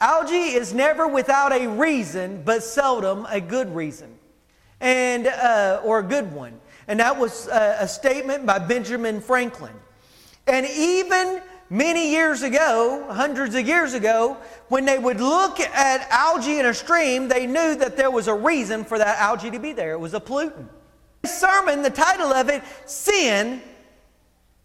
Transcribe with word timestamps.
algae 0.00 0.54
is 0.54 0.72
never 0.74 1.08
without 1.08 1.52
a 1.52 1.66
reason, 1.68 2.42
but 2.44 2.62
seldom 2.62 3.26
a 3.28 3.40
good 3.40 3.74
reason, 3.74 4.10
and 4.80 5.26
uh, 5.26 5.80
or 5.84 6.00
a 6.00 6.02
good 6.02 6.32
one. 6.32 6.60
And 6.88 7.00
that 7.00 7.18
was 7.18 7.48
a, 7.48 7.76
a 7.80 7.88
statement 7.88 8.44
by 8.44 8.58
Benjamin 8.58 9.20
Franklin. 9.20 9.74
And 10.46 10.66
even 10.66 11.40
many 11.70 12.10
years 12.10 12.42
ago, 12.42 13.06
hundreds 13.10 13.54
of 13.54 13.66
years 13.66 13.94
ago, 13.94 14.36
when 14.68 14.84
they 14.84 14.98
would 14.98 15.20
look 15.20 15.60
at 15.60 16.06
algae 16.10 16.58
in 16.58 16.66
a 16.66 16.74
stream, 16.74 17.28
they 17.28 17.46
knew 17.46 17.74
that 17.76 17.96
there 17.96 18.10
was 18.10 18.28
a 18.28 18.34
reason 18.34 18.84
for 18.84 18.98
that 18.98 19.18
algae 19.18 19.50
to 19.50 19.58
be 19.58 19.72
there. 19.72 19.92
It 19.92 20.00
was 20.00 20.14
a 20.14 20.20
pollutant. 20.20 20.68
This 21.22 21.40
sermon, 21.40 21.82
the 21.82 21.90
title 21.90 22.32
of 22.32 22.50
it, 22.50 22.62
Sin, 22.84 23.62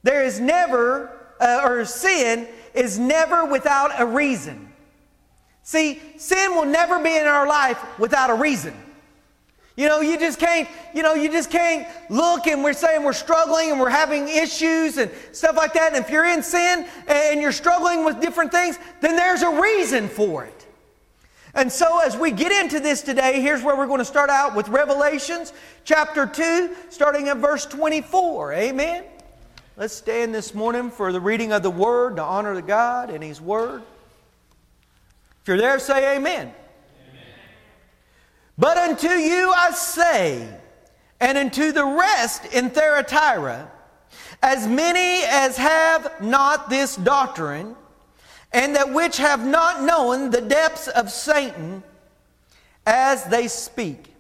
there 0.04 0.26
is 0.26 0.40
never, 0.40 1.10
uh, 1.40 1.62
or 1.64 1.86
sin 1.86 2.48
is 2.74 3.00
never 3.00 3.46
without 3.46 3.92
a 4.00 4.06
reason. 4.06 4.69
See, 5.70 6.02
sin 6.18 6.56
will 6.56 6.66
never 6.66 6.98
be 6.98 7.16
in 7.16 7.28
our 7.28 7.48
life 7.48 7.78
without 8.00 8.32
a 8.32 8.34
reason. 8.34 8.74
You 9.76 9.88
know, 9.88 10.02
you 10.02 10.18
just 10.18 10.40
can't, 10.40 10.68
you 10.96 11.04
know, 11.04 11.14
you 11.14 11.32
just 11.32 11.52
can't 11.52 11.88
look 12.10 12.48
and 12.48 12.64
we're 12.64 12.74
saying 12.74 13.04
we're 13.04 13.14
struggling 13.14 13.70
and 13.70 13.80
we're 13.80 13.92
having 13.92 14.28
issues 14.30 14.98
and 14.98 15.12
stuff 15.32 15.56
like 15.56 15.74
that. 15.74 15.94
And 15.94 16.04
if 16.04 16.10
you're 16.10 16.26
in 16.26 16.42
sin 16.42 16.88
and 17.08 17.40
you're 17.40 17.52
struggling 17.52 18.04
with 18.04 18.20
different 18.20 18.52
things, 18.52 18.80
then 19.02 19.16
there's 19.16 19.44
a 19.44 19.62
reason 19.62 20.08
for 20.08 20.44
it. 20.44 20.66
And 21.54 21.72
so 21.72 22.00
as 22.00 22.18
we 22.18 22.32
get 22.32 22.52
into 22.52 22.80
this 22.80 23.04
today, 23.04 23.40
here's 23.40 23.62
where 23.62 23.78
we're 23.78 23.86
going 23.86 24.00
to 24.00 24.06
start 24.06 24.32
out 24.32 24.56
with 24.56 24.70
Revelations 24.70 25.54
chapter 25.84 26.26
2, 26.26 26.76
starting 26.90 27.28
at 27.28 27.38
verse 27.38 27.68
24. 27.68 28.54
Amen. 28.54 29.04
Let's 29.78 29.94
stand 29.94 30.34
this 30.34 30.56
morning 30.56 30.90
for 30.90 31.12
the 31.12 31.22
reading 31.22 31.52
of 31.52 31.62
the 31.62 31.70
Word, 31.70 32.16
to 32.16 32.24
honor 32.24 32.56
the 32.56 32.64
God 32.64 33.12
and 33.12 33.24
His 33.24 33.40
Word. 33.40 33.84
You're 35.50 35.58
there, 35.58 35.80
say 35.80 36.16
amen. 36.16 36.54
But 38.56 38.78
unto 38.78 39.08
you 39.08 39.52
I 39.52 39.72
say, 39.72 40.48
and 41.20 41.40
unto 41.40 41.72
the 41.72 41.86
rest 41.86 42.54
in 42.54 42.70
Thyatira, 42.70 43.72
as 44.44 44.68
many 44.68 45.24
as 45.26 45.58
have 45.58 46.22
not 46.22 46.70
this 46.70 46.96
doctrine, 46.96 47.76
and 48.52 48.76
that 48.76 48.94
which 48.94 49.18
have 49.18 49.44
not 49.44 49.82
known 49.82 50.30
the 50.30 50.42
depths 50.42 50.88
of 50.88 51.10
Satan, 51.10 51.82
as 52.86 53.24
they 53.24 53.48
speak, 53.48 54.14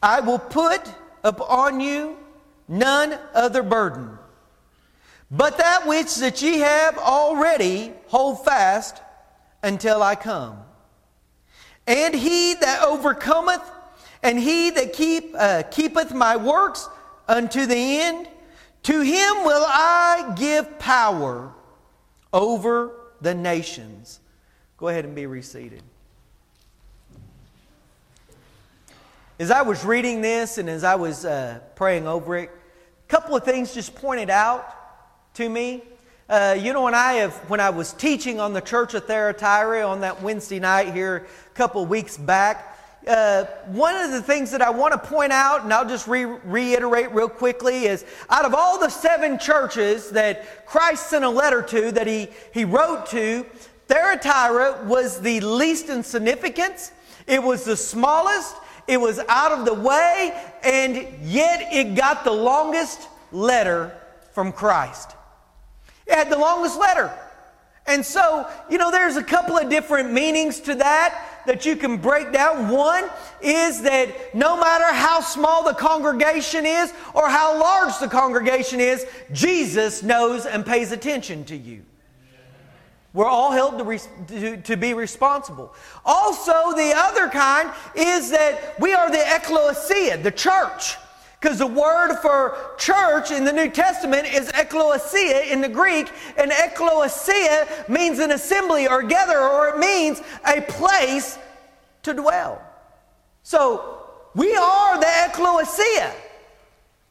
I 0.00 0.20
will 0.20 0.38
put 0.38 0.88
upon 1.24 1.80
you 1.80 2.16
none 2.68 3.18
other 3.34 3.64
burden, 3.64 4.16
but 5.32 5.58
that 5.58 5.88
which 5.88 6.14
that 6.18 6.40
ye 6.42 6.60
have 6.60 6.96
already 6.96 7.92
hold 8.06 8.44
fast 8.44 9.02
until 9.62 10.02
I 10.02 10.14
come. 10.14 10.58
And 11.86 12.14
he 12.14 12.54
that 12.54 12.84
overcometh, 12.84 13.62
and 14.22 14.38
he 14.38 14.70
that 14.70 14.92
keep, 14.92 15.34
uh, 15.36 15.64
keepeth 15.70 16.12
my 16.12 16.36
works 16.36 16.88
unto 17.28 17.66
the 17.66 18.00
end, 18.00 18.28
to 18.84 19.00
him 19.00 19.44
will 19.44 19.64
I 19.66 20.34
give 20.36 20.78
power 20.78 21.52
over 22.32 22.92
the 23.20 23.34
nations. 23.34 24.20
Go 24.76 24.88
ahead 24.88 25.04
and 25.04 25.14
be 25.14 25.26
reseated. 25.26 25.82
As 29.38 29.50
I 29.50 29.62
was 29.62 29.84
reading 29.84 30.20
this 30.20 30.58
and 30.58 30.68
as 30.68 30.84
I 30.84 30.94
was 30.94 31.24
uh, 31.24 31.60
praying 31.74 32.06
over 32.06 32.36
it, 32.36 32.50
a 32.50 33.08
couple 33.08 33.34
of 33.34 33.44
things 33.44 33.74
just 33.74 33.94
pointed 33.94 34.30
out 34.30 34.64
to 35.34 35.48
me. 35.48 35.82
Uh, 36.32 36.54
you 36.58 36.72
know, 36.72 36.84
when 36.84 36.94
I 36.94 37.12
have, 37.12 37.34
when 37.50 37.60
I 37.60 37.68
was 37.68 37.92
teaching 37.92 38.40
on 38.40 38.54
the 38.54 38.62
Church 38.62 38.94
of 38.94 39.04
Thyatira 39.04 39.86
on 39.86 40.00
that 40.00 40.22
Wednesday 40.22 40.58
night 40.58 40.94
here 40.94 41.26
a 41.46 41.54
couple 41.54 41.84
weeks 41.84 42.16
back, 42.16 42.74
uh, 43.06 43.44
one 43.66 43.94
of 43.96 44.12
the 44.12 44.22
things 44.22 44.50
that 44.52 44.62
I 44.62 44.70
want 44.70 44.94
to 44.94 44.98
point 44.98 45.30
out, 45.30 45.62
and 45.62 45.70
I'll 45.70 45.86
just 45.86 46.08
re- 46.08 46.24
reiterate 46.24 47.12
real 47.12 47.28
quickly, 47.28 47.84
is 47.84 48.06
out 48.30 48.46
of 48.46 48.54
all 48.54 48.80
the 48.80 48.88
seven 48.88 49.38
churches 49.38 50.08
that 50.12 50.64
Christ 50.64 51.10
sent 51.10 51.22
a 51.22 51.28
letter 51.28 51.60
to, 51.64 51.92
that 51.92 52.06
he, 52.06 52.28
he 52.54 52.64
wrote 52.64 53.04
to, 53.08 53.44
Thyatira 53.88 54.84
was 54.86 55.20
the 55.20 55.38
least 55.40 55.90
in 55.90 56.02
significance. 56.02 56.92
It 57.26 57.42
was 57.42 57.64
the 57.64 57.76
smallest. 57.76 58.56
It 58.88 58.98
was 58.98 59.20
out 59.28 59.52
of 59.52 59.66
the 59.66 59.74
way, 59.74 60.32
and 60.64 60.96
yet 61.24 61.68
it 61.70 61.94
got 61.94 62.24
the 62.24 62.32
longest 62.32 63.06
letter 63.32 63.94
from 64.32 64.50
Christ. 64.50 65.14
It 66.12 66.16
had 66.16 66.30
the 66.30 66.38
longest 66.38 66.78
letter. 66.78 67.10
And 67.86 68.04
so, 68.04 68.46
you 68.70 68.76
know, 68.76 68.90
there's 68.90 69.16
a 69.16 69.24
couple 69.24 69.56
of 69.56 69.70
different 69.70 70.12
meanings 70.12 70.60
to 70.60 70.74
that 70.74 71.42
that 71.46 71.64
you 71.64 71.74
can 71.74 71.96
break 71.96 72.32
down. 72.32 72.68
One 72.68 73.08
is 73.40 73.82
that 73.82 74.34
no 74.34 74.60
matter 74.60 74.92
how 74.92 75.20
small 75.20 75.64
the 75.64 75.72
congregation 75.72 76.66
is 76.66 76.92
or 77.14 77.28
how 77.28 77.58
large 77.58 77.98
the 77.98 78.08
congregation 78.08 78.78
is, 78.78 79.06
Jesus 79.32 80.02
knows 80.02 80.44
and 80.44 80.64
pays 80.64 80.92
attention 80.92 81.44
to 81.46 81.56
you. 81.56 81.82
We're 83.14 83.26
all 83.26 83.52
held 83.52 83.78
to, 83.78 83.98
to, 84.28 84.56
to, 84.58 84.76
be 84.76 84.94
responsible. 84.94 85.74
Also, 86.04 86.72
the 86.72 86.92
other 86.94 87.28
kind 87.28 87.70
is 87.94 88.30
that 88.30 88.78
we 88.78 88.94
are 88.94 89.10
the 89.10 89.34
ecclesia, 89.34 90.18
the 90.18 90.30
church. 90.30 90.96
Because 91.42 91.58
the 91.58 91.66
word 91.66 92.14
for 92.22 92.56
church 92.78 93.32
in 93.32 93.44
the 93.44 93.52
New 93.52 93.68
Testament 93.68 94.32
is 94.32 94.46
ekklesia 94.52 95.50
in 95.50 95.60
the 95.60 95.68
Greek, 95.68 96.08
and 96.36 96.52
ekklesia 96.52 97.88
means 97.88 98.20
an 98.20 98.30
assembly 98.30 98.86
or 98.86 99.02
gather, 99.02 99.40
or 99.40 99.70
it 99.70 99.78
means 99.78 100.22
a 100.46 100.60
place 100.60 101.36
to 102.04 102.14
dwell. 102.14 102.62
So 103.42 104.06
we 104.36 104.54
are 104.54 105.00
the 105.00 105.06
ekklesia. 105.06 106.12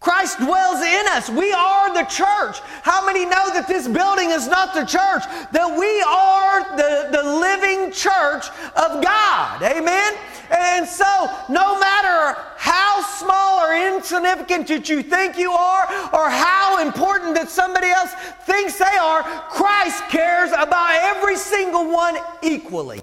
Christ 0.02 0.40
dwells 0.40 0.82
in 0.82 1.06
us. 1.10 1.30
We 1.30 1.54
are 1.54 1.94
the 1.94 2.10
church. 2.10 2.60
How 2.82 3.06
many 3.06 3.24
know 3.24 3.54
that 3.54 3.68
this 3.68 3.88
building 3.88 4.32
is 4.32 4.48
not 4.48 4.74
the 4.74 4.84
church? 4.84 5.24
That 5.52 5.78
we 5.78 6.02
are 6.02 6.76
the, 6.76 7.16
the 7.16 7.24
living 7.40 7.92
church 7.92 8.50
of 8.76 9.04
God. 9.04 9.62
Amen? 9.62 10.16
And 10.50 10.88
so, 10.88 11.06
no 11.50 11.80
matter 11.80 12.42
how 12.58 13.04
small 13.04 13.62
or 13.62 13.96
insignificant 13.96 14.68
that 14.70 14.90
you 14.90 15.04
think 15.04 15.38
you 15.38 15.52
are, 15.52 15.86
or 16.14 16.32
how 16.32 16.80
important 16.82 17.36
that 17.36 17.50
somebody 17.50 17.88
else 17.88 18.12
thinks 18.42 18.80
they 18.80 18.98
are, 19.00 19.22
Christ 19.22 20.04
cares 20.10 20.50
about 20.52 20.90
every 21.16 21.38
single 21.38 21.92
one 21.92 22.18
equally. 22.42 23.02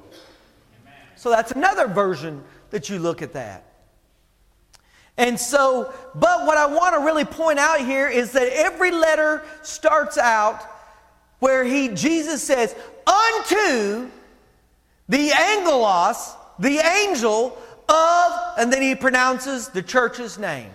So, 1.14 1.30
that's 1.30 1.52
another 1.52 1.86
version 1.86 2.42
that 2.70 2.90
you 2.90 2.98
look 2.98 3.22
at 3.22 3.32
that. 3.34 3.67
And 5.18 5.38
so, 5.38 5.92
but 6.14 6.46
what 6.46 6.56
I 6.56 6.66
want 6.66 6.94
to 6.94 7.00
really 7.00 7.24
point 7.24 7.58
out 7.58 7.80
here 7.80 8.08
is 8.08 8.32
that 8.32 8.48
every 8.52 8.92
letter 8.92 9.42
starts 9.62 10.16
out 10.16 10.62
where 11.40 11.64
he 11.64 11.88
Jesus 11.88 12.42
says, 12.42 12.74
unto 13.06 14.08
the 15.08 15.32
angelos, 15.32 16.34
the 16.60 16.78
angel 16.78 17.58
of, 17.88 18.32
and 18.58 18.72
then 18.72 18.80
he 18.80 18.94
pronounces 18.94 19.68
the 19.68 19.82
church's 19.82 20.38
name. 20.38 20.70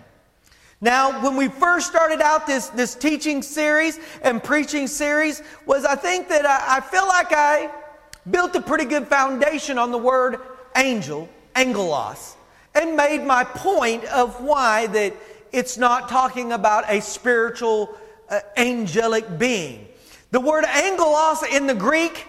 Now, 0.82 1.24
when 1.24 1.38
we 1.38 1.48
first 1.48 1.88
started 1.88 2.20
out 2.20 2.46
this, 2.46 2.68
this 2.68 2.96
teaching 2.96 3.42
series 3.42 3.98
and 4.22 4.44
preaching 4.44 4.88
series, 4.88 5.42
was 5.66 5.86
I 5.86 5.96
think 5.96 6.28
that 6.28 6.46
I, 6.46 6.78
I 6.78 6.82
feel 6.82 7.08
like 7.08 7.32
I 7.32 7.72
built 8.30 8.54
a 8.56 8.62
pretty 8.62 8.86
good 8.86 9.08
foundation 9.08 9.78
on 9.78 9.92
the 9.92 9.98
word 9.98 10.42
angel, 10.76 11.30
angelos, 11.56 12.36
and 12.76 12.96
made 12.96 13.24
my 13.24 13.44
point 13.44 14.04
of 14.06 14.42
why 14.42 14.88
that 14.88 15.14
it's 15.52 15.78
not 15.78 16.10
talking 16.10 16.52
about 16.52 16.86
a 16.90 17.02
spiritual 17.02 17.96
uh, 18.30 18.40
angelic 18.58 19.38
being. 19.38 19.88
The 20.32 20.40
word 20.40 20.66
angelos 20.66 21.44
in 21.44 21.68
the 21.68 21.76
Greek, 21.76 22.26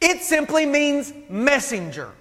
it 0.00 0.22
simply 0.22 0.64
means 0.64 1.12
messenger. 1.28 2.12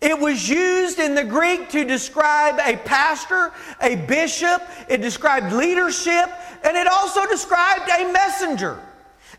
It 0.00 0.18
was 0.18 0.48
used 0.48 0.98
in 0.98 1.14
the 1.14 1.24
Greek 1.24 1.70
to 1.70 1.84
describe 1.84 2.58
a 2.60 2.76
pastor, 2.78 3.52
a 3.82 3.96
bishop, 3.96 4.62
it 4.88 5.02
described 5.02 5.52
leadership, 5.52 6.30
and 6.62 6.76
it 6.76 6.86
also 6.86 7.26
described 7.26 7.90
a 7.90 8.10
messenger. 8.12 8.80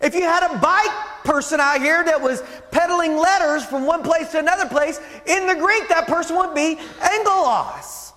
If 0.02 0.16
you 0.16 0.22
had 0.22 0.44
a 0.44 0.58
bike 0.60 1.24
person 1.24 1.60
out 1.60 1.82
here 1.82 2.04
that 2.04 2.22
was 2.22 2.42
peddling 2.72 3.18
letters 3.18 3.66
from 3.66 3.86
one 3.86 4.02
place 4.02 4.32
to 4.32 4.40
another 4.40 4.68
place, 4.68 5.00
in 5.26 5.46
the 5.46 5.56
Greek, 5.56 5.90
that 5.90 6.08
person 6.08 6.38
would 6.38 6.56
be 6.56 6.80
angelos. 7.02 8.14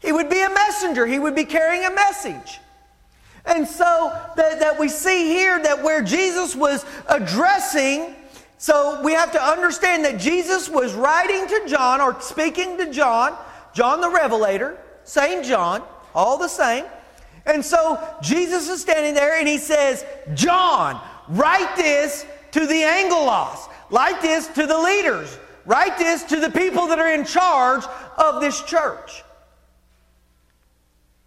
He 0.00 0.12
would 0.12 0.28
be 0.28 0.42
a 0.42 0.50
messenger, 0.50 1.06
he 1.06 1.18
would 1.18 1.34
be 1.34 1.44
carrying 1.44 1.84
a 1.84 1.94
message. 1.94 2.60
And 3.46 3.66
so 3.66 4.18
that, 4.36 4.60
that 4.60 4.78
we 4.78 4.88
see 4.88 5.28
here 5.28 5.62
that 5.62 5.82
where 5.82 6.02
Jesus 6.02 6.54
was 6.54 6.84
addressing 7.08 8.14
so 8.64 8.98
we 9.02 9.12
have 9.12 9.30
to 9.32 9.42
understand 9.42 10.06
that 10.06 10.18
Jesus 10.18 10.70
was 10.70 10.94
writing 10.94 11.46
to 11.48 11.68
John 11.68 12.00
or 12.00 12.18
speaking 12.22 12.78
to 12.78 12.90
John, 12.90 13.36
John 13.74 14.00
the 14.00 14.08
Revelator, 14.08 14.78
St. 15.04 15.44
John, 15.44 15.82
all 16.14 16.38
the 16.38 16.48
same. 16.48 16.86
And 17.44 17.62
so 17.62 18.02
Jesus 18.22 18.70
is 18.70 18.80
standing 18.80 19.12
there 19.12 19.38
and 19.38 19.46
he 19.46 19.58
says, 19.58 20.06
John, 20.32 20.98
write 21.28 21.76
this 21.76 22.26
to 22.52 22.66
the 22.66 22.82
Angelos. 22.82 23.68
Write 23.90 24.20
this 24.22 24.46
to 24.48 24.66
the 24.66 24.78
leaders. 24.78 25.38
Write 25.66 25.98
this 25.98 26.24
to 26.24 26.40
the 26.40 26.50
people 26.50 26.88
that 26.88 26.98
are 26.98 27.12
in 27.12 27.24
charge 27.24 27.84
of 28.16 28.40
this 28.40 28.62
church. 28.62 29.22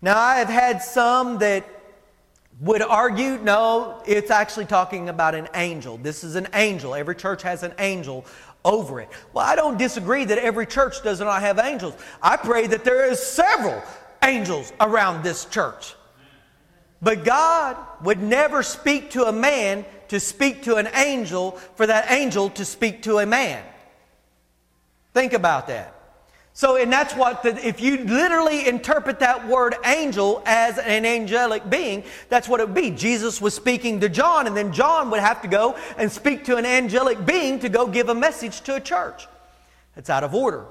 Now, 0.02 0.20
I 0.20 0.36
have 0.36 0.50
had 0.50 0.82
some 0.82 1.40
that 1.40 1.66
would 2.60 2.82
argue 2.82 3.38
no, 3.38 4.02
it's 4.06 4.32
actually 4.32 4.66
talking 4.66 5.10
about 5.10 5.36
an 5.36 5.48
angel. 5.54 5.98
This 5.98 6.24
is 6.24 6.36
an 6.36 6.48
angel. 6.54 6.96
Every 6.96 7.16
church 7.16 7.44
has 7.44 7.64
an 7.64 7.74
angel 7.80 8.26
over 8.66 9.00
it. 9.00 9.10
Well, 9.34 9.46
I 9.46 9.56
don't 9.56 9.78
disagree 9.78 10.26
that 10.26 10.38
every 10.38 10.66
church 10.66 11.04
does 11.04 11.20
not 11.20 11.42
have 11.42 11.60
angels. 11.60 11.96
I 12.22 12.38
pray 12.38 12.68
that 12.68 12.84
there 12.84 13.10
is 13.10 13.22
several 13.22 13.82
angels 14.24 14.74
around 14.80 15.24
this 15.24 15.46
church. 15.46 15.96
But 17.02 17.24
God 17.24 17.78
would 18.02 18.22
never 18.22 18.64
speak 18.64 19.12
to 19.12 19.26
a 19.26 19.32
man 19.32 19.86
to 20.08 20.20
speak 20.20 20.64
to 20.64 20.76
an 20.76 20.88
angel 20.96 21.52
for 21.76 21.86
that 21.86 22.12
angel 22.12 22.50
to 22.52 22.66
speak 22.66 23.04
to 23.04 23.20
a 23.20 23.26
man. 23.26 23.64
Think 25.14 25.34
about 25.34 25.68
that. 25.68 25.94
So, 26.54 26.76
and 26.76 26.92
that's 26.92 27.14
what, 27.14 27.44
the, 27.44 27.68
if 27.68 27.82
you 27.82 27.98
literally 27.98 28.68
interpret 28.68 29.20
that 29.20 29.48
word 29.48 29.76
angel 29.86 30.42
as 30.44 30.80
an 30.80 31.06
angelic 31.06 31.70
being, 31.70 32.04
that's 32.30 32.48
what 32.48 32.60
it 32.60 32.68
would 32.68 32.74
be. 32.74 32.90
Jesus 32.90 33.40
was 33.40 33.54
speaking 33.54 34.00
to 34.00 34.10
John, 34.10 34.48
and 34.48 34.58
then 34.58 34.74
John 34.74 35.12
would 35.12 35.20
have 35.20 35.44
to 35.44 35.48
go 35.48 35.78
and 36.00 36.12
speak 36.12 36.46
to 36.46 36.58
an 36.58 36.66
angelic 36.66 37.24
being 37.28 37.60
to 37.60 37.70
go 37.70 37.86
give 37.86 38.10
a 38.10 38.16
message 38.16 38.62
to 38.62 38.74
a 38.74 38.80
church. 38.80 39.28
That's 39.94 40.10
out 40.10 40.24
of 40.24 40.34
order. 40.34 40.66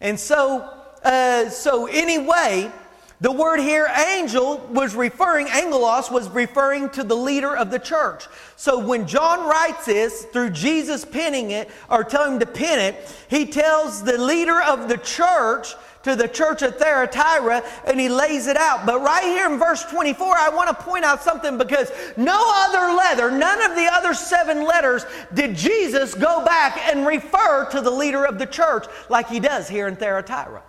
And 0.00 0.18
so, 0.18 0.60
uh, 1.04 1.50
so 1.50 1.84
anyway, 1.84 2.72
the 3.20 3.32
word 3.32 3.58
here, 3.58 3.86
angel, 3.86 4.58
was 4.70 4.94
referring, 4.94 5.48
angelos 5.48 6.08
was 6.08 6.28
referring 6.28 6.88
to 6.90 7.02
the 7.02 7.16
leader 7.16 7.56
of 7.56 7.72
the 7.72 7.78
church. 7.78 8.26
So 8.54 8.78
when 8.78 9.08
John 9.08 9.48
writes 9.48 9.86
this, 9.86 10.24
through 10.26 10.50
Jesus 10.50 11.04
penning 11.04 11.50
it, 11.50 11.68
or 11.90 12.04
telling 12.04 12.34
him 12.34 12.38
to 12.40 12.46
pen 12.46 12.78
it, 12.78 13.16
he 13.28 13.46
tells 13.46 14.04
the 14.04 14.16
leader 14.18 14.62
of 14.62 14.88
the 14.88 14.98
church 14.98 15.74
to 16.04 16.14
the 16.14 16.28
church 16.28 16.62
at 16.62 16.78
Thyatira 16.78 17.64
and 17.86 17.98
he 17.98 18.08
lays 18.08 18.46
it 18.46 18.56
out. 18.56 18.86
But 18.86 19.00
right 19.02 19.24
here 19.24 19.50
in 19.50 19.58
verse 19.58 19.82
24, 19.84 20.36
I 20.36 20.48
want 20.50 20.68
to 20.68 20.84
point 20.84 21.04
out 21.04 21.20
something 21.20 21.58
because 21.58 21.90
no 22.16 22.40
other 22.40 22.94
letter, 22.96 23.32
none 23.32 23.68
of 23.68 23.76
the 23.76 23.88
other 23.92 24.14
seven 24.14 24.64
letters, 24.64 25.04
did 25.34 25.56
Jesus 25.56 26.14
go 26.14 26.44
back 26.44 26.78
and 26.88 27.04
refer 27.04 27.68
to 27.72 27.80
the 27.80 27.90
leader 27.90 28.24
of 28.24 28.38
the 28.38 28.46
church 28.46 28.86
like 29.08 29.28
he 29.28 29.40
does 29.40 29.68
here 29.68 29.88
in 29.88 29.96
Thyatira. 29.96 30.62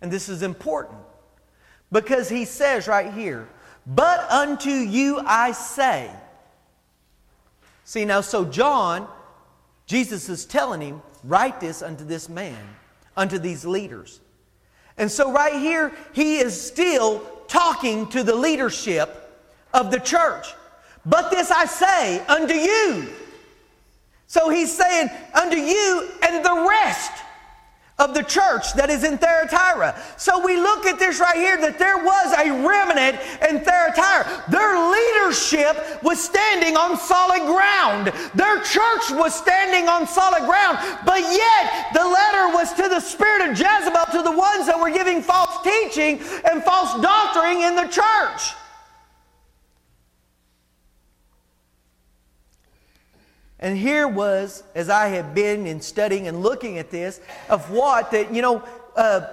And 0.00 0.10
this 0.10 0.28
is 0.28 0.42
important. 0.42 0.98
Because 1.92 2.28
he 2.28 2.44
says 2.46 2.88
right 2.88 3.12
here, 3.12 3.48
But 3.86 4.28
unto 4.30 4.70
you 4.70 5.20
I 5.24 5.52
say. 5.52 6.10
See, 7.84 8.04
now, 8.04 8.22
so 8.22 8.44
John, 8.44 9.06
Jesus 9.86 10.28
is 10.28 10.46
telling 10.46 10.80
him, 10.80 11.02
Write 11.22 11.60
this 11.60 11.82
unto 11.82 12.04
this 12.04 12.28
man, 12.28 12.58
unto 13.16 13.38
these 13.38 13.64
leaders. 13.64 14.20
And 14.98 15.10
so, 15.10 15.30
right 15.30 15.54
here, 15.54 15.92
he 16.12 16.38
is 16.38 16.60
still 16.60 17.20
talking 17.46 18.08
to 18.08 18.22
the 18.22 18.34
leadership 18.34 19.30
of 19.72 19.90
the 19.90 20.00
church. 20.00 20.48
But 21.04 21.30
this 21.30 21.50
I 21.50 21.66
say 21.66 22.20
unto 22.26 22.54
you. 22.54 23.08
So 24.26 24.48
he's 24.48 24.74
saying, 24.74 25.10
unto 25.34 25.58
you 25.58 26.08
and 26.26 26.42
the 26.42 26.66
rest 26.66 27.12
of 28.02 28.14
the 28.14 28.22
church 28.22 28.74
that 28.74 28.90
is 28.90 29.04
in 29.04 29.16
Thyatira. 29.16 29.94
So 30.16 30.44
we 30.44 30.56
look 30.56 30.86
at 30.86 30.98
this 30.98 31.20
right 31.20 31.36
here 31.36 31.56
that 31.58 31.78
there 31.78 31.98
was 31.98 32.34
a 32.34 32.50
remnant 32.50 33.22
in 33.48 33.62
Thyatira. 33.62 34.42
Their 34.50 34.74
leadership 34.90 36.02
was 36.02 36.18
standing 36.18 36.76
on 36.76 36.98
solid 36.98 37.46
ground. 37.46 38.10
Their 38.34 38.58
church 38.66 39.14
was 39.14 39.32
standing 39.34 39.88
on 39.88 40.08
solid 40.08 40.42
ground. 40.50 40.82
But 41.06 41.22
yet 41.22 41.94
the 41.94 42.02
letter 42.02 42.50
was 42.50 42.74
to 42.74 42.90
the 42.90 42.98
spirit 42.98 43.48
of 43.48 43.54
Jezebel, 43.54 44.10
to 44.18 44.22
the 44.22 44.34
ones 44.34 44.66
that 44.66 44.78
were 44.78 44.90
giving 44.90 45.22
false 45.22 45.62
teaching 45.62 46.18
and 46.50 46.62
false 46.64 47.00
doctrine 47.00 47.62
in 47.62 47.76
the 47.76 47.86
church. 47.86 48.58
And 53.62 53.78
here 53.78 54.08
was, 54.08 54.64
as 54.74 54.90
I 54.90 55.06
have 55.06 55.36
been 55.36 55.68
in 55.68 55.80
studying 55.80 56.26
and 56.26 56.42
looking 56.42 56.78
at 56.78 56.90
this, 56.90 57.20
of 57.48 57.70
what 57.70 58.10
that, 58.10 58.34
you 58.34 58.42
know, 58.42 58.60
uh, 58.96 59.28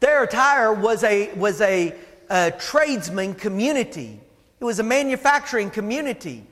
Thyatira 0.00 0.72
was 0.72 1.04
a, 1.04 1.30
was 1.34 1.60
a, 1.60 1.94
a 2.30 2.50
tradesman 2.58 3.34
community. 3.34 4.18
It 4.58 4.64
was 4.64 4.78
a 4.78 4.82
manufacturing 4.82 5.68
community. 5.68 6.46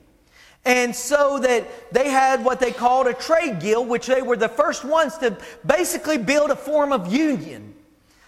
And 0.66 0.94
so 0.94 1.38
that 1.38 1.90
they 1.90 2.10
had 2.10 2.44
what 2.44 2.60
they 2.60 2.70
called 2.70 3.06
a 3.06 3.14
trade 3.14 3.60
guild, 3.60 3.88
which 3.88 4.06
they 4.06 4.20
were 4.20 4.36
the 4.36 4.50
first 4.50 4.84
ones 4.84 5.16
to 5.18 5.38
basically 5.64 6.18
build 6.18 6.50
a 6.50 6.56
form 6.56 6.92
of 6.92 7.10
union. 7.10 7.74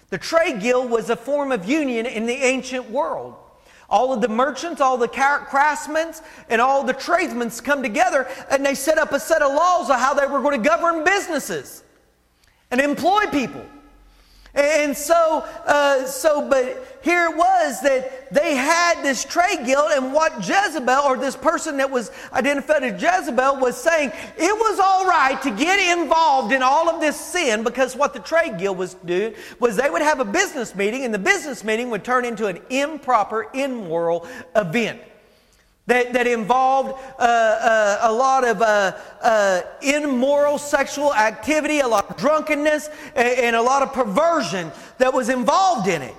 The 0.09 0.17
trade 0.17 0.63
guild 0.63 0.91
was 0.91 1.11
a 1.11 1.17
form 1.17 1.53
of 1.53 1.67
union 1.67 2.07
in 2.07 2.25
the 2.25 2.33
ancient 2.33 2.91
world. 2.91 3.37
All 3.93 4.13
of 4.13 4.23
the 4.23 4.29
merchants, 4.29 4.81
all 4.81 4.97
the 4.97 5.07
craftsmen, 5.07 6.15
and 6.49 6.61
all 6.63 6.83
the 6.83 6.95
tradesmen 6.95 7.51
come 7.51 7.83
together 7.83 8.27
and 8.51 8.65
they 8.65 8.75
set 8.75 8.97
up 8.97 9.13
a 9.13 9.21
set 9.21 9.43
of 9.43 9.55
laws 9.55 9.91
of 9.91 10.01
how 10.01 10.15
they 10.15 10.27
were 10.27 10.41
going 10.41 10.61
to 10.61 10.69
govern 10.69 11.05
businesses 11.05 11.85
and 12.71 12.81
employ 12.81 13.27
people. 13.27 13.65
And 14.55 14.95
so, 14.95 15.47
uh, 15.65 16.05
so, 16.05 16.47
but 16.47 16.99
here 17.03 17.31
it 17.31 17.37
was 17.37 17.81
that 17.81 18.33
they 18.33 18.55
had 18.55 19.03
this 19.03 19.25
trade 19.25 19.65
guild, 19.65 19.93
and 19.93 20.13
what 20.13 20.47
Jezebel, 20.47 21.05
or 21.05 21.17
this 21.17 21.37
person 21.37 21.79
that 21.79 21.91
was 21.91 22.11
identified 22.35 22.83
as 22.83 23.01
Jezebel, 23.01 23.57
was 23.57 23.79
saying, 23.79 24.13
it 24.37 24.55
was 24.55 24.79
all 24.79 25.07
right 25.07 25.41
to 25.43 25.51
get 25.51 25.99
involved 25.99 26.53
in 26.53 26.63
all 26.63 26.91
of 26.91 27.01
this 27.01 27.19
sin 27.19 27.65
because 27.65 27.97
what 27.97 28.13
the 28.13 28.21
trade 28.21 28.59
guild 28.59 28.77
was 28.77 28.95
doing 28.95 29.35
was 29.59 29.77
they 29.77 29.89
would 29.89 30.03
have 30.03 30.21
a 30.21 30.25
business 30.25 30.75
meeting, 30.75 31.05
and 31.07 31.15
the 31.15 31.19
business 31.19 31.65
meeting 31.65 31.89
would 31.89 32.05
turn 32.05 32.27
into 32.27 32.47
an 32.47 32.59
improper, 32.69 33.49
immoral 33.55 34.29
event 34.55 35.01
that, 35.87 36.13
that 36.13 36.27
involved 36.27 36.93
uh, 37.19 37.23
uh, 37.23 37.99
a 38.03 38.13
lot 38.13 38.47
of 38.47 38.63
uh, 38.63 38.93
uh, 39.21 39.63
immoral 39.81 40.59
sexual 40.59 41.13
activity, 41.13 41.81
a 41.81 41.89
lot 41.89 42.09
of 42.09 42.17
drunkenness, 42.17 42.89
and, 43.15 43.39
and 43.39 43.57
a 43.57 43.63
lot 43.63 43.83
of 43.83 43.93
perversion 43.93 44.71
that 44.99 45.13
was 45.13 45.29
involved 45.29 45.89
in 45.89 46.03
it. 46.03 46.15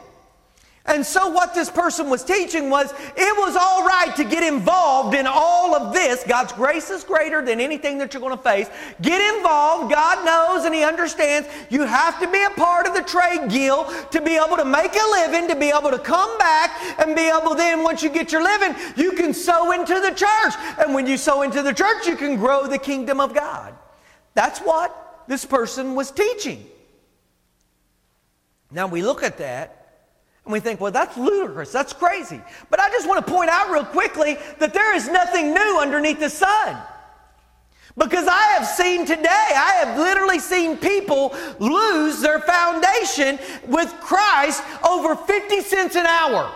And 0.85 1.05
so, 1.05 1.29
what 1.29 1.53
this 1.53 1.69
person 1.69 2.09
was 2.09 2.25
teaching 2.25 2.69
was 2.69 2.91
it 3.15 3.37
was 3.37 3.55
all 3.55 3.85
right 3.85 4.13
to 4.17 4.25
get 4.25 4.43
involved 4.43 5.15
in 5.15 5.25
all 5.25 5.73
of 5.73 5.93
this. 5.93 6.25
God's 6.27 6.51
grace 6.51 6.89
is 6.89 7.05
greater 7.05 7.41
than 7.41 7.61
anything 7.61 7.97
that 7.99 8.13
you're 8.13 8.19
going 8.19 8.35
to 8.35 8.43
face. 8.43 8.69
Get 9.01 9.35
involved. 9.37 9.93
God 9.93 10.25
knows 10.25 10.65
and 10.65 10.75
He 10.75 10.83
understands. 10.83 11.47
You 11.69 11.83
have 11.83 12.19
to 12.19 12.29
be 12.29 12.43
a 12.43 12.49
part 12.49 12.85
of 12.85 12.93
the 12.93 13.01
trade 13.01 13.49
guild 13.49 13.93
to 14.11 14.21
be 14.21 14.35
able 14.35 14.57
to 14.57 14.65
make 14.65 14.93
a 14.93 15.09
living, 15.11 15.47
to 15.47 15.55
be 15.55 15.69
able 15.69 15.89
to 15.89 15.99
come 15.99 16.37
back 16.37 16.99
and 16.99 17.15
be 17.15 17.29
able 17.29 17.55
then, 17.55 17.83
once 17.83 18.03
you 18.03 18.09
get 18.09 18.33
your 18.33 18.43
living, 18.43 18.75
you 18.97 19.13
can 19.13 19.33
sow 19.33 19.71
into 19.71 19.93
the 20.01 20.11
church. 20.11 20.53
And 20.79 20.93
when 20.93 21.07
you 21.07 21.15
sow 21.15 21.43
into 21.43 21.61
the 21.61 21.73
church, 21.73 22.07
you 22.07 22.17
can 22.17 22.35
grow 22.35 22.67
the 22.67 22.77
kingdom 22.77 23.21
of 23.21 23.33
God. 23.33 23.73
That's 24.33 24.59
what 24.59 25.23
this 25.29 25.45
person 25.45 25.95
was 25.95 26.11
teaching. 26.11 26.65
Now, 28.69 28.87
we 28.87 29.01
look 29.01 29.23
at 29.23 29.37
that 29.37 29.82
and 30.45 30.51
we 30.51 30.59
think, 30.59 30.81
well, 30.81 30.91
that's 30.91 31.15
ludicrous. 31.17 31.71
That's 31.71 31.93
crazy. 31.93 32.41
But 32.69 32.79
I 32.79 32.89
just 32.89 33.07
want 33.07 33.25
to 33.25 33.31
point 33.31 33.49
out 33.49 33.71
real 33.71 33.85
quickly 33.85 34.37
that 34.59 34.73
there 34.73 34.95
is 34.95 35.07
nothing 35.07 35.53
new 35.53 35.79
underneath 35.79 36.19
the 36.19 36.29
sun. 36.29 36.77
Because 37.95 38.27
I 38.27 38.41
have 38.57 38.65
seen 38.65 39.05
today, 39.05 39.29
I 39.29 39.83
have 39.83 39.97
literally 39.97 40.39
seen 40.39 40.77
people 40.77 41.33
lose 41.59 42.21
their 42.21 42.39
foundation 42.39 43.39
with 43.67 43.93
Christ 44.01 44.63
over 44.87 45.15
50 45.15 45.61
cents 45.61 45.95
an 45.95 46.05
hour. 46.05 46.51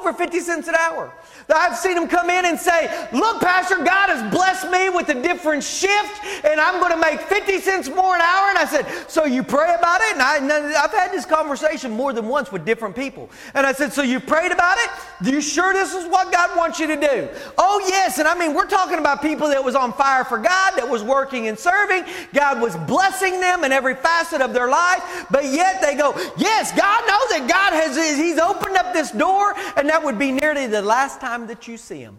Over 0.00 0.14
50 0.14 0.40
cents 0.40 0.66
an 0.66 0.74
hour. 0.76 1.12
I've 1.54 1.76
seen 1.76 1.94
them 1.94 2.08
come 2.08 2.30
in 2.30 2.46
and 2.46 2.58
say, 2.58 3.08
Look, 3.12 3.40
Pastor, 3.40 3.76
God 3.76 4.08
has 4.08 4.32
blessed 4.32 4.70
me 4.70 4.88
with 4.88 5.08
a 5.08 5.20
different 5.20 5.62
shift, 5.62 6.24
and 6.44 6.60
I'm 6.60 6.80
going 6.80 6.92
to 6.92 6.98
make 6.98 7.20
50 7.20 7.58
cents 7.60 7.88
more 7.88 8.14
an 8.14 8.20
hour. 8.20 8.48
And 8.48 8.58
I 8.58 8.64
said, 8.64 8.86
So 9.10 9.24
you 9.26 9.42
pray 9.42 9.74
about 9.78 10.00
it? 10.00 10.14
And, 10.14 10.22
I, 10.22 10.80
have 10.80 10.92
had 10.92 11.12
this 11.12 11.26
conversation 11.26 11.90
more 11.90 12.12
than 12.12 12.28
once 12.28 12.50
with 12.50 12.64
different 12.64 12.96
people. 12.96 13.28
And 13.54 13.66
I 13.66 13.72
said, 13.72 13.92
So 13.92 14.02
you 14.02 14.20
prayed 14.20 14.52
about 14.52 14.78
it? 14.78 14.90
Are 15.26 15.30
you 15.30 15.40
sure 15.40 15.72
this 15.72 15.94
is 15.94 16.06
what 16.06 16.32
God 16.32 16.56
wants 16.56 16.78
you 16.78 16.86
to 16.86 16.96
do? 16.96 17.28
Oh, 17.58 17.84
yes. 17.86 18.18
And 18.18 18.26
I 18.26 18.38
mean, 18.38 18.54
we're 18.54 18.66
talking 18.66 18.98
about 18.98 19.20
people 19.20 19.48
that 19.48 19.62
was 19.62 19.74
on 19.74 19.92
fire 19.92 20.24
for 20.24 20.38
God, 20.38 20.76
that 20.76 20.88
was 20.88 21.02
working 21.02 21.48
and 21.48 21.58
serving. 21.58 22.04
God 22.32 22.60
was 22.62 22.76
blessing 22.76 23.40
them 23.40 23.64
in 23.64 23.72
every 23.72 23.94
facet 23.94 24.40
of 24.40 24.54
their 24.54 24.68
life. 24.68 25.26
But 25.30 25.44
yet 25.44 25.82
they 25.82 25.94
go, 25.94 26.14
Yes, 26.36 26.72
God 26.72 27.00
knows 27.06 27.38
that 27.38 27.46
God 27.48 27.72
has, 27.74 27.96
He's 28.16 28.38
opened 28.38 28.76
up 28.76 28.94
this 28.94 29.10
door. 29.10 29.54
And 29.76 29.89
that 29.90 30.04
would 30.04 30.20
be 30.20 30.30
nearly 30.30 30.68
the 30.68 30.80
last 30.80 31.20
time 31.20 31.48
that 31.48 31.66
you 31.66 31.76
see 31.76 32.04
them. 32.04 32.16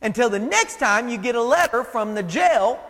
Until 0.00 0.30
the 0.30 0.38
next 0.38 0.78
time 0.78 1.10
you 1.10 1.18
get 1.18 1.34
a 1.34 1.42
letter 1.42 1.84
from 1.84 2.14
the 2.14 2.22
jail 2.22 2.80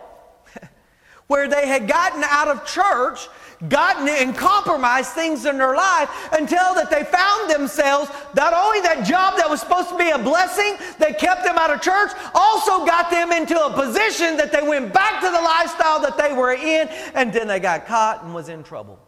where 1.27 1.49
they 1.49 1.67
had 1.67 1.89
gotten 1.89 2.23
out 2.23 2.47
of 2.47 2.65
church 2.65 3.27
gotten 3.67 4.07
and 4.07 4.33
compromised 4.33 5.11
things 5.11 5.45
in 5.45 5.57
their 5.57 5.75
life 5.75 6.09
until 6.31 6.73
that 6.73 6.89
they 6.89 7.03
found 7.03 7.49
themselves 7.49 8.09
not 8.33 8.53
only 8.53 8.79
that 8.79 9.05
job 9.05 9.35
that 9.35 9.49
was 9.49 9.59
supposed 9.59 9.89
to 9.89 9.97
be 9.97 10.09
a 10.09 10.17
blessing 10.17 10.77
that 10.99 11.19
kept 11.19 11.43
them 11.43 11.57
out 11.57 11.69
of 11.69 11.81
church 11.81 12.11
also 12.33 12.85
got 12.85 13.11
them 13.11 13.31
into 13.31 13.57
a 13.57 13.73
position 13.73 14.37
that 14.37 14.53
they 14.53 14.61
went 14.61 14.93
back 14.93 15.21
to 15.21 15.27
the 15.27 15.41
lifestyle 15.41 15.99
that 16.01 16.17
they 16.17 16.33
were 16.33 16.53
in 16.53 16.87
and 17.13 17.31
then 17.33 17.47
they 17.47 17.59
got 17.59 17.85
caught 17.85 18.23
and 18.23 18.33
was 18.33 18.47
in 18.47 18.63
trouble 18.63 18.99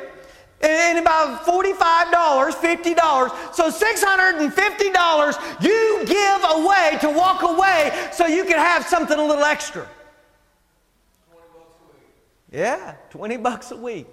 and 0.62 0.98
about 0.98 1.46
$45, 1.46 2.54
$50. 2.54 3.54
So 3.54 3.70
$650 3.70 5.62
you 5.62 6.04
give 6.06 6.44
away 6.44 6.98
to 7.02 7.12
walk 7.12 7.44
away 7.44 7.92
so 8.12 8.26
you 8.26 8.44
can 8.44 8.58
have 8.58 8.84
something 8.86 9.20
a 9.20 9.24
little 9.24 9.44
extra. 9.44 9.88
Yeah, 12.52 12.96
20 13.10 13.38
bucks 13.38 13.72
a 13.72 13.78
week. 13.78 14.08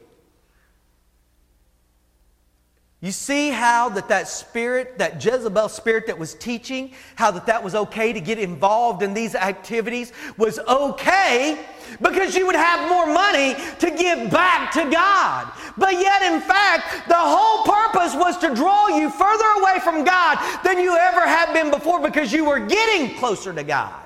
You 3.05 3.13
see 3.13 3.51
how 3.51 3.91
that 3.91 4.09
that 4.09 4.29
spirit, 4.29 4.97
that 4.97 5.23
Jezebel 5.23 5.69
spirit 5.69 6.07
that 6.07 6.19
was 6.19 6.33
teaching, 6.33 6.93
how 7.17 7.31
that 7.33 7.45
that 7.45 7.63
was 7.63 7.75
okay 7.75 8.15
to 8.15 8.21
get 8.21 8.39
involved 8.39 9.03
in 9.03 9.13
these 9.13 9.35
activities 9.35 10.11
was 10.39 10.59
okay 10.61 11.63
because 12.01 12.35
you 12.35 12.47
would 12.47 12.57
have 12.57 12.89
more 12.89 13.07
money 13.07 13.57
to 13.79 13.91
give 13.91 14.31
back 14.31 14.73
to 14.73 14.91
God. 14.91 15.53
But 15.77 15.93
yet, 16.01 16.23
in 16.23 16.41
fact, 16.41 17.07
the 17.07 17.15
whole 17.15 17.65
purpose 17.65 18.15
was 18.15 18.39
to 18.39 18.55
draw 18.55 18.89
you 18.89 19.11
further 19.11 19.45
away 19.61 19.81
from 19.81 20.03
God 20.03 20.39
than 20.65 20.79
you 20.79 20.97
ever 20.97 21.27
had 21.27 21.53
been 21.53 21.71
before 21.71 22.01
because 22.01 22.33
you 22.33 22.47
were 22.47 22.61
getting 22.61 23.19
closer 23.19 23.53
to 23.53 23.63
God. 23.63 24.04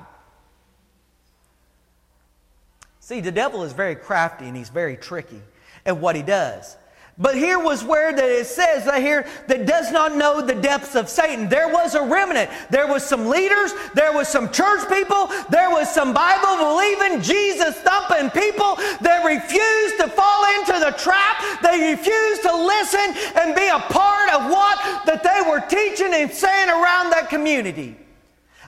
See, 3.09 3.23
the 3.23 3.33
devil 3.33 3.65
is 3.65 3.73
very 3.73 3.97
crafty 3.97 4.45
and 4.45 4.55
he's 4.55 4.69
very 4.69 4.95
tricky 4.95 5.41
at 5.87 5.97
what 5.97 6.15
he 6.15 6.21
does. 6.21 6.77
But 7.17 7.37
here 7.37 7.59
was 7.59 7.83
where 7.83 8.13
that 8.13 8.29
it 8.29 8.45
says 8.45 8.85
that 8.85 9.01
here 9.01 9.27
that 9.47 9.65
does 9.65 9.91
not 9.91 10.15
know 10.15 10.45
the 10.45 10.55
depths 10.55 10.95
of 10.95 11.09
Satan. 11.09 11.49
There 11.49 11.73
was 11.73 11.95
a 11.95 12.03
remnant. 12.03 12.51
There 12.69 12.87
was 12.87 13.03
some 13.03 13.25
leaders. 13.25 13.73
There 13.95 14.13
was 14.13 14.29
some 14.29 14.53
church 14.53 14.87
people. 14.91 15.29
There 15.49 15.71
was 15.71 15.89
some 15.89 16.13
Bible 16.13 16.59
believing, 16.61 17.23
Jesus 17.23 17.81
thumping 17.81 18.29
people 18.29 18.77
that 19.01 19.25
refused 19.25 19.97
to 20.05 20.09
fall 20.13 20.45
into 20.61 20.79
the 20.79 20.93
trap. 21.01 21.41
They 21.63 21.97
refused 21.97 22.43
to 22.43 22.55
listen 22.55 23.17
and 23.41 23.55
be 23.57 23.69
a 23.69 23.81
part 23.89 24.35
of 24.35 24.53
what 24.53 25.07
that 25.07 25.25
they 25.25 25.49
were 25.49 25.61
teaching 25.61 26.13
and 26.13 26.31
saying 26.31 26.69
around 26.69 27.09
that 27.17 27.31
community. 27.31 27.97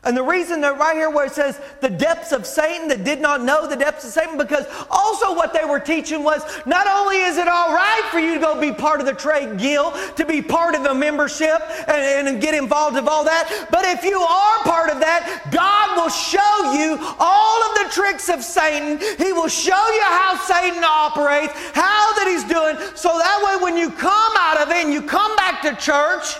And 0.02 0.16
the 0.16 0.22
reason 0.22 0.62
that 0.62 0.78
right 0.78 0.96
here 0.96 1.10
where 1.10 1.26
it 1.26 1.32
says 1.32 1.60
the 1.82 1.90
depths 1.90 2.32
of 2.32 2.46
Satan 2.46 2.88
that 2.88 3.04
did 3.04 3.20
not 3.20 3.42
know 3.42 3.66
the 3.66 3.76
depths 3.76 4.04
of 4.04 4.10
Satan, 4.10 4.38
because 4.38 4.64
also 4.90 5.34
what 5.34 5.52
they 5.52 5.64
were 5.64 5.78
teaching 5.78 6.24
was 6.24 6.42
not 6.64 6.86
only 6.86 7.18
is 7.18 7.36
it 7.36 7.48
all 7.48 7.74
right 7.74 8.08
for 8.10 8.18
you 8.18 8.32
to 8.32 8.40
go 8.40 8.58
be 8.58 8.72
part 8.72 9.00
of 9.00 9.06
the 9.06 9.12
trade 9.12 9.58
guild, 9.58 9.94
to 10.16 10.24
be 10.24 10.40
part 10.40 10.74
of 10.74 10.84
the 10.84 10.94
membership 10.94 11.60
and, 11.86 12.28
and 12.28 12.40
get 12.40 12.54
involved 12.54 12.96
of 12.96 13.08
all 13.08 13.24
that, 13.24 13.68
but 13.70 13.84
if 13.84 14.02
you 14.02 14.18
are 14.18 14.58
part 14.64 14.88
of 14.88 15.00
that, 15.00 15.48
God 15.52 15.96
will 15.96 16.08
show 16.08 16.72
you 16.72 16.96
all 17.18 17.70
of 17.70 17.74
the 17.84 17.92
tricks 17.92 18.30
of 18.30 18.42
Satan. 18.42 18.98
He 19.18 19.34
will 19.34 19.48
show 19.48 19.86
you 19.92 20.02
how 20.02 20.40
Satan 20.46 20.82
operates, 20.82 21.52
how 21.74 22.14
that 22.14 22.26
he's 22.26 22.44
doing, 22.44 22.76
so 22.96 23.18
that 23.18 23.42
way 23.44 23.62
when 23.62 23.76
you 23.76 23.90
come 23.90 24.32
out 24.38 24.62
of 24.62 24.70
it 24.70 24.82
and 24.82 24.94
you 24.94 25.02
come 25.02 25.36
back 25.36 25.60
to 25.60 25.76
church 25.76 26.36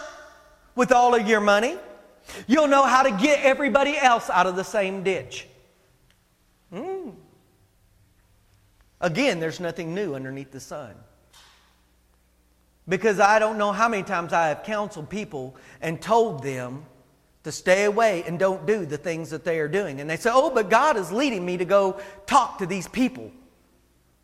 with 0.77 0.93
all 0.93 1.15
of 1.15 1.29
your 1.29 1.41
money, 1.41 1.77
You'll 2.47 2.69
know 2.69 2.85
how 2.85 3.03
to 3.03 3.11
get 3.11 3.43
everybody 3.43 3.97
else 3.97 4.31
out 4.31 4.47
of 4.47 4.57
the 4.57 4.65
same 4.65 5.03
ditch. 5.03 5.47
Mm. 6.73 7.15
Again, 9.01 9.41
there's 9.41 9.61
nothing 9.61 9.95
new 9.95 10.15
underneath 10.15 10.51
the 10.51 10.61
sun. 10.61 10.95
Because 12.89 13.21
I 13.21 13.39
don't 13.39 13.57
know 13.57 13.73
how 13.73 13.89
many 13.89 14.03
times 14.03 14.33
I 14.33 14.49
have 14.49 14.63
counseled 14.63 15.09
people 15.09 15.57
and 15.81 16.01
told 16.01 16.43
them 16.43 16.85
to 17.45 17.53
stay 17.53 17.85
away 17.85 18.25
and 18.27 18.39
don't 18.39 18.67
do 18.67 18.85
the 18.85 18.99
things 18.99 19.31
that 19.31 19.45
they 19.45 19.59
are 19.61 19.69
doing. 19.69 20.01
And 20.01 20.11
they 20.11 20.17
say, 20.17 20.31
Oh, 20.33 20.51
but 20.51 20.69
God 20.69 20.97
is 20.97 21.11
leading 21.11 21.47
me 21.47 21.57
to 21.57 21.65
go 21.65 22.01
talk 22.27 22.59
to 22.59 22.67
these 22.67 22.89
people. 22.89 23.31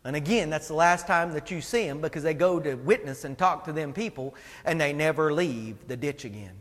And 0.03 0.15
again, 0.15 0.49
that's 0.49 0.67
the 0.67 0.73
last 0.73 1.07
time 1.07 1.33
that 1.33 1.51
you 1.51 1.59
see 1.59 1.85
them 1.87 1.99
because 1.99 2.23
they 2.23 2.33
go 2.33 2.59
to 2.59 2.75
witness 2.75 3.25
and 3.25 3.37
talk 3.37 3.65
to 3.65 3.73
them 3.73 3.93
people 3.93 4.35
and 4.63 4.79
they 4.79 4.93
never 4.93 5.33
leave 5.33 5.87
the 5.87 5.97
ditch 5.97 6.23
again. 6.23 6.53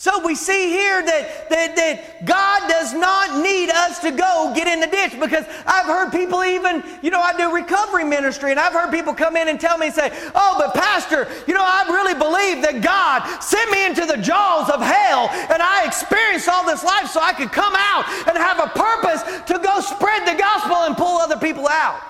So 0.00 0.24
we 0.24 0.36
see 0.36 0.68
here 0.68 1.02
that, 1.04 1.50
that, 1.50 1.74
that 1.74 2.24
God 2.24 2.68
does 2.68 2.94
not 2.94 3.42
need 3.42 3.68
us 3.68 3.98
to 3.98 4.12
go 4.12 4.52
get 4.54 4.68
in 4.68 4.78
the 4.78 4.86
ditch 4.86 5.18
because 5.18 5.44
I've 5.66 5.86
heard 5.86 6.12
people 6.12 6.44
even, 6.44 6.84
you 7.02 7.10
know, 7.10 7.20
I 7.20 7.36
do 7.36 7.52
recovery 7.52 8.04
ministry 8.04 8.52
and 8.52 8.60
I've 8.60 8.72
heard 8.72 8.92
people 8.92 9.12
come 9.12 9.36
in 9.36 9.48
and 9.48 9.60
tell 9.60 9.76
me 9.76 9.86
and 9.86 9.94
say, 9.96 10.12
oh, 10.36 10.54
but 10.56 10.72
pastor, 10.72 11.26
you 11.48 11.52
know, 11.52 11.64
I 11.66 11.82
really 11.88 12.14
believe 12.14 12.62
that 12.62 12.80
God 12.80 13.42
sent 13.42 13.72
me 13.72 13.86
into 13.86 14.06
the 14.06 14.22
jaws 14.22 14.70
of 14.70 14.80
hell 14.80 15.30
and 15.50 15.60
I 15.60 15.84
experienced 15.84 16.48
all 16.48 16.64
this 16.64 16.84
life 16.84 17.08
so 17.08 17.20
I 17.20 17.32
could 17.32 17.50
come 17.50 17.74
out 17.74 18.06
and 18.28 18.38
have 18.38 18.60
a 18.60 18.68
purpose 18.68 19.24
to 19.50 19.58
go 19.58 19.80
spread 19.80 20.28
the 20.28 20.38
gospel 20.38 20.76
and 20.86 20.96
pull 20.96 21.18
other 21.18 21.38
people 21.38 21.66
out. 21.66 22.00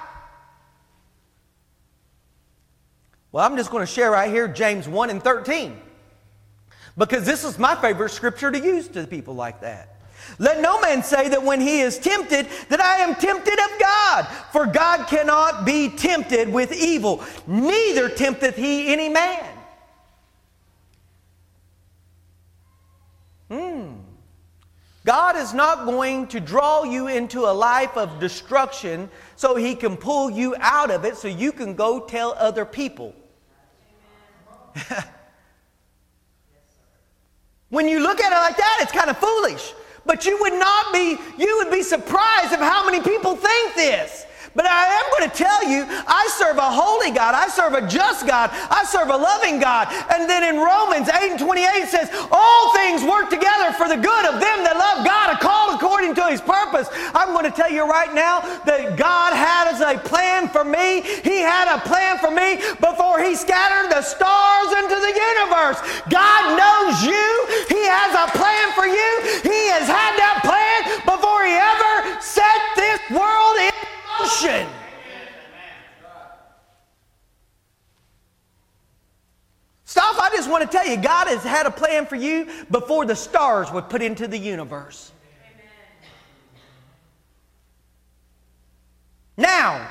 Well, 3.33 3.47
I'm 3.47 3.57
just 3.57 3.71
going 3.71 3.81
to 3.87 3.91
share 3.91 4.11
right 4.11 4.31
here 4.31 4.47
James 4.47 4.87
1 4.87 5.09
and 5.09 5.23
13 5.23 5.88
because 6.99 7.25
this 7.25 7.45
is 7.45 7.59
my 7.59 7.77
favorite 7.77 8.11
scripture 8.11 8.51
to 8.51 8.59
use 8.59 8.89
to 8.89 9.07
people 9.07 9.35
like 9.35 9.61
that. 9.61 9.95
Let 10.39 10.61
no 10.61 10.81
man 10.81 11.03
say 11.03 11.29
that 11.29 11.43
when 11.43 11.61
he 11.61 11.81
is 11.81 11.99
tempted 11.99 12.49
that 12.69 12.81
I 12.81 12.99
am 12.99 13.15
tempted 13.15 13.59
of 13.59 13.81
God, 13.81 14.25
for 14.53 14.67
God 14.67 15.07
cannot 15.07 15.65
be 15.65 15.89
tempted 15.89 16.53
with 16.53 16.73
evil, 16.73 17.25
neither 17.47 18.09
tempteth 18.09 18.57
he 18.57 18.93
any 18.93 19.09
man. 19.09 19.47
Hmm. 23.49 23.93
God 25.05 25.37
is 25.37 25.55
not 25.55 25.87
going 25.87 26.27
to 26.29 26.41
draw 26.41 26.83
you 26.83 27.07
into 27.07 27.47
a 27.47 27.55
life 27.55 27.97
of 27.97 28.21
destruction 28.21 29.09
so 29.37 29.55
he 29.55 29.75
can 29.75 29.97
pull 29.97 30.29
you 30.29 30.55
out 30.59 30.91
of 30.91 31.07
it 31.07 31.17
so 31.17 31.29
you 31.29 31.53
can 31.53 31.75
go 31.75 32.01
tell 32.01 32.35
other 32.37 32.67
people. 32.67 33.15
When 37.71 37.89
you 37.89 38.01
look 38.01 38.21
at 38.21 38.33
it 38.33 38.37
like 38.37 38.57
that, 38.57 38.79
it's 38.83 38.93
kind 38.93 39.11
of 39.11 39.19
foolish. 39.19 39.75
But 40.07 40.25
you 40.25 40.39
would 40.41 40.55
not 40.55 40.93
be, 40.93 41.19
you 41.37 41.59
would 41.59 41.71
be 41.71 41.83
surprised 41.83 42.53
of 42.53 42.61
how 42.61 42.87
many 42.87 43.01
people 43.01 43.37
think 43.37 43.75
this. 43.75 44.25
But 44.59 44.67
I 44.67 44.91
am 44.91 45.07
going 45.15 45.31
to 45.31 45.37
tell 45.39 45.63
you, 45.71 45.87
I 45.87 46.27
serve 46.35 46.59
a 46.59 46.67
holy 46.67 47.15
God. 47.15 47.31
I 47.31 47.47
serve 47.47 47.79
a 47.79 47.87
just 47.87 48.27
God. 48.27 48.51
I 48.51 48.83
serve 48.91 49.07
a 49.07 49.15
loving 49.15 49.63
God. 49.63 49.87
And 50.11 50.27
then 50.27 50.43
in 50.43 50.59
Romans 50.59 51.07
8 51.07 51.31
and 51.31 51.39
28 51.39 51.87
says, 51.87 52.11
All 52.35 52.75
things 52.75 53.07
work 53.07 53.31
together 53.31 53.71
for 53.79 53.87
the 53.87 53.95
good 53.95 54.25
of 54.27 54.43
them 54.43 54.59
that 54.67 54.75
love 54.75 55.07
God, 55.07 55.31
are 55.31 55.39
called 55.39 55.79
according 55.79 56.19
to 56.19 56.27
his 56.27 56.43
purpose. 56.43 56.91
I'm 57.15 57.31
going 57.39 57.47
to 57.47 57.55
tell 57.55 57.71
you 57.71 57.87
right 57.87 58.11
now 58.11 58.43
that 58.67 58.99
God 58.99 59.31
had 59.31 59.71
a 59.79 60.03
plan 60.03 60.49
for 60.51 60.65
me. 60.65 61.07
He 61.23 61.39
had 61.39 61.71
a 61.71 61.79
plan 61.87 62.19
for 62.19 62.35
me 62.35 62.59
before 62.83 63.23
he 63.23 63.39
scattered 63.39 63.95
the 63.95 64.03
stars 64.03 64.75
into 64.75 64.99
the 64.99 65.15
universe. 65.15 65.79
God 66.11 66.59
knows 66.59 67.07
you. 67.07 67.31
He 67.71 67.87
has 67.87 68.11
a 68.11 68.27
plan 68.35 68.75
for 68.75 68.91
you. 68.91 69.11
He 69.47 69.71
has 69.71 69.87
had 69.87 70.19
that 70.19 70.43
plan 70.43 71.07
before 71.07 71.47
he 71.47 71.55
ever 71.55 72.19
set 72.19 72.59
this 72.75 72.99
world 73.15 73.57
in 73.63 73.79
motion. 74.19 74.67
Stop, 80.19 80.33
I 80.33 80.37
just 80.37 80.51
want 80.51 80.69
to 80.69 80.77
tell 80.77 80.87
you, 80.87 80.97
God 80.97 81.29
has 81.29 81.45
had 81.45 81.67
a 81.67 81.71
plan 81.71 82.05
for 82.05 82.17
you 82.17 82.49
before 82.71 83.07
the 83.07 83.15
stars 83.15 83.71
were 83.71 83.83
put 83.83 84.03
into 84.03 84.27
the 84.27 84.37
universe. 84.37 85.13
Now, 89.37 89.89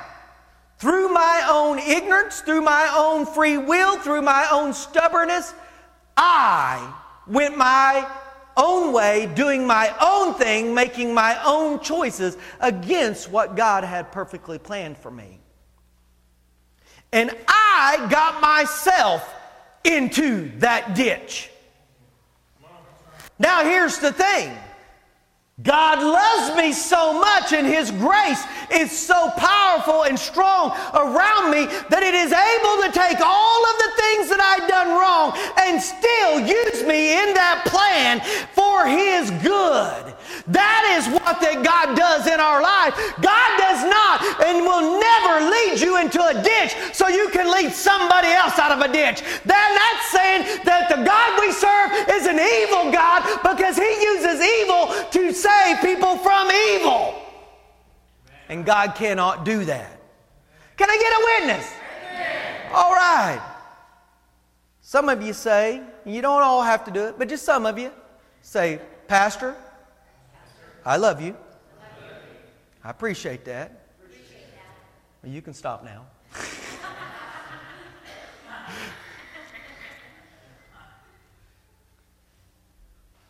through 0.79 1.10
my 1.13 1.48
own 1.50 1.79
ignorance, 1.79 2.41
through 2.41 2.62
my 2.62 2.93
own 2.93 3.25
free 3.25 3.57
will, 3.57 3.98
through 4.00 4.22
my 4.22 4.48
own 4.51 4.74
stubbornness, 4.74 5.53
I 6.17 6.93
went 7.25 7.57
my 7.57 8.05
own 8.57 8.91
way, 8.91 9.31
doing 9.34 9.65
my 9.65 9.96
own 10.01 10.34
thing, 10.34 10.74
making 10.74 11.13
my 11.13 11.41
own 11.46 11.79
choices 11.79 12.38
against 12.60 13.31
what 13.31 13.55
God 13.55 13.86
had 13.86 14.12
perfectly 14.12 14.60
planned 14.60 14.98
for 14.98 15.10
me. 15.10 15.39
And 17.13 17.31
I 17.48 18.07
got 18.10 18.41
myself 18.41 19.36
into 19.88 20.51
that 20.60 20.96
ditch. 20.96 21.50
Now, 23.39 23.63
here's 23.63 24.00
the 24.00 24.12
thing 24.12 24.56
God 25.62 26.03
loves 26.03 26.56
me 26.56 26.72
so 26.72 27.20
much, 27.20 27.51
and 27.51 27.65
His 27.65 27.89
grace 27.89 28.44
is 28.72 28.91
so 28.91 29.32
powerful 29.38 30.03
and 30.03 30.17
strong 30.17 30.70
around 30.94 31.50
me 31.50 31.65
that 31.89 32.03
it 32.03 32.13
is 32.13 32.32
able 32.32 32.86
to 32.86 32.91
take 32.94 33.20
all 33.22 33.65
of 33.65 33.77
the 33.77 33.91
things 33.98 34.29
that 34.29 34.39
I've 34.39 34.70
done 34.70 34.89
wrong 34.94 35.34
and 35.58 35.82
still 35.82 36.39
use 36.41 36.84
me 36.86 37.17
in 37.17 37.34
that 37.34 37.65
plan 37.65 38.22
for 38.53 38.86
His 38.86 39.32
good. 39.41 40.13
That 40.47 40.95
is 40.95 41.11
what 41.11 41.43
that 41.43 41.59
God 41.59 41.99
does 41.99 42.23
in 42.23 42.39
our 42.39 42.63
life. 42.63 42.95
God 43.19 43.49
does 43.59 43.83
not 43.83 44.23
and 44.47 44.63
will 44.63 44.95
never 44.95 45.43
lead 45.43 45.75
you 45.75 45.99
into 45.99 46.23
a 46.23 46.39
ditch 46.39 46.71
so 46.95 47.11
you 47.11 47.27
can 47.35 47.51
lead 47.51 47.73
somebody 47.73 48.29
else 48.31 48.57
out 48.57 48.71
of 48.71 48.79
a 48.79 48.87
ditch. 48.87 49.19
Then 49.43 49.69
that's 49.75 50.07
saying 50.07 50.63
that 50.63 50.87
the 50.87 51.03
God 51.03 51.29
we 51.43 51.51
serve 51.51 51.91
is 52.15 52.31
an 52.31 52.39
evil 52.39 52.95
God 52.95 53.27
because 53.43 53.75
he 53.75 53.91
uses 54.15 54.39
evil 54.39 54.95
to 55.11 55.35
save 55.35 55.83
people 55.83 56.15
from 56.17 56.47
evil. 56.71 57.19
And 58.47 58.65
God 58.65 58.95
cannot 58.95 59.43
do 59.43 59.65
that. 59.65 59.99
Can 60.77 60.89
I 60.89 60.95
get 60.95 61.11
a 61.11 61.21
witness? 61.43 61.73
All 62.71 62.93
right. 62.95 63.41
Some 64.79 65.09
of 65.09 65.21
you 65.21 65.33
say, 65.33 65.81
you 66.05 66.21
don't 66.21 66.41
all 66.41 66.63
have 66.63 66.85
to 66.85 66.91
do 66.91 67.07
it, 67.07 67.15
but 67.19 67.27
just 67.27 67.43
some 67.43 67.65
of 67.65 67.77
you 67.77 67.91
say, 68.41 68.79
Pastor, 69.09 69.57
I 70.88 70.96
love 70.96 71.22
you. 71.22 71.36
I 72.82 72.91
appreciate 72.91 73.44
that. 73.44 73.88
Well, 75.22 75.34
you 75.34 75.41
can 75.41 75.53
stop 75.53 75.84
now. 75.84 76.06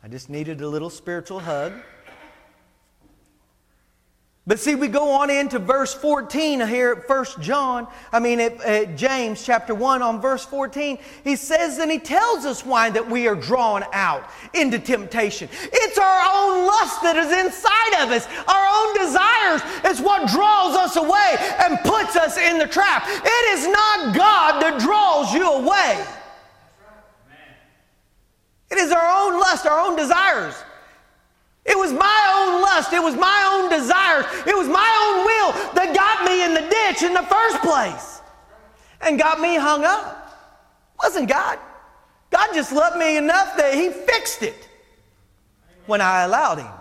I 0.03 0.07
just 0.07 0.29
needed 0.29 0.61
a 0.61 0.69
little 0.69 0.91
spiritual 0.91 1.39
hug. 1.39 1.73
But 4.47 4.61
see, 4.61 4.75
we 4.75 4.87
go 4.87 5.11
on 5.11 5.29
into 5.29 5.59
verse 5.59 5.93
14 5.93 6.65
here 6.67 6.91
at 6.93 7.09
1 7.09 7.25
John, 7.41 7.85
I 8.13 8.21
mean 8.21 8.39
at, 8.39 8.61
at, 8.61 8.95
James 8.95 9.45
chapter 9.45 9.75
1 9.75 10.01
on 10.01 10.21
verse 10.21 10.45
14. 10.45 10.97
He 11.25 11.35
says, 11.35 11.79
and 11.79 11.91
he 11.91 11.99
tells 11.99 12.45
us 12.45 12.65
why 12.65 12.89
that 12.91 13.09
we 13.09 13.27
are 13.27 13.35
drawn 13.35 13.83
out 13.91 14.23
into 14.53 14.79
temptation. 14.79 15.49
It's 15.51 15.97
our 15.97 16.21
own 16.33 16.65
lust 16.65 17.01
that 17.03 17.17
is 17.17 17.45
inside 17.45 18.05
of 18.05 18.11
us. 18.11 18.25
Our 18.47 18.67
own 18.71 18.97
desires 19.05 19.61
is 19.85 20.01
what 20.01 20.29
draws 20.29 20.77
us 20.77 20.95
away 20.95 21.35
and 21.65 21.77
puts 21.79 22.15
us 22.15 22.37
in 22.37 22.57
the 22.57 22.67
trap. 22.67 23.03
It 23.05 23.59
is 23.59 23.67
not 23.67 24.15
God 24.15 24.61
that 24.61 24.79
draws 24.79 25.33
you 25.33 25.45
away. 25.45 26.05
It 28.71 28.77
is 28.77 28.93
our 28.93 29.27
own 29.27 29.41
lust, 29.41 29.65
our 29.65 29.79
own 29.79 29.97
desires. 29.97 30.55
It 31.67 31.77
was 31.77 31.91
my 31.91 32.33
own 32.37 32.61
lust. 32.61 32.93
It 32.93 33.03
was 33.03 33.15
my 33.15 33.51
own 33.53 33.69
desires. 33.69 34.25
It 34.47 34.55
was 34.55 34.67
my 34.69 34.89
own 35.03 35.25
will 35.25 35.73
that 35.75 35.93
got 35.93 36.25
me 36.25 36.43
in 36.45 36.53
the 36.53 36.61
ditch 36.61 37.03
in 37.03 37.13
the 37.13 37.23
first 37.23 37.61
place 37.61 38.21
and 39.01 39.19
got 39.19 39.41
me 39.41 39.55
hung 39.55 39.83
up. 39.83 40.33
It 40.95 41.03
wasn't 41.03 41.29
God. 41.29 41.59
God 42.29 42.53
just 42.53 42.71
loved 42.71 42.97
me 42.97 43.17
enough 43.17 43.57
that 43.57 43.73
He 43.73 43.89
fixed 43.89 44.43
it 44.43 44.67
when 45.85 45.99
I 45.99 46.21
allowed 46.21 46.59
Him. 46.59 46.71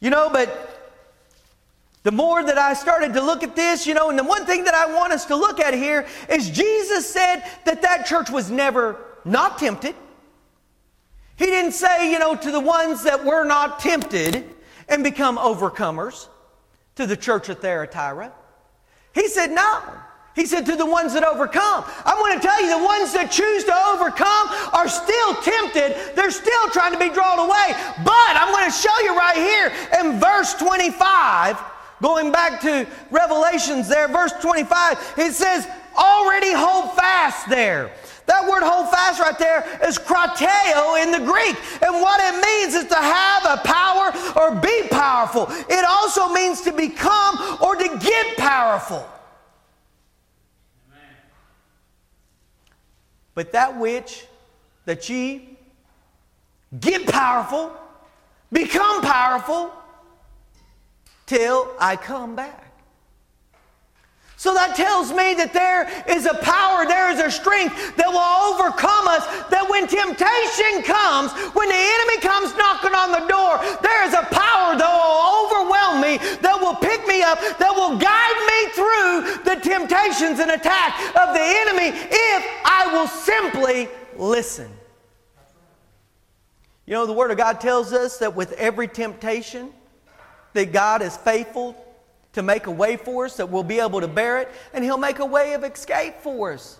You 0.00 0.10
know, 0.10 0.28
but 0.30 0.70
the 2.02 2.12
more 2.12 2.42
that 2.42 2.58
I 2.58 2.74
started 2.74 3.14
to 3.14 3.22
look 3.22 3.42
at 3.42 3.56
this, 3.56 3.86
you 3.86 3.94
know, 3.94 4.10
and 4.10 4.18
the 4.18 4.24
one 4.24 4.44
thing 4.44 4.64
that 4.64 4.74
I 4.74 4.94
want 4.94 5.12
us 5.12 5.26
to 5.26 5.36
look 5.36 5.58
at 5.58 5.72
here 5.72 6.06
is 6.28 6.50
Jesus 6.50 7.08
said 7.10 7.44
that 7.64 7.82
that 7.82 8.06
church 8.06 8.30
was 8.30 8.50
never 8.50 8.96
not 9.24 9.58
tempted. 9.58 9.94
He 11.40 11.46
didn't 11.46 11.72
say, 11.72 12.12
you 12.12 12.18
know, 12.18 12.36
to 12.36 12.50
the 12.50 12.60
ones 12.60 13.04
that 13.04 13.24
were 13.24 13.44
not 13.44 13.80
tempted 13.80 14.44
and 14.90 15.02
become 15.02 15.38
overcomers, 15.38 16.28
to 16.96 17.06
the 17.06 17.16
church 17.16 17.48
at 17.48 17.62
Thyatira. 17.62 18.30
He 19.14 19.26
said, 19.26 19.50
no. 19.50 19.80
He 20.36 20.44
said 20.44 20.66
to 20.66 20.76
the 20.76 20.84
ones 20.84 21.14
that 21.14 21.24
overcome. 21.24 21.86
I'm 22.04 22.18
going 22.18 22.38
to 22.38 22.46
tell 22.46 22.62
you, 22.62 22.68
the 22.78 22.84
ones 22.84 23.14
that 23.14 23.30
choose 23.30 23.64
to 23.64 23.74
overcome 23.74 24.48
are 24.74 24.86
still 24.86 25.34
tempted. 25.36 26.14
They're 26.14 26.30
still 26.30 26.68
trying 26.72 26.92
to 26.92 26.98
be 26.98 27.08
drawn 27.08 27.38
away. 27.38 27.72
But 28.04 28.32
I'm 28.36 28.52
going 28.52 28.66
to 28.66 28.76
show 28.76 29.00
you 29.00 29.16
right 29.16 29.36
here 29.36 29.72
in 29.98 30.20
verse 30.20 30.52
25, 30.52 31.56
going 32.02 32.32
back 32.32 32.60
to 32.60 32.86
Revelations 33.10 33.88
there, 33.88 34.08
verse 34.08 34.32
25, 34.42 35.14
it 35.16 35.32
says, 35.32 35.66
already 35.96 36.52
hold 36.52 36.94
fast 36.96 37.48
there. 37.48 37.92
That 38.30 38.48
word 38.48 38.62
hold 38.62 38.88
fast 38.92 39.18
right 39.18 39.36
there 39.36 39.66
is 39.88 39.98
krateo 39.98 41.02
in 41.02 41.10
the 41.10 41.18
Greek. 41.18 41.56
And 41.82 42.00
what 42.00 42.20
it 42.22 42.38
means 42.40 42.76
is 42.76 42.86
to 42.86 42.94
have 42.94 43.44
a 43.44 43.56
power 43.64 44.12
or 44.36 44.54
be 44.54 44.86
powerful. 44.88 45.48
It 45.68 45.84
also 45.84 46.28
means 46.32 46.60
to 46.60 46.70
become 46.70 47.58
or 47.60 47.74
to 47.74 47.98
get 47.98 48.36
powerful. 48.36 49.04
But 53.34 53.50
that 53.50 53.76
which 53.76 54.26
that 54.84 55.08
ye 55.08 55.58
get 56.78 57.08
powerful, 57.08 57.72
become 58.52 59.02
powerful 59.02 59.72
till 61.26 61.68
I 61.80 61.96
come 61.96 62.36
back. 62.36 62.59
So 64.40 64.54
that 64.54 64.74
tells 64.74 65.12
me 65.12 65.36
that 65.36 65.52
there 65.52 65.84
is 66.08 66.24
a 66.24 66.32
power, 66.40 66.88
there 66.88 67.12
is 67.12 67.20
a 67.20 67.28
strength 67.28 67.76
that 68.00 68.08
will 68.08 68.24
overcome 68.48 69.04
us. 69.04 69.28
That 69.52 69.68
when 69.68 69.84
temptation 69.84 70.80
comes, 70.80 71.28
when 71.52 71.68
the 71.68 71.76
enemy 71.76 72.24
comes 72.24 72.56
knocking 72.56 72.96
on 72.96 73.12
the 73.12 73.28
door, 73.28 73.60
there 73.84 74.00
is 74.08 74.16
a 74.16 74.24
power 74.32 74.80
that 74.80 74.88
will 74.88 75.20
overwhelm 75.44 76.00
me, 76.00 76.16
that 76.40 76.56
will 76.56 76.72
pick 76.72 77.04
me 77.04 77.20
up, 77.20 77.36
that 77.60 77.68
will 77.68 78.00
guide 78.00 78.40
me 78.48 78.60
through 78.72 79.44
the 79.44 79.60
temptations 79.60 80.40
and 80.40 80.56
attack 80.56 80.96
of 81.20 81.36
the 81.36 81.44
enemy 81.44 81.92
if 81.92 82.40
I 82.64 82.88
will 82.96 83.12
simply 83.12 83.92
listen. 84.16 84.72
You 86.88 86.96
know, 86.96 87.04
the 87.04 87.12
Word 87.12 87.30
of 87.30 87.36
God 87.36 87.60
tells 87.60 87.92
us 87.92 88.16
that 88.24 88.34
with 88.34 88.52
every 88.52 88.88
temptation, 88.88 89.68
that 90.54 90.72
God 90.72 91.02
is 91.02 91.14
faithful 91.18 91.76
to 92.32 92.42
make 92.42 92.66
a 92.66 92.70
way 92.70 92.96
for 92.96 93.24
us 93.24 93.36
that 93.36 93.48
we'll 93.50 93.62
be 93.62 93.80
able 93.80 94.00
to 94.00 94.08
bear 94.08 94.38
it, 94.38 94.48
and 94.72 94.84
He'll 94.84 94.98
make 94.98 95.18
a 95.18 95.26
way 95.26 95.54
of 95.54 95.64
escape 95.64 96.16
for 96.22 96.52
us. 96.52 96.78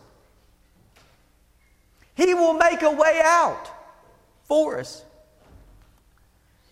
He 2.15 2.35
will 2.35 2.55
make 2.55 2.83
a 2.83 2.91
way 2.91 3.21
out 3.25 3.71
for 4.45 4.79
us. 4.79 5.05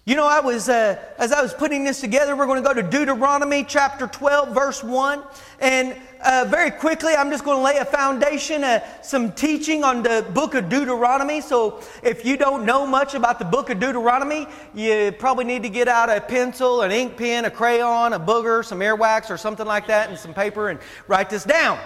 You 0.05 0.15
know, 0.15 0.27
I 0.27 0.41
was, 0.41 0.71
uh, 0.71 0.99
as 1.19 1.33
I 1.33 1.43
was 1.43 1.53
putting 1.53 1.85
this 1.85 2.01
together, 2.01 2.35
we're 2.35 2.47
going 2.47 2.63
to 2.63 2.67
go 2.67 2.73
to 2.73 2.83
Deuteronomy 2.83 3.63
chapter 3.63 4.07
12, 4.07 4.55
verse 4.55 4.83
1. 4.83 5.23
And 5.61 5.95
uh, 6.21 6.47
very 6.49 6.71
quickly, 6.71 7.15
I'm 7.15 7.31
just 7.31 7.45
going 7.45 7.59
to 7.59 7.63
lay 7.63 7.77
a 7.77 7.85
foundation, 7.85 8.65
uh, 8.65 8.81
some 9.03 9.33
teaching 9.33 9.85
on 9.85 10.03
the 10.03 10.27
book 10.35 10.55
of 10.55 10.69
Deuteronomy. 10.69 11.41
So 11.41 11.81
if 12.03 12.25
you 12.25 12.37
don't 12.37 12.65
know 12.65 12.87
much 12.87 13.15
about 13.15 13.39
the 13.39 13.45
book 13.45 13.71
of 13.71 13.79
Deuteronomy, 13.79 14.47
you 14.75 15.13
probably 15.19 15.45
need 15.45 15.63
to 15.63 15.69
get 15.69 15.89
out 15.89 16.11
a 16.11 16.21
pencil, 16.21 16.83
an 16.83 16.91
ink 16.91 17.17
pen, 17.17 17.45
a 17.45 17.51
crayon, 17.51 18.13
a 18.13 18.21
booger, 18.21 18.65
some 18.65 18.81
earwax, 18.81 19.31
or 19.31 19.37
something 19.37 19.67
like 19.67 19.87
that, 19.87 20.09
and 20.09 20.19
some 20.19 20.35
paper, 20.35 20.71
and 20.71 20.81
write 21.07 21.31
this 21.31 21.45
down. 21.45 21.79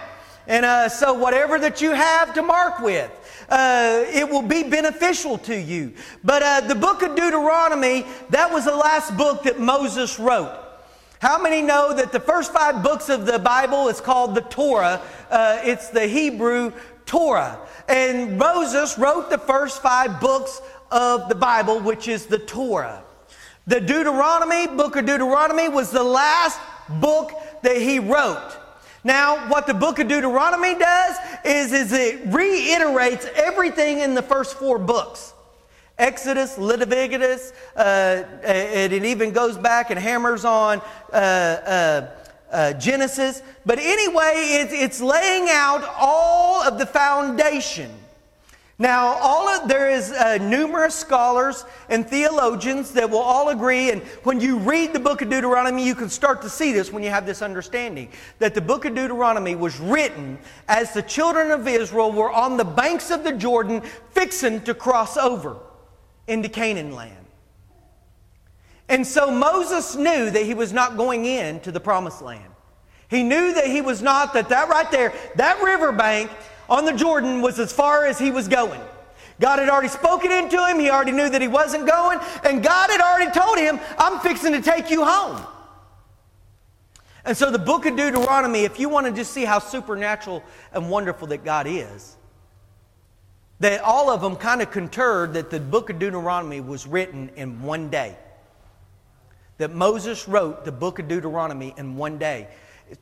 And 0.45 0.65
uh, 0.65 0.89
so, 0.89 1.13
whatever 1.13 1.57
that 1.59 1.79
you 1.79 1.91
have 1.91 2.33
to 2.33 2.41
mark 2.41 2.79
with, 2.79 3.09
uh, 3.49 4.03
it 4.07 4.27
will 4.27 4.41
be 4.41 4.63
beneficial 4.63 5.37
to 5.39 5.55
you. 5.55 5.93
But 6.23 6.43
uh, 6.43 6.61
the 6.61 6.75
book 6.75 7.01
of 7.01 7.15
Deuteronomy, 7.15 8.05
that 8.31 8.51
was 8.51 8.65
the 8.65 8.75
last 8.75 9.15
book 9.15 9.43
that 9.43 9.59
Moses 9.59 10.19
wrote. 10.19 10.59
How 11.23 11.41
many 11.41 11.61
know 11.61 11.93
that 11.93 12.11
the 12.11 12.19
first 12.19 12.51
five 12.51 12.83
books 12.83 13.07
of 13.07 13.25
the 13.25 13.39
Bible 13.39 13.87
is 13.87 14.01
called 14.01 14.35
the 14.35 14.41
Torah? 14.41 15.01
Uh, 15.31 15.57
it's 15.63 15.87
the 15.87 16.05
Hebrew 16.05 16.73
Torah. 17.05 17.61
And 17.87 18.37
Moses 18.37 18.97
wrote 18.97 19.29
the 19.29 19.37
first 19.37 19.81
five 19.81 20.19
books 20.19 20.61
of 20.91 21.29
the 21.29 21.35
Bible, 21.35 21.79
which 21.79 22.09
is 22.09 22.25
the 22.25 22.39
Torah. 22.39 23.05
The 23.67 23.79
Deuteronomy, 23.79 24.67
book 24.67 24.97
of 24.97 25.05
Deuteronomy, 25.05 25.69
was 25.69 25.91
the 25.91 26.03
last 26.03 26.59
book 26.89 27.31
that 27.61 27.77
he 27.77 27.99
wrote. 27.99 28.57
Now, 29.05 29.47
what 29.47 29.65
the 29.65 29.73
book 29.73 29.99
of 29.99 30.09
Deuteronomy 30.09 30.77
does 30.77 31.15
is, 31.45 31.71
is 31.71 31.93
it 31.93 32.19
reiterates 32.33 33.25
everything 33.33 34.01
in 34.01 34.13
the 34.13 34.23
first 34.23 34.55
four 34.57 34.77
books. 34.77 35.33
Exodus, 35.97 36.57
Leviticus, 36.57 37.53
uh, 37.75 38.23
it, 38.43 38.93
it, 38.93 39.05
even 39.05 39.31
goes 39.31 39.57
back 39.57 39.91
and 39.91 39.99
hammers 39.99 40.43
on 40.43 40.81
uh, 41.11 41.15
uh, 41.15 42.09
uh 42.51 42.73
Genesis. 42.73 43.43
But 43.65 43.79
anyway, 43.79 44.33
it, 44.35 44.69
it's 44.71 45.01
laying 45.01 45.49
out 45.49 45.83
all 45.97 46.63
of 46.63 46.79
the 46.79 46.85
foundation 46.85 47.91
now, 48.79 49.17
all 49.21 49.47
of, 49.47 49.69
there 49.69 49.89
is 49.89 50.11
uh, 50.11 50.39
numerous 50.39 50.95
scholars 50.95 51.63
and 51.89 52.07
theologians 52.07 52.91
that 52.93 53.07
will 53.07 53.19
all 53.19 53.49
agree, 53.49 53.91
and 53.91 54.01
when 54.23 54.41
you 54.41 54.57
read 54.57 54.93
the 54.93 54.99
book 54.99 55.21
of 55.21 55.29
Deuteronomy, 55.29 55.85
you 55.85 55.93
can 55.93 56.09
start 56.09 56.41
to 56.41 56.49
see 56.49 56.73
this 56.73 56.91
when 56.91 57.03
you 57.03 57.09
have 57.09 57.25
this 57.25 57.43
understanding 57.43 58.09
that 58.39 58.55
the 58.55 58.61
book 58.61 58.85
of 58.85 58.95
Deuteronomy 58.95 59.53
was 59.53 59.79
written 59.79 60.39
as 60.67 60.91
the 60.91 61.03
children 61.03 61.51
of 61.51 61.67
Israel 61.67 62.11
were 62.11 62.31
on 62.31 62.57
the 62.57 62.65
banks 62.65 63.11
of 63.11 63.23
the 63.23 63.31
Jordan, 63.31 63.81
fixing 64.11 64.59
to 64.63 64.73
cross 64.73 65.17
over 65.17 65.55
into 66.27 66.49
Canaan 66.49 66.93
land. 66.93 67.25
And 68.89 69.05
so 69.07 69.31
Moses 69.31 69.95
knew 69.95 70.29
that 70.29 70.43
he 70.43 70.53
was 70.53 70.73
not 70.73 70.97
going 70.97 71.25
into 71.25 71.71
the 71.71 71.79
promised 71.79 72.21
land. 72.21 72.51
He 73.09 73.23
knew 73.23 73.53
that 73.53 73.67
he 73.67 73.81
was 73.81 74.01
not, 74.01 74.33
that 74.33 74.49
that 74.49 74.69
right 74.69 74.89
there, 74.91 75.13
that 75.35 75.61
riverbank 75.61 76.31
on 76.69 76.85
the 76.85 76.93
Jordan 76.93 77.41
was 77.41 77.59
as 77.59 77.71
far 77.71 78.05
as 78.05 78.17
he 78.17 78.31
was 78.31 78.47
going. 78.47 78.81
God 79.39 79.59
had 79.59 79.69
already 79.69 79.87
spoken 79.87 80.31
into 80.31 80.63
him. 80.65 80.79
He 80.79 80.89
already 80.89 81.11
knew 81.11 81.29
that 81.29 81.41
he 81.41 81.47
wasn't 81.47 81.87
going. 81.87 82.19
And 82.43 82.63
God 82.63 82.89
had 82.89 83.01
already 83.01 83.31
told 83.31 83.57
him, 83.57 83.79
I'm 83.97 84.19
fixing 84.19 84.53
to 84.53 84.61
take 84.61 84.89
you 84.89 85.03
home. 85.03 85.45
And 87.25 87.35
so, 87.37 87.49
the 87.51 87.59
book 87.59 87.85
of 87.85 87.95
Deuteronomy, 87.95 88.63
if 88.63 88.79
you 88.79 88.89
want 88.89 89.07
to 89.07 89.13
just 89.13 89.31
see 89.31 89.45
how 89.45 89.59
supernatural 89.59 90.43
and 90.73 90.89
wonderful 90.89 91.27
that 91.27 91.45
God 91.45 91.67
is, 91.67 92.17
that 93.63 93.79
all 93.79 94.09
of 94.09 94.19
them 94.19 94.35
kind 94.35 94.61
of 94.61 94.69
concurred 94.71 95.33
that 95.33 95.49
the 95.49 95.57
book 95.57 95.89
of 95.89 95.97
Deuteronomy 95.97 96.59
was 96.59 96.85
written 96.85 97.29
in 97.37 97.61
one 97.61 97.89
day. 97.89 98.13
That 99.57 99.73
Moses 99.73 100.27
wrote 100.27 100.65
the 100.65 100.71
book 100.71 100.99
of 100.99 101.07
Deuteronomy 101.07 101.73
in 101.77 101.95
one 101.95 102.17
day. 102.17 102.49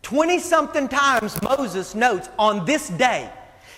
20 0.04 0.38
something 0.38 0.88
times 0.88 1.42
Moses 1.42 1.96
notes 1.96 2.30
on 2.38 2.64
this 2.64 2.90
day. 2.90 3.32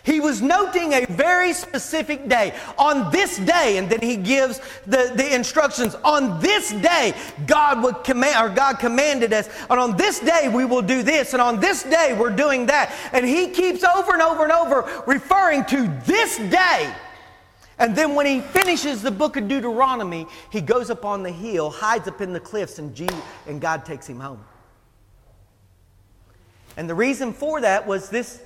He 0.04 0.20
was 0.20 0.42
noting 0.42 0.94
a 0.94 1.06
very 1.06 1.54
specific 1.54 2.28
day. 2.28 2.54
On 2.78 3.10
this 3.10 3.38
day, 3.38 3.78
and 3.78 3.90
then 3.90 4.02
he 4.02 4.18
gives 4.18 4.60
the, 4.86 5.14
the 5.16 5.34
instructions. 5.34 5.96
On 6.04 6.42
this 6.42 6.74
day, 6.74 7.14
God 7.48 7.82
would 7.84 8.04
command, 8.04 8.36
or 8.46 8.54
God 8.54 8.80
commanded 8.80 9.32
us, 9.32 9.48
and 9.70 9.80
on 9.80 9.96
this 9.96 10.20
day 10.20 10.50
we 10.54 10.66
will 10.66 10.82
do 10.82 11.04
this, 11.04 11.32
and 11.32 11.42
on 11.42 11.62
this 11.62 11.84
day 11.84 12.18
we're 12.20 12.36
doing 12.36 12.66
that. 12.66 12.94
And 13.14 13.26
he 13.26 13.48
keeps 13.48 13.86
over 13.86 14.12
and 14.12 14.22
over 14.22 14.44
and 14.44 14.52
over 14.52 15.04
referring 15.08 15.64
to 15.66 15.88
this 16.06 16.38
day. 16.38 16.94
And 17.80 17.96
then 17.96 18.14
when 18.14 18.26
he 18.26 18.42
finishes 18.42 19.02
the 19.02 19.12
book 19.12 19.38
of 19.38 19.48
Deuteronomy, 19.48 20.28
he 20.52 20.60
goes 20.60 20.90
up 20.90 21.06
on 21.06 21.24
the 21.24 21.32
hill, 21.32 21.70
hides 21.70 22.10
up 22.10 22.20
in 22.20 22.34
the 22.34 22.42
cliffs, 22.42 22.78
and, 22.78 22.94
Jesus, 22.94 23.18
and 23.48 23.62
God 23.62 23.86
takes 23.86 24.08
him 24.08 24.20
home. 24.20 24.44
And 26.76 26.90
the 26.90 26.96
reason 26.96 27.32
for 27.32 27.62
that 27.62 27.88
was 27.88 28.10
this 28.10 28.42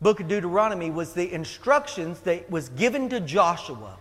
book 0.00 0.20
of 0.20 0.28
Deuteronomy 0.28 0.90
was 0.90 1.12
the 1.12 1.32
instructions 1.32 2.20
that 2.20 2.50
was 2.50 2.68
given 2.70 3.08
to 3.08 3.20
Joshua 3.20 3.96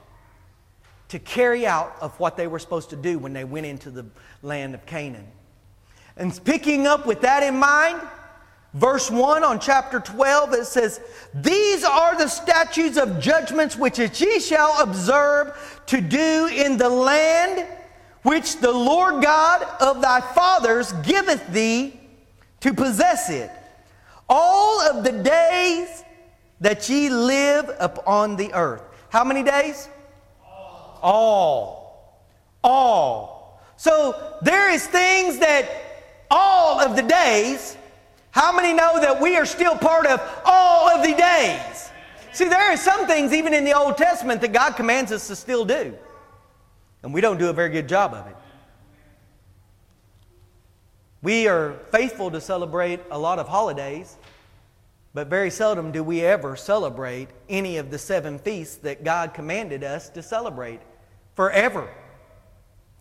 to 1.10 1.20
carry 1.20 1.66
out 1.66 1.96
of 2.02 2.20
what 2.20 2.38
they 2.38 2.48
were 2.48 2.60
supposed 2.60 2.90
to 2.90 2.96
do 2.96 3.18
when 3.18 3.34
they 3.34 3.44
went 3.44 3.66
into 3.66 3.90
the 3.90 4.06
land 4.42 4.76
of 4.76 4.86
Canaan. 4.86 5.28
And 6.18 6.40
picking 6.44 6.86
up 6.86 7.06
with 7.06 7.22
that 7.22 7.44
in 7.44 7.58
mind, 7.58 8.02
verse 8.74 9.10
1 9.10 9.44
on 9.44 9.60
chapter 9.60 10.00
12, 10.00 10.54
it 10.54 10.66
says, 10.66 11.00
These 11.34 11.84
are 11.84 12.18
the 12.18 12.28
statutes 12.28 12.98
of 12.98 13.20
judgments 13.20 13.78
which 13.78 14.00
ye 14.00 14.40
shall 14.40 14.82
observe 14.82 15.82
to 15.88 16.02
do 16.02 16.48
in 16.48 16.78
the 16.78 16.90
land 16.90 17.66
which 18.24 18.58
the 18.58 18.72
Lord 18.72 19.24
God 19.24 19.64
of 19.80 20.02
thy 20.02 20.20
fathers 20.20 20.92
giveth 21.04 21.48
thee 21.48 22.00
to 22.60 22.74
possess 22.74 23.30
it 23.30 23.50
all 24.30 24.82
of 24.82 25.04
the 25.04 25.12
days 25.12 26.04
that 26.62 26.90
ye 26.90 27.10
live 27.10 27.70
upon 27.80 28.36
the 28.36 28.54
earth. 28.54 28.82
How 29.10 29.24
many 29.24 29.44
days? 29.44 29.90
All. 30.44 31.00
All. 31.02 32.24
All. 32.64 33.62
So 33.78 34.38
there 34.42 34.72
is 34.72 34.86
things 34.88 35.40
that 35.40 35.70
all 36.30 36.80
of 36.80 36.96
the 36.96 37.04
days, 37.04 37.78
how 38.32 38.56
many 38.56 38.74
know 38.74 39.00
that 39.00 39.22
we 39.22 39.38
are 39.38 39.46
still 39.46 39.78
part 39.78 40.06
of 40.06 40.22
all 40.46 40.90
of 40.90 41.04
the 41.04 41.14
days? 41.14 41.90
See, 42.34 42.46
there 42.46 42.72
are 42.72 42.78
some 42.78 43.08
things 43.08 43.34
even 43.34 43.54
in 43.54 43.64
the 43.64 43.74
Old 43.74 43.98
Testament 43.98 44.42
that 44.42 44.54
God 44.54 44.76
commands 44.76 45.12
us 45.12 45.28
to 45.28 45.36
still 45.36 45.66
do. 45.66 45.98
And 47.04 47.14
we 47.14 47.22
don't 47.22 47.38
do 47.38 47.50
a 47.50 47.54
very 47.54 47.70
good 47.70 47.88
job 47.88 48.14
of 48.14 48.28
it. 48.28 48.36
We 51.24 51.48
are 51.48 51.74
faithful 51.92 52.30
to 52.32 52.40
celebrate 52.40 53.00
a 53.10 53.18
lot 53.18 53.40
of 53.40 53.48
holidays, 53.48 54.18
but 55.16 55.28
very 55.28 55.50
seldom 55.50 55.92
do 55.92 56.04
we 56.04 56.22
ever 56.22 56.56
celebrate 56.56 57.30
any 57.50 57.78
of 57.78 57.90
the 57.90 57.98
seven 57.98 58.38
feasts 58.38 58.76
that 58.78 59.04
God 59.04 59.34
commanded 59.34 59.84
us 59.84 60.10
to 60.10 60.22
celebrate 60.22 60.80
forever, 61.36 61.90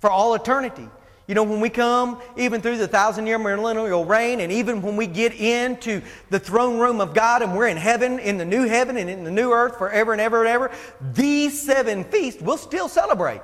for 0.00 0.10
all 0.10 0.34
eternity. 0.34 0.88
You 1.26 1.34
know, 1.34 1.42
when 1.42 1.60
we 1.60 1.68
come, 1.68 2.22
even 2.38 2.62
through 2.62 2.78
the 2.78 2.88
thousand 2.88 3.26
year 3.26 3.38
millennial 3.38 4.04
reign, 4.04 4.40
and 4.40 4.50
even 4.50 4.80
when 4.80 4.96
we 4.96 5.06
get 5.06 5.34
into 5.34 6.00
the 6.30 6.38
throne 6.38 6.78
room 6.78 7.00
of 7.00 7.12
God 7.12 7.42
and 7.42 7.54
we're 7.54 7.66
in 7.66 7.76
heaven, 7.76 8.18
in 8.18 8.38
the 8.38 8.44
new 8.44 8.66
heaven 8.66 8.96
and 8.96 9.10
in 9.10 9.24
the 9.24 9.30
new 9.30 9.52
earth 9.52 9.76
forever 9.76 10.12
and 10.12 10.20
ever 10.20 10.44
and 10.44 10.48
ever, 10.48 10.70
these 11.12 11.60
seven 11.60 12.04
feasts 12.04 12.40
we'll 12.40 12.56
still 12.56 12.88
celebrate 12.88 13.42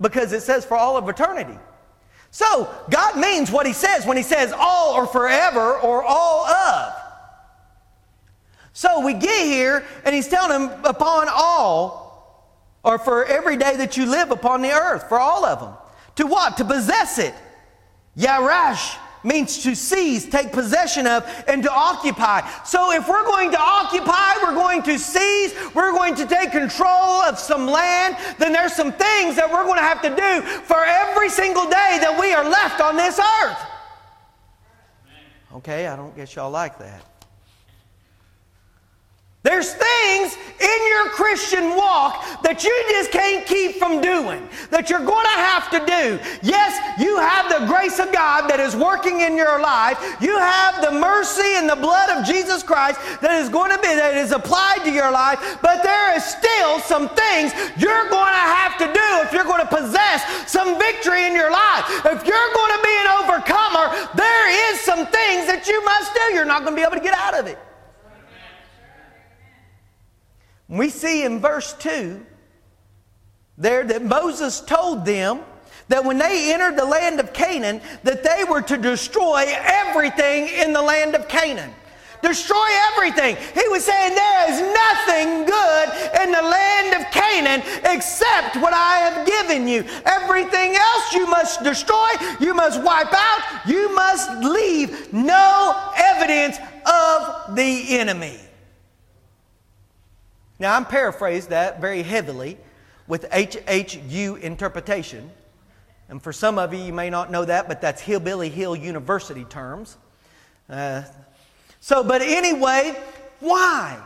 because 0.00 0.32
it 0.32 0.42
says 0.42 0.64
for 0.64 0.76
all 0.76 0.96
of 0.96 1.06
eternity. 1.08 1.58
So, 2.36 2.68
God 2.90 3.16
means 3.16 3.50
what 3.50 3.64
He 3.64 3.72
says 3.72 4.04
when 4.04 4.18
He 4.18 4.22
says 4.22 4.52
all 4.54 4.92
or 4.92 5.06
forever 5.06 5.78
or 5.78 6.02
all 6.02 6.44
of. 6.44 6.92
So 8.74 9.00
we 9.00 9.14
get 9.14 9.46
here, 9.46 9.82
and 10.04 10.14
He's 10.14 10.28
telling 10.28 10.50
them 10.50 10.84
upon 10.84 11.28
all, 11.30 12.52
or 12.84 12.98
for 12.98 13.24
every 13.24 13.56
day 13.56 13.76
that 13.76 13.96
you 13.96 14.04
live 14.04 14.32
upon 14.32 14.60
the 14.60 14.70
earth, 14.70 15.08
for 15.08 15.18
all 15.18 15.46
of 15.46 15.60
them. 15.60 15.72
To 16.16 16.26
what? 16.26 16.58
To 16.58 16.66
possess 16.66 17.16
it. 17.16 17.32
Yarash 18.18 18.98
means 19.26 19.62
to 19.64 19.74
seize, 19.74 20.26
take 20.26 20.52
possession 20.52 21.06
of, 21.06 21.26
and 21.48 21.62
to 21.64 21.70
occupy. 21.70 22.40
So 22.62 22.92
if 22.92 23.08
we're 23.08 23.24
going 23.24 23.50
to 23.50 23.60
occupy, 23.60 24.36
we're 24.42 24.54
going 24.54 24.82
to 24.84 24.98
seize, 24.98 25.54
we're 25.74 25.92
going 25.92 26.14
to 26.14 26.26
take 26.26 26.52
control 26.52 27.22
of 27.22 27.38
some 27.38 27.66
land, 27.66 28.16
then 28.38 28.52
there's 28.52 28.74
some 28.74 28.92
things 28.92 29.36
that 29.36 29.50
we're 29.50 29.64
going 29.64 29.78
to 29.78 29.82
have 29.82 30.00
to 30.02 30.10
do 30.10 30.42
for 30.62 30.84
every 30.84 31.28
single 31.28 31.64
day 31.64 31.98
that 32.00 32.16
we 32.18 32.32
are 32.32 32.48
left 32.48 32.80
on 32.80 32.96
this 32.96 33.18
earth. 33.18 33.58
Okay, 35.54 35.86
I 35.86 35.96
don't 35.96 36.14
guess 36.14 36.34
y'all 36.36 36.50
like 36.50 36.78
that. 36.78 37.15
There's 39.46 39.70
things 39.70 40.36
in 40.58 40.80
your 40.90 41.10
Christian 41.14 41.76
walk 41.78 42.42
that 42.42 42.64
you 42.64 42.74
just 42.90 43.12
can't 43.12 43.46
keep 43.46 43.76
from 43.78 44.00
doing, 44.00 44.42
that 44.74 44.90
you're 44.90 45.06
going 45.06 45.22
to 45.22 45.38
have 45.38 45.70
to 45.70 45.78
do. 45.86 46.18
Yes, 46.42 46.74
you 46.98 47.14
have 47.22 47.46
the 47.46 47.62
grace 47.70 48.02
of 48.02 48.10
God 48.10 48.50
that 48.50 48.58
is 48.58 48.74
working 48.74 49.22
in 49.22 49.38
your 49.38 49.62
life. 49.62 50.02
You 50.18 50.34
have 50.34 50.82
the 50.82 50.90
mercy 50.98 51.46
and 51.62 51.70
the 51.70 51.78
blood 51.78 52.10
of 52.10 52.26
Jesus 52.26 52.66
Christ 52.66 52.98
that 53.22 53.38
is 53.38 53.46
going 53.46 53.70
to 53.70 53.78
be, 53.78 53.94
that 53.94 54.18
is 54.18 54.34
applied 54.34 54.82
to 54.82 54.90
your 54.90 55.14
life, 55.14 55.38
but 55.62 55.78
there 55.86 56.18
is 56.18 56.26
still 56.26 56.82
some 56.82 57.06
things 57.14 57.54
you're 57.78 58.10
going 58.10 58.34
to 58.34 58.46
have 58.50 58.74
to 58.82 58.90
do 58.90 59.08
if 59.22 59.30
you're 59.30 59.46
going 59.46 59.62
to 59.62 59.70
possess 59.70 60.26
some 60.50 60.74
victory 60.74 61.22
in 61.22 61.38
your 61.38 61.54
life. 61.54 61.86
If 62.02 62.26
you're 62.26 62.50
going 62.50 62.74
to 62.74 62.82
be 62.82 62.94
an 62.98 63.08
overcomer, 63.22 63.94
there 64.18 64.74
is 64.74 64.82
some 64.82 65.06
things 65.06 65.46
that 65.46 65.70
you 65.70 65.78
must 65.86 66.10
do. 66.18 66.34
You're 66.34 66.50
not 66.50 66.66
going 66.66 66.74
to 66.74 66.80
be 66.80 66.82
able 66.82 66.98
to 66.98 67.06
get 67.06 67.14
out 67.14 67.38
of 67.38 67.46
it. 67.46 67.62
We 70.68 70.90
see 70.90 71.24
in 71.24 71.40
verse 71.40 71.72
2 71.74 72.24
there 73.58 73.84
that 73.84 74.02
Moses 74.02 74.60
told 74.60 75.04
them 75.04 75.40
that 75.88 76.04
when 76.04 76.18
they 76.18 76.52
entered 76.52 76.76
the 76.76 76.84
land 76.84 77.20
of 77.20 77.32
Canaan 77.32 77.80
that 78.02 78.22
they 78.24 78.44
were 78.44 78.62
to 78.62 78.76
destroy 78.76 79.44
everything 79.48 80.48
in 80.48 80.72
the 80.72 80.82
land 80.82 81.14
of 81.14 81.28
Canaan. 81.28 81.72
Destroy 82.22 82.66
everything. 82.92 83.36
He 83.54 83.68
was 83.68 83.84
saying 83.84 84.14
there 84.14 84.50
is 84.50 84.60
nothing 84.60 85.44
good 85.44 85.88
in 86.22 86.32
the 86.32 86.42
land 86.42 87.00
of 87.00 87.10
Canaan 87.12 87.62
except 87.84 88.56
what 88.56 88.72
I 88.72 88.98
have 88.98 89.26
given 89.26 89.68
you. 89.68 89.84
Everything 90.04 90.74
else 90.74 91.12
you 91.12 91.26
must 91.26 91.62
destroy, 91.62 92.08
you 92.40 92.52
must 92.54 92.82
wipe 92.82 93.12
out, 93.12 93.66
you 93.66 93.94
must 93.94 94.30
leave 94.42 95.12
no 95.12 95.92
evidence 95.96 96.58
of 96.84 97.54
the 97.54 97.98
enemy. 97.98 98.40
Now, 100.58 100.74
I'm 100.74 100.84
paraphrased 100.84 101.50
that 101.50 101.80
very 101.80 102.02
heavily 102.02 102.56
with 103.06 103.28
HHU 103.30 104.40
interpretation. 104.40 105.30
And 106.08 106.22
for 106.22 106.32
some 106.32 106.58
of 106.58 106.72
you, 106.72 106.80
you 106.80 106.92
may 106.92 107.10
not 107.10 107.30
know 107.30 107.44
that, 107.44 107.68
but 107.68 107.80
that's 107.80 108.00
Hillbilly 108.00 108.48
Hill 108.48 108.76
University 108.76 109.44
terms. 109.44 109.96
Uh, 110.68 111.02
So, 111.80 112.02
but 112.02 112.20
anyway, 112.22 112.98
why? 113.38 114.00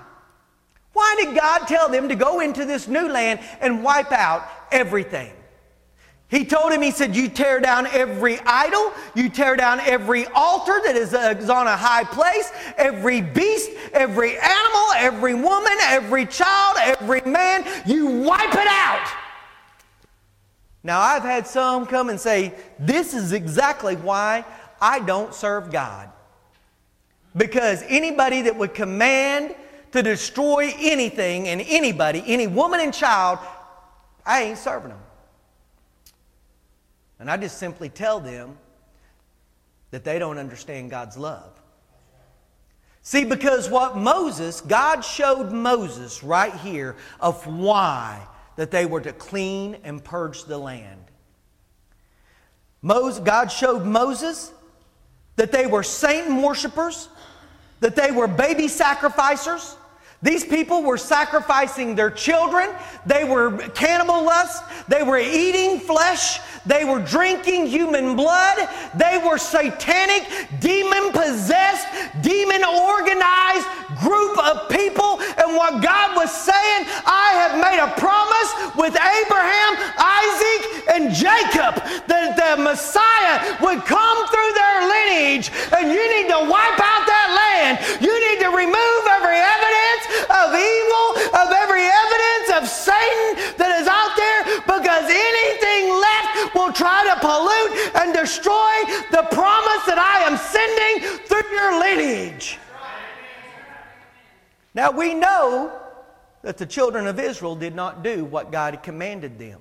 Why 0.93 1.15
did 1.23 1.35
God 1.35 1.67
tell 1.67 1.89
them 1.89 2.09
to 2.09 2.15
go 2.15 2.41
into 2.41 2.65
this 2.67 2.89
new 2.89 3.09
land 3.09 3.41
and 3.61 3.83
wipe 3.83 4.13
out 4.13 4.47
everything? 4.71 5.33
He 6.31 6.45
told 6.45 6.73
him, 6.73 6.81
He 6.81 6.93
said, 6.93 7.17
You 7.17 7.29
tear 7.29 7.59
down 7.61 7.87
every 7.89 8.39
idol, 8.47 8.93
you 9.15 9.29
tear 9.29 9.57
down 9.57 9.81
every 9.81 10.27
altar 10.27 10.81
that 10.85 10.95
is, 10.95 11.13
uh, 11.13 11.35
on 11.53 11.67
a 11.67 11.77
high 11.77 12.05
place, 12.05 12.53
every 12.77 13.21
beast, 13.21 13.71
every 13.93 14.39
animal, 14.39 14.87
every 14.97 15.35
woman, 15.35 15.73
every 15.83 16.27
child, 16.27 16.77
every 16.81 17.21
man, 17.23 17.67
you 17.85 18.07
wipe 18.07 18.55
it 18.55 18.69
out. 18.69 19.09
Now, 20.85 21.01
I've 21.01 21.23
had 21.23 21.47
some 21.47 21.85
come 21.85 22.09
and 22.09 22.21
say, 22.21 22.55
This 22.79 23.13
is 23.13 23.33
exactly 23.33 23.97
why 23.97 24.45
I 24.81 25.01
don't 25.01 25.35
serve 25.35 25.73
God. 25.73 26.11
Because 27.37 27.83
anybody 27.89 28.43
that 28.43 28.57
would 28.57 28.73
command 28.73 29.55
to 29.93 30.03
destroy 30.03 30.73
anything 30.79 31.49
and 31.49 31.61
anybody, 31.61 32.23
any 32.25 32.47
woman 32.47 32.79
and 32.79 32.95
child, 32.95 33.41
I 34.25 34.45
ain't 34.45 34.59
serving 34.59 34.91
them. 34.91 35.01
And 37.21 37.31
I 37.31 37.37
just 37.37 37.59
simply 37.59 37.91
tell 37.91 38.19
them 38.19 38.57
that 39.91 40.05
they 40.05 40.19
don't 40.19 40.39
understand 40.39 40.91
God's 40.91 41.19
love. 41.19 41.61
See, 43.03 43.25
because 43.25 43.71
what 43.71 43.97
Moses, 43.97 44.61
God 44.61 45.03
showed 45.03 45.53
Moses 45.53 46.23
right 46.23 46.55
here 46.55 46.97
of 47.21 47.47
why 47.47 48.27
that 48.57 48.71
they 48.71 48.87
were 48.87 49.01
to 49.01 49.13
clean 49.13 49.79
and 49.85 50.03
purge 50.03 50.45
the 50.45 50.59
land. 50.59 51.05
Moses, 52.83 53.21
God 53.21 53.51
showed 53.51 53.85
Moses 53.85 54.53
that 55.37 55.53
they 55.53 55.67
were 55.67 55.83
Satan 55.83 56.43
worshipers, 56.43 57.09
that 57.81 57.97
they 57.97 58.11
were 58.11 58.27
baby 58.27 58.69
sacrificers, 58.69 59.77
these 60.23 60.45
people 60.45 60.83
were 60.83 60.99
sacrificing 60.99 61.95
their 61.95 62.11
children. 62.11 62.69
They 63.07 63.25
were 63.25 63.57
cannibal 63.69 64.23
lust. 64.23 64.63
They 64.87 65.03
were 65.03 65.19
eating 65.19 65.81
flesh. 65.81 66.41
They 66.67 66.85
were 66.85 67.01
drinking 67.01 67.69
human 67.69 68.17
blood. 68.17 68.69
They 68.95 69.17
were 69.25 69.39
satanic, 69.39 70.29
demon 70.61 71.13
possessed, 71.13 71.89
demon 72.21 72.63
organized 72.65 73.67
group 74.05 74.37
of 74.45 74.69
people. 74.69 75.21
And 75.41 75.57
what 75.57 75.83
God 75.83 76.17
was 76.17 76.31
saying, 76.31 76.85
I 77.09 77.33
have 77.41 77.57
made 77.57 77.81
a 77.81 77.89
promise 77.97 78.51
with 78.77 78.93
Abraham, 78.93 79.73
Isaac, 79.97 80.61
and 80.93 81.15
Jacob 81.17 81.81
that 82.13 82.37
the 82.37 82.61
Messiah 82.61 83.57
would 83.65 83.85
come 83.89 84.19
through 84.29 84.53
their 84.53 84.79
lineage. 84.85 85.49
And 85.73 85.89
you 85.89 86.05
need 86.13 86.29
to 86.29 86.45
wipe 86.45 86.77
out 86.77 86.90
destroy 98.31 98.75
the 99.11 99.27
promise 99.33 99.85
that 99.87 99.99
I 99.99 100.23
am 100.31 100.37
sending 100.37 101.19
through 101.27 101.51
your 101.53 101.81
lineage. 101.81 102.59
Now 104.73 104.93
we 104.93 105.15
know 105.15 105.73
that 106.43 106.57
the 106.57 106.67
children 106.67 107.09
of 107.09 107.19
Israel 107.19 107.57
did 107.57 107.75
not 107.75 108.05
do 108.05 108.25
what 108.25 108.53
God 108.53 108.85
commanded 108.85 109.39
them. 109.39 109.61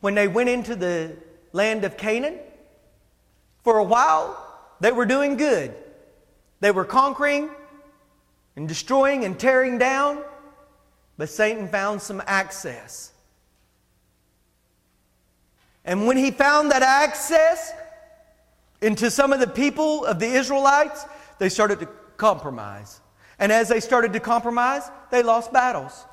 When 0.00 0.14
they 0.14 0.28
went 0.28 0.50
into 0.50 0.76
the 0.76 1.16
land 1.52 1.84
of 1.84 1.96
Canaan, 1.96 2.38
for 3.62 3.78
a 3.78 3.84
while, 3.84 4.46
they 4.80 4.92
were 4.92 5.06
doing 5.06 5.36
good. 5.36 5.74
They 6.60 6.70
were 6.70 6.84
conquering 6.84 7.50
and 8.56 8.68
destroying 8.68 9.24
and 9.24 9.38
tearing 9.38 9.78
down, 9.78 10.22
but 11.16 11.30
Satan 11.30 11.66
found 11.68 12.02
some 12.02 12.22
access. 12.26 13.12
And 15.84 16.06
when 16.06 16.16
he 16.16 16.30
found 16.30 16.70
that 16.70 16.82
access 16.82 17.72
into 18.82 19.10
some 19.10 19.32
of 19.32 19.40
the 19.40 19.46
people 19.46 20.04
of 20.04 20.18
the 20.18 20.26
Israelites, 20.26 21.04
they 21.38 21.48
started 21.48 21.80
to 21.80 21.88
compromise. 22.16 23.00
And 23.38 23.50
as 23.50 23.68
they 23.68 23.80
started 23.80 24.12
to 24.12 24.20
compromise, 24.20 24.82
they 25.10 25.22
lost 25.22 25.52
battles. 25.52 26.04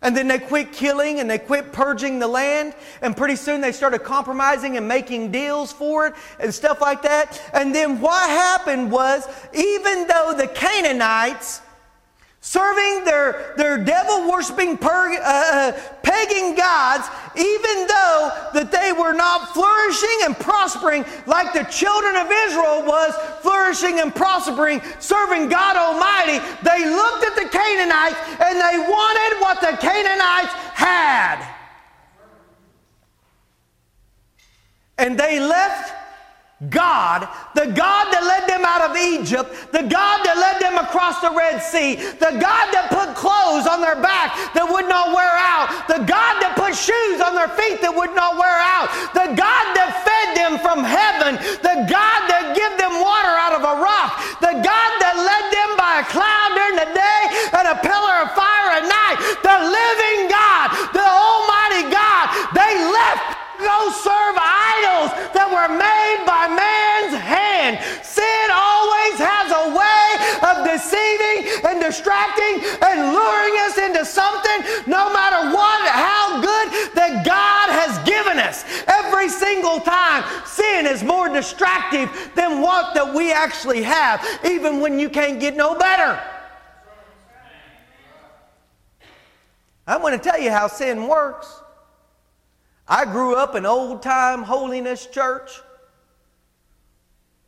And 0.00 0.16
then 0.16 0.28
they 0.28 0.38
quit 0.38 0.72
killing 0.72 1.18
and 1.18 1.28
they 1.28 1.38
quit 1.38 1.72
purging 1.72 2.18
the 2.18 2.28
land. 2.28 2.74
And 3.02 3.16
pretty 3.16 3.36
soon 3.36 3.60
they 3.60 3.72
started 3.72 4.00
compromising 4.00 4.76
and 4.76 4.86
making 4.86 5.32
deals 5.32 5.72
for 5.72 6.06
it 6.06 6.14
and 6.38 6.54
stuff 6.54 6.80
like 6.80 7.02
that. 7.02 7.40
And 7.52 7.74
then 7.74 8.00
what 8.00 8.28
happened 8.28 8.92
was, 8.92 9.26
even 9.54 10.06
though 10.06 10.34
the 10.36 10.46
Canaanites 10.46 11.62
serving 12.40 13.04
their, 13.04 13.54
their 13.56 13.78
devil 13.78 14.30
worshiping 14.30 14.78
uh, 14.80 14.88
uh, 15.22 15.72
pagan 16.02 16.54
gods, 16.54 17.08
even 17.36 17.86
though 17.86 18.32
that 18.54 18.70
they 18.70 18.92
were 18.92 19.12
not 19.12 19.52
flourishing 19.52 20.18
and 20.24 20.36
prospering 20.38 21.04
like 21.26 21.52
the 21.52 21.64
children 21.64 22.14
of 22.16 22.30
Israel 22.30 22.86
was 22.86 23.14
flourishing 23.42 24.00
and 24.00 24.14
prospering, 24.14 24.80
serving 25.00 25.48
God 25.48 25.76
Almighty, 25.76 26.38
they 26.62 26.86
looked 26.88 27.24
at 27.24 27.34
the 27.34 27.48
Canaanites 27.50 28.18
and 28.38 28.56
they 28.56 28.78
wanted 28.78 29.40
what 29.40 29.60
the 29.60 29.76
Canaanites 29.76 30.54
had. 30.74 31.44
And 34.96 35.18
they 35.18 35.38
left 35.38 35.94
God, 36.66 37.30
the 37.54 37.70
God 37.70 38.10
that 38.10 38.26
led 38.26 38.50
them 38.50 38.66
out 38.66 38.82
of 38.82 38.98
Egypt, 38.98 39.70
the 39.70 39.86
God 39.86 40.26
that 40.26 40.34
led 40.34 40.58
them 40.58 40.74
across 40.74 41.22
the 41.22 41.30
Red 41.30 41.62
Sea, 41.62 41.94
the 42.18 42.34
God 42.34 42.66
that 42.74 42.90
put 42.90 43.14
clothes 43.14 43.70
on 43.70 43.78
their 43.78 43.94
back 43.94 44.34
that 44.58 44.66
would 44.66 44.90
not 44.90 45.14
wear 45.14 45.38
out, 45.38 45.70
the 45.86 46.02
God 46.02 46.42
that 46.42 46.58
put 46.58 46.74
shoes 46.74 47.22
on 47.22 47.38
their 47.38 47.46
feet 47.54 47.78
that 47.78 47.94
would 47.94 48.10
not 48.10 48.34
wear 48.34 48.58
out, 48.58 48.90
the 49.14 49.30
God 49.38 49.64
that 49.78 50.02
fed 50.02 50.34
them 50.34 50.58
from 50.58 50.82
heaven, 50.82 51.38
the 51.62 51.86
God 51.86 52.20
that 52.26 52.58
gave 52.58 52.74
them 52.74 53.06
water 53.06 53.34
out 53.38 53.54
of 53.54 53.62
a 53.62 53.74
rock, 53.78 54.18
the 54.42 54.58
God 54.58 54.90
that 54.98 55.14
led 55.14 55.46
them 55.54 55.70
by 55.78 56.02
a 56.02 56.04
cloud 56.10 56.58
during 56.58 56.74
the 56.82 56.90
day 56.90 57.22
and 57.54 57.70
a 57.70 57.78
pillar 57.86 58.26
of 58.26 58.34
fire 58.34 58.82
at 58.82 58.86
night, 58.86 59.18
the 59.46 59.56
living 59.62 60.26
were 65.58 65.74
made 65.74 66.22
by 66.22 66.46
man's 66.46 67.18
hand. 67.18 67.82
Sin 68.06 68.46
always 68.54 69.18
has 69.18 69.50
a 69.50 69.64
way 69.74 70.06
of 70.46 70.56
deceiving 70.62 71.50
and 71.66 71.82
distracting 71.82 72.62
and 72.86 73.10
luring 73.10 73.54
us 73.66 73.74
into 73.78 74.04
something, 74.04 74.58
no 74.86 75.10
matter 75.12 75.50
what, 75.50 75.82
how 75.90 76.40
good 76.40 76.94
that 76.94 77.26
God 77.26 77.66
has 77.74 77.98
given 78.06 78.38
us. 78.38 78.64
Every 78.86 79.28
single 79.28 79.80
time, 79.80 80.22
sin 80.46 80.86
is 80.86 81.02
more 81.02 81.28
distractive 81.28 82.08
than 82.36 82.62
what 82.62 82.94
that 82.94 83.12
we 83.12 83.32
actually 83.32 83.82
have, 83.82 84.24
even 84.44 84.80
when 84.80 85.00
you 85.00 85.10
can't 85.10 85.40
get 85.40 85.56
no 85.56 85.76
better. 85.76 86.22
I'm 89.88 90.02
going 90.02 90.16
to 90.16 90.22
tell 90.22 90.38
you 90.38 90.50
how 90.50 90.68
sin 90.68 91.08
works. 91.08 91.62
I 92.88 93.04
grew 93.04 93.36
up 93.36 93.54
in 93.54 93.66
old 93.66 94.02
time 94.02 94.42
holiness 94.42 95.06
church 95.06 95.60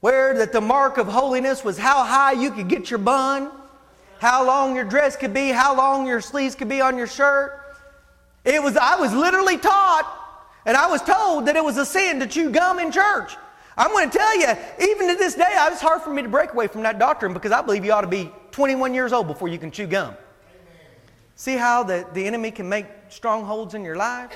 where 0.00 0.35
that 0.38 0.53
the 0.53 0.61
mark 0.61 0.98
of 0.98 1.07
holiness 1.07 1.64
was 1.64 1.79
how 1.79 2.05
high 2.05 2.33
you 2.33 2.50
could 2.50 2.68
get 2.68 2.90
your 2.90 2.98
bun, 2.98 3.50
how 4.18 4.46
long 4.46 4.74
your 4.74 4.85
dress 4.85 5.16
could 5.16 5.33
be, 5.33 5.48
how 5.48 5.76
long 5.76 6.07
your 6.07 6.20
sleeves 6.20 6.55
could 6.55 6.68
be 6.68 6.81
on 6.81 6.96
your 6.96 7.07
shirt. 7.07 7.59
It 8.44 8.62
was 8.62 8.76
I 8.76 8.96
was 8.96 9.12
literally 9.14 9.59
taught 9.59 10.16
and 10.66 10.76
I 10.76 10.87
was 10.88 11.03
told 11.03 11.46
that 11.46 11.57
it 11.57 11.64
was 11.64 11.76
a 11.76 11.87
sin 11.87 12.20
to 12.20 12.26
chew 12.26 12.50
gum 12.50 12.79
in 12.79 12.92
church. 12.92 13.37
I'm 13.76 13.92
going 13.92 14.11
to 14.11 14.18
tell 14.18 14.38
you, 14.38 14.48
even 14.90 15.09
to 15.09 15.14
this 15.14 15.35
day, 15.35 15.48
it's 15.48 15.81
hard 15.81 16.03
for 16.03 16.12
me 16.12 16.20
to 16.20 16.29
break 16.29 16.53
away 16.53 16.66
from 16.66 16.83
that 16.83 16.98
doctrine 16.98 17.33
because 17.33 17.53
I 17.53 17.62
believe 17.62 17.85
you 17.85 17.92
ought 17.92 18.03
to 18.03 18.07
be 18.07 18.31
21 18.50 18.92
years 18.92 19.12
old 19.12 19.26
before 19.26 19.48
you 19.48 19.59
can 19.59 19.70
chew 19.70 19.87
gum. 19.87 20.09
Amen. 20.09 20.18
See 21.35 21.57
how 21.57 21.83
the, 21.83 22.07
the 22.12 22.26
enemy 22.26 22.50
can 22.50 22.68
make 22.68 22.87
strongholds 23.09 23.72
in 23.72 23.85
your 23.85 23.96
life? 23.96 24.33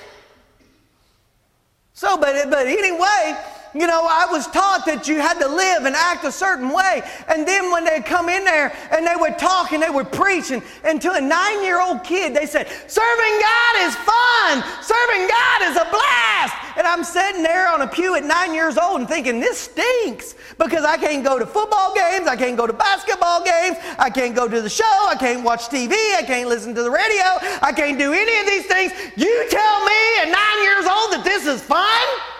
So, 1.95 2.17
but, 2.17 2.49
but 2.49 2.67
anyway, 2.67 3.37
you 3.75 3.87
know, 3.87 4.07
I 4.09 4.27
was 4.31 4.47
taught 4.47 4.85
that 4.85 5.05
you 5.05 5.19
had 5.19 5.37
to 5.39 5.47
live 5.49 5.83
and 5.83 5.95
act 5.95 6.23
a 6.23 6.31
certain 6.31 6.69
way. 6.69 7.03
And 7.27 7.45
then 7.45 7.71
when 7.71 7.83
they 7.83 7.99
come 7.99 8.29
in 8.29 8.45
there 8.45 8.73
and 8.89 9.05
they 9.05 9.15
would 9.17 9.37
talk 9.37 9.73
and 9.73 9.83
they 9.83 9.89
would 9.89 10.13
preach, 10.13 10.51
and, 10.51 10.63
and 10.85 11.01
to 11.01 11.11
a 11.11 11.19
nine 11.19 11.61
year 11.61 11.81
old 11.81 12.01
kid, 12.01 12.33
they 12.33 12.45
said, 12.45 12.67
Serving 12.87 13.35
God 13.35 13.73
is 13.83 13.95
fun. 13.99 14.63
Serving 14.79 15.27
God 15.27 15.59
is 15.67 15.75
a 15.75 15.87
blast. 15.91 16.55
And 16.77 16.87
I'm 16.87 17.03
sitting 17.03 17.43
there 17.43 17.67
on 17.67 17.81
a 17.81 17.87
pew 17.87 18.15
at 18.15 18.23
nine 18.23 18.53
years 18.53 18.77
old 18.77 19.01
and 19.01 19.09
thinking, 19.09 19.41
This 19.41 19.59
stinks 19.59 20.35
because 20.57 20.85
I 20.85 20.95
can't 20.95 21.25
go 21.25 21.37
to 21.37 21.45
football 21.45 21.93
games, 21.93 22.27
I 22.27 22.37
can't 22.37 22.55
go 22.55 22.65
to 22.65 22.73
basketball 22.73 23.43
games, 23.43 23.75
I 23.99 24.09
can't 24.09 24.33
go 24.33 24.47
to 24.47 24.61
the 24.61 24.69
show, 24.69 24.95
I 25.09 25.15
can't 25.19 25.43
watch 25.43 25.67
TV, 25.67 25.91
I 26.15 26.23
can't 26.25 26.47
listen 26.47 26.73
to 26.75 26.81
the 26.83 26.91
radio, 26.91 27.25
I 27.61 27.73
can't 27.75 27.99
do 27.99 28.13
any 28.13 28.39
of 28.39 28.45
these 28.45 28.67
things. 28.67 28.93
You 29.17 29.47
tell 29.49 29.85
me 29.85 29.99
at 30.21 30.31
nine 30.31 30.63
years 30.63 30.85
old 30.87 31.11
that 31.11 31.23
this 31.25 31.45
is 31.45 31.61
fun? 31.61 32.34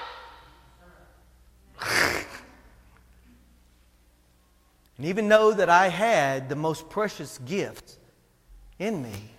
and 4.98 5.06
even 5.06 5.28
know 5.28 5.52
that 5.54 5.70
I 5.70 5.90
had 5.90 6.50
the 6.50 6.56
most 6.56 6.90
precious 6.90 7.38
gift 7.40 7.98
in 8.80 9.02
me. 9.02 9.32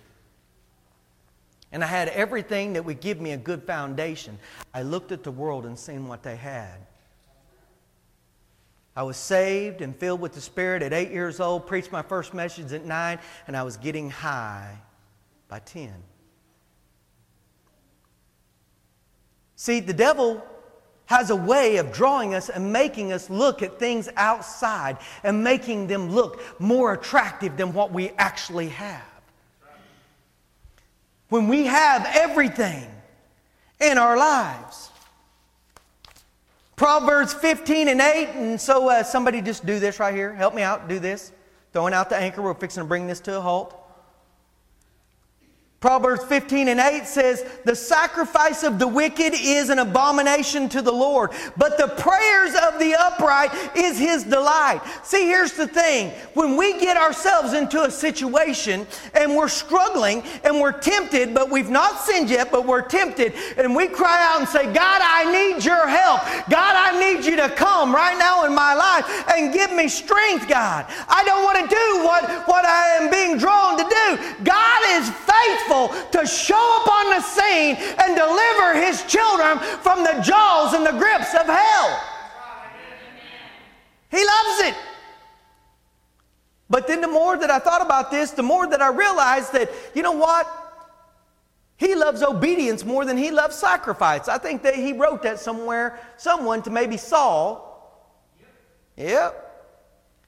And 1.71 1.83
I 1.83 1.87
had 1.87 2.07
everything 2.09 2.73
that 2.73 2.85
would 2.85 3.01
give 3.01 3.19
me 3.19 3.31
a 3.31 3.37
good 3.37 3.63
foundation. 3.63 4.39
I 4.73 4.83
looked 4.83 5.11
at 5.11 5.23
the 5.23 5.31
world 5.31 5.65
and 5.65 5.77
seen 5.77 6.07
what 6.07 6.23
they 6.23 6.35
had. 6.35 6.77
I 8.95 9.03
was 9.03 9.17
saved 9.17 9.81
and 9.81 9.95
filled 9.95 10.21
with 10.21 10.33
the 10.33 10.41
Spirit 10.41 10.81
at 10.81 10.91
eight 10.91 11.11
years 11.11 11.39
old, 11.39 11.67
preached 11.67 11.91
my 11.91 12.01
first 12.01 12.33
message 12.33 12.71
at 12.71 12.83
nine, 12.83 13.19
and 13.45 13.55
I 13.55 13.61
was 13.61 13.77
getting 13.77 14.09
high 14.09 14.75
by 15.47 15.59
10. 15.59 15.93
See, 19.55 19.81
the 19.81 19.93
devil 19.93 20.43
has 21.07 21.29
a 21.29 21.35
way 21.35 21.77
of 21.77 21.91
drawing 21.91 22.33
us 22.33 22.49
and 22.49 22.71
making 22.71 23.11
us 23.11 23.29
look 23.29 23.61
at 23.61 23.79
things 23.79 24.07
outside 24.15 24.97
and 25.23 25.43
making 25.43 25.87
them 25.87 26.11
look 26.11 26.41
more 26.59 26.93
attractive 26.93 27.57
than 27.57 27.73
what 27.73 27.91
we 27.91 28.09
actually 28.17 28.69
have. 28.69 29.03
When 31.29 31.47
we 31.47 31.65
have 31.65 32.07
everything 32.13 32.89
in 33.81 33.97
our 33.97 34.17
lives, 34.17 34.91
Proverbs 36.77 37.33
15 37.33 37.87
and 37.87 37.99
8. 37.99 38.27
And 38.35 38.61
so 38.61 38.87
uh, 38.89 39.03
somebody 39.03 39.41
just 39.41 39.65
do 39.65 39.79
this 39.79 39.99
right 39.99 40.13
here. 40.13 40.33
Help 40.33 40.53
me 40.53 40.61
out. 40.61 40.87
Do 40.87 40.99
this. 40.99 41.33
Throwing 41.73 41.93
out 41.93 42.09
the 42.09 42.15
anchor. 42.15 42.41
We're 42.41 42.53
fixing 42.53 42.83
to 42.83 42.87
bring 42.87 43.07
this 43.07 43.19
to 43.21 43.37
a 43.37 43.41
halt. 43.41 43.76
Proverbs 45.79 46.23
15 46.23 46.69
and 46.69 46.79
8 46.79 47.05
says, 47.05 47.45
The 47.63 47.75
sacrifice 47.75 48.63
of 48.63 48.79
the 48.79 48.87
wicked 48.87 49.33
is 49.35 49.69
an 49.69 49.77
abomination 49.77 50.69
to 50.69 50.81
the 50.81 50.91
Lord, 50.91 51.29
but 51.55 51.77
the 51.77 51.89
prayers 51.89 52.55
of 52.55 52.79
the 52.79 52.95
upright 52.99 53.51
is 53.75 53.99
his 53.99 54.23
delight. 54.23 54.81
See, 55.03 55.27
here's 55.27 55.53
the 55.53 55.67
thing. 55.67 56.09
When 56.33 56.57
we 56.57 56.79
get 56.79 56.97
ourselves 56.97 57.53
into 57.53 57.83
a 57.83 57.91
situation 57.91 58.87
and 59.13 59.35
we're 59.35 59.49
struggling 59.49 60.23
and 60.43 60.59
we're 60.59 60.71
tempted, 60.71 61.35
but 61.35 61.51
we've 61.51 61.69
not 61.69 61.99
sinned 61.99 62.31
yet, 62.31 62.51
but 62.51 62.65
we're 62.65 62.81
tempted, 62.81 63.33
and 63.55 63.75
we 63.75 63.87
cry 63.87 64.19
out 64.31 64.39
and 64.39 64.49
say, 64.49 64.63
God, 64.73 65.01
I 65.03 65.31
need 65.31 65.63
your 65.63 65.87
help. 65.87 66.23
God, 66.49 66.73
I 66.75 66.99
need 66.99 67.23
you 67.23 67.35
to 67.35 67.49
come 67.49 67.93
right 67.93 68.17
now 68.17 68.45
in 68.45 68.55
my 68.55 68.73
life 68.73 69.05
and 69.29 69.53
give 69.53 69.71
me 69.71 69.87
strength, 69.89 70.47
God. 70.47 70.87
I 71.07 71.23
don't 71.23 71.43
want 71.43 71.59
to 71.59 71.67
do 71.69 72.03
what, 72.03 72.47
what 72.47 72.65
I 72.65 72.97
am 72.97 73.11
being 73.11 73.37
drawn 73.37 73.77
to 73.77 73.83
do. 73.83 74.43
God 74.43 74.81
is 74.97 75.07
faithful 75.11 75.66
faithful 75.67 75.89
to 76.11 76.27
show 76.27 76.81
up 76.81 76.91
on 76.91 77.09
the 77.09 77.21
scene 77.21 77.75
and 77.99 78.15
deliver 78.15 78.85
his 78.85 79.03
children 79.05 79.59
from 79.81 80.03
the 80.03 80.21
jaws 80.21 80.73
and 80.73 80.85
the 80.85 80.91
grips 80.91 81.33
of 81.33 81.45
hell. 81.45 82.03
He 84.09 84.17
loves 84.17 84.61
it. 84.61 84.75
But 86.69 86.87
then 86.87 87.01
the 87.01 87.07
more 87.07 87.37
that 87.37 87.49
I 87.49 87.59
thought 87.59 87.81
about 87.81 88.11
this, 88.11 88.31
the 88.31 88.43
more 88.43 88.67
that 88.67 88.81
I 88.81 88.89
realized 88.89 89.53
that, 89.53 89.71
you 89.93 90.01
know 90.01 90.11
what? 90.11 90.47
He 91.77 91.95
loves 91.95 92.23
obedience 92.23 92.83
more 92.83 93.05
than 93.05 93.17
he 93.17 93.31
loves 93.31 93.55
sacrifice. 93.55 94.27
I 94.27 94.37
think 94.37 94.63
that 94.63 94.75
he 94.75 94.93
wrote 94.93 95.21
that 95.23 95.39
somewhere, 95.39 95.99
someone 96.17 96.61
to 96.63 96.69
maybe 96.69 96.97
Saul. 96.97 97.63
Yep. 98.97 99.46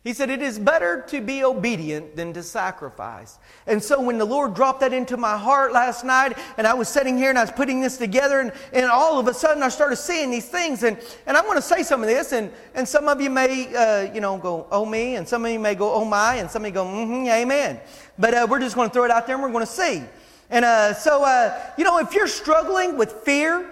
He 0.01 0.13
said, 0.13 0.29
It 0.29 0.41
is 0.41 0.57
better 0.57 1.01
to 1.09 1.19
be 1.19 1.43
obedient 1.43 2.15
than 2.15 2.31
to 2.33 2.41
sacrifice. 2.41 3.37
And 3.67 3.83
so 3.83 3.99
when 3.99 4.17
the 4.17 4.25
Lord 4.25 4.53
dropped 4.53 4.79
that 4.79 4.93
into 4.93 5.17
my 5.17 5.37
heart 5.37 5.73
last 5.73 6.05
night, 6.05 6.37
and 6.57 6.65
I 6.65 6.73
was 6.73 6.87
sitting 6.87 7.17
here 7.17 7.29
and 7.29 7.37
I 7.37 7.41
was 7.43 7.51
putting 7.51 7.81
this 7.81 7.97
together, 7.97 8.39
and, 8.39 8.53
and 8.71 8.85
all 8.85 9.19
of 9.19 9.27
a 9.27 9.33
sudden 9.33 9.61
I 9.61 9.67
started 9.67 9.97
seeing 9.97 10.31
these 10.31 10.47
things. 10.47 10.83
And, 10.83 10.97
and 11.27 11.35
I'm 11.35 11.43
going 11.43 11.57
to 11.57 11.61
say 11.61 11.83
some 11.83 12.01
of 12.01 12.07
this, 12.07 12.31
and, 12.31 12.49
and 12.75 12.87
some 12.87 13.09
of 13.09 13.19
you 13.19 13.29
may, 13.29 13.75
uh, 13.75 14.13
you 14.13 14.21
know, 14.21 14.37
go, 14.37 14.67
oh 14.71 14.85
me, 14.85 15.17
and 15.17 15.27
some 15.27 15.43
of 15.43 15.51
you 15.51 15.59
may 15.59 15.75
go, 15.75 15.93
oh 15.93 16.05
my, 16.05 16.35
and 16.35 16.49
some 16.49 16.63
of 16.63 16.67
you 16.67 16.73
go, 16.73 16.85
mm-hmm, 16.85 17.27
amen. 17.27 17.81
But 18.17 18.33
uh, 18.33 18.47
we're 18.49 18.59
just 18.61 18.75
going 18.75 18.89
to 18.89 18.93
throw 18.93 19.03
it 19.03 19.11
out 19.11 19.27
there 19.27 19.35
and 19.35 19.43
we're 19.43 19.51
going 19.51 19.65
to 19.65 19.71
see. 19.71 20.01
And 20.49 20.63
uh, 20.63 20.93
so, 20.93 21.25
uh, 21.25 21.59
you 21.77 21.83
know, 21.83 21.97
if 21.99 22.13
you're 22.13 22.27
struggling 22.27 22.97
with 22.97 23.11
fear, 23.25 23.69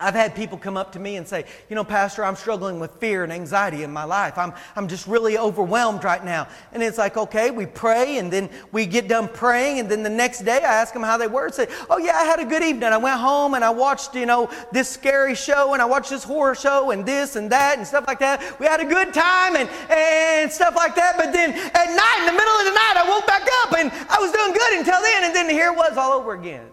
I've 0.00 0.14
had 0.14 0.36
people 0.36 0.58
come 0.58 0.76
up 0.76 0.92
to 0.92 1.00
me 1.00 1.16
and 1.16 1.26
say, 1.26 1.44
You 1.68 1.74
know, 1.74 1.82
Pastor, 1.82 2.24
I'm 2.24 2.36
struggling 2.36 2.78
with 2.78 2.92
fear 3.00 3.24
and 3.24 3.32
anxiety 3.32 3.82
in 3.82 3.92
my 3.92 4.04
life. 4.04 4.38
I'm, 4.38 4.52
I'm 4.76 4.86
just 4.86 5.08
really 5.08 5.36
overwhelmed 5.36 6.04
right 6.04 6.24
now. 6.24 6.46
And 6.72 6.84
it's 6.84 6.98
like, 6.98 7.16
okay, 7.16 7.50
we 7.50 7.66
pray 7.66 8.18
and 8.18 8.32
then 8.32 8.48
we 8.70 8.86
get 8.86 9.08
done 9.08 9.26
praying. 9.26 9.80
And 9.80 9.90
then 9.90 10.04
the 10.04 10.10
next 10.10 10.42
day 10.42 10.58
I 10.58 10.72
ask 10.82 10.94
them 10.94 11.02
how 11.02 11.16
they 11.16 11.26
were 11.26 11.46
and 11.46 11.54
say, 11.54 11.66
Oh, 11.90 11.98
yeah, 11.98 12.14
I 12.14 12.22
had 12.22 12.38
a 12.38 12.44
good 12.44 12.62
evening. 12.62 12.84
I 12.84 12.96
went 12.96 13.18
home 13.18 13.54
and 13.54 13.64
I 13.64 13.70
watched, 13.70 14.14
you 14.14 14.24
know, 14.24 14.48
this 14.70 14.88
scary 14.88 15.34
show 15.34 15.72
and 15.72 15.82
I 15.82 15.84
watched 15.84 16.10
this 16.10 16.22
horror 16.22 16.54
show 16.54 16.92
and 16.92 17.04
this 17.04 17.34
and 17.34 17.50
that 17.50 17.78
and 17.78 17.84
stuff 17.84 18.06
like 18.06 18.20
that. 18.20 18.60
We 18.60 18.66
had 18.66 18.78
a 18.78 18.86
good 18.86 19.12
time 19.12 19.56
and, 19.56 19.68
and 19.90 20.52
stuff 20.52 20.76
like 20.76 20.94
that. 20.94 21.16
But 21.16 21.32
then 21.32 21.50
at 21.50 21.74
night, 21.74 22.18
in 22.20 22.26
the 22.26 22.38
middle 22.38 22.54
of 22.54 22.66
the 22.66 22.74
night, 22.74 22.94
I 22.98 23.04
woke 23.08 23.26
back 23.26 23.42
up 23.64 23.76
and 23.76 23.90
I 24.08 24.20
was 24.20 24.30
doing 24.30 24.52
good 24.52 24.78
until 24.78 25.02
then. 25.02 25.24
And 25.24 25.34
then 25.34 25.50
here 25.50 25.72
it 25.72 25.76
was 25.76 25.96
all 25.96 26.12
over 26.12 26.34
again. 26.34 26.68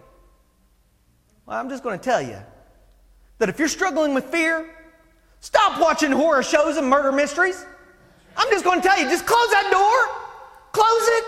Well, 1.47 1.57
I'm 1.57 1.69
just 1.69 1.81
going 1.81 1.97
to 1.97 2.05
tell 2.05 2.21
you 2.21 2.38
that 3.39 3.49
if 3.49 3.59
you're 3.59 3.67
struggling 3.67 4.13
with 4.13 4.25
fear, 4.25 4.69
stop 5.39 5.79
watching 5.81 6.11
horror 6.11 6.43
shows 6.43 6.77
and 6.77 6.87
murder 6.87 7.11
mysteries. 7.11 7.65
I'm 8.37 8.49
just 8.49 8.65
going 8.65 8.81
to 8.81 8.87
tell 8.87 8.99
you, 8.99 9.09
just 9.09 9.25
close 9.25 9.49
that 9.49 9.69
door. 9.71 10.21
Close 10.71 11.07
it. 11.07 11.23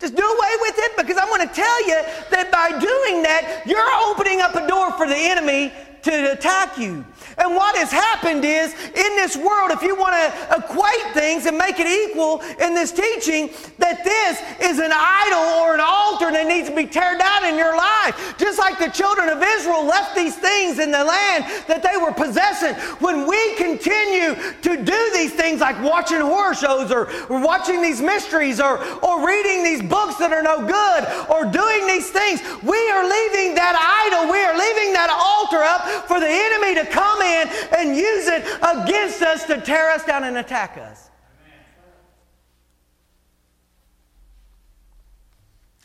Just 0.00 0.16
do 0.16 0.24
away 0.24 0.52
with 0.62 0.74
it 0.78 0.96
because 0.96 1.18
I'm 1.18 1.28
going 1.28 1.46
to 1.46 1.54
tell 1.54 1.86
you 1.86 2.02
that 2.30 2.50
by 2.50 2.70
doing 2.70 3.22
that, 3.22 3.62
you're 3.66 3.92
opening 4.08 4.40
up 4.40 4.54
a 4.54 4.66
door 4.66 4.92
for 4.92 5.06
the 5.06 5.16
enemy 5.16 5.72
to 6.02 6.32
attack 6.32 6.78
you. 6.78 7.04
And 7.38 7.54
what 7.54 7.76
has 7.76 7.90
happened 7.90 8.44
is, 8.44 8.72
in 8.72 9.16
this 9.16 9.36
world, 9.36 9.70
if 9.70 9.82
you 9.82 9.94
want 9.94 10.14
to 10.14 10.56
equate 10.58 11.14
things 11.14 11.46
and 11.46 11.56
make 11.56 11.76
it 11.78 11.86
equal 11.86 12.40
in 12.60 12.74
this 12.74 12.92
teaching, 12.92 13.50
that 13.78 14.04
this 14.04 14.40
is 14.60 14.78
an 14.78 14.92
idol 14.92 15.64
or 15.64 15.74
an 15.74 15.80
altar 15.80 16.30
that 16.30 16.46
needs 16.46 16.68
to 16.68 16.74
be 16.74 16.86
teared 16.86 17.18
down 17.18 17.44
in 17.44 17.56
your 17.56 17.76
life. 17.76 18.34
Just 18.38 18.58
like 18.58 18.78
the 18.78 18.88
children 18.88 19.28
of 19.28 19.42
Israel 19.42 19.84
left 19.84 20.14
these 20.16 20.36
things 20.36 20.78
in 20.78 20.90
the 20.90 21.04
land 21.04 21.44
that 21.66 21.82
they 21.82 21.96
were 21.96 22.12
possessing. 22.12 22.74
When 23.00 23.26
we 23.26 23.56
continue 23.56 24.34
to 24.34 24.72
do 24.76 25.00
these 25.12 25.32
things 25.32 25.60
like 25.60 25.80
watching 25.82 26.20
horror 26.20 26.54
shows 26.54 26.90
or, 26.90 27.10
or 27.28 27.40
watching 27.40 27.82
these 27.82 28.00
mysteries 28.00 28.60
or, 28.60 28.82
or 29.04 29.26
reading 29.26 29.64
these 29.64 29.82
books 29.82 30.16
that 30.16 30.32
are 30.32 30.42
no 30.42 30.60
good 30.60 31.02
or 31.28 31.44
doing 31.50 31.86
these 31.86 32.10
things, 32.10 32.40
we 32.62 32.80
are 32.90 33.04
leaving 33.04 33.54
that 33.54 33.76
idol, 33.76 34.30
we 34.30 34.40
are 34.44 34.56
leaving 34.56 34.92
that 34.92 35.08
altar 35.10 35.62
up 35.62 35.89
for 36.06 36.20
the 36.20 36.28
enemy 36.28 36.74
to 36.76 36.86
come 36.86 37.20
in 37.22 37.48
and 37.76 37.96
use 37.96 38.26
it 38.26 38.44
against 38.62 39.22
us 39.22 39.44
to 39.44 39.60
tear 39.60 39.90
us 39.90 40.04
down 40.04 40.24
and 40.24 40.36
attack 40.38 40.76
us. 40.76 41.10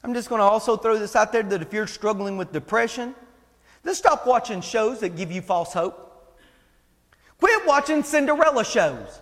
I'm 0.04 0.14
just 0.14 0.30
going 0.30 0.40
to 0.40 0.46
also 0.46 0.78
throw 0.78 1.00
this 1.00 1.16
out 1.16 1.32
there 1.32 1.42
that 1.42 1.64
if 1.64 1.74
you're 1.74 1.88
struggling 1.88 2.38
with 2.38 2.52
depression, 2.52 3.16
then 3.82 3.96
stop 3.96 4.28
watching 4.28 4.62
shows 4.62 5.00
that 5.00 5.16
give 5.16 5.32
you 5.32 5.42
false 5.42 5.74
hope. 5.74 6.38
Quit 7.40 7.66
watching 7.66 8.04
Cinderella 8.04 8.64
shows. 8.64 9.22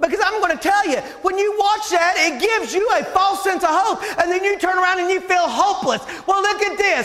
Because 0.00 0.20
I'm 0.24 0.40
going 0.40 0.56
to 0.56 0.62
tell 0.62 0.88
you, 0.88 0.96
when 1.20 1.36
you 1.36 1.52
watch 1.60 1.92
that, 1.92 2.16
it 2.16 2.40
gives 2.40 2.72
you 2.72 2.88
a 2.96 3.04
false 3.12 3.44
sense 3.44 3.62
of 3.62 3.68
hope. 3.68 4.00
And 4.16 4.32
then 4.32 4.40
you 4.42 4.56
turn 4.56 4.80
around 4.80 4.98
and 4.98 5.12
you 5.12 5.20
feel 5.20 5.44
hopeless. 5.44 6.00
Well, 6.24 6.40
look 6.40 6.64
at 6.64 6.80
this. 6.80 7.04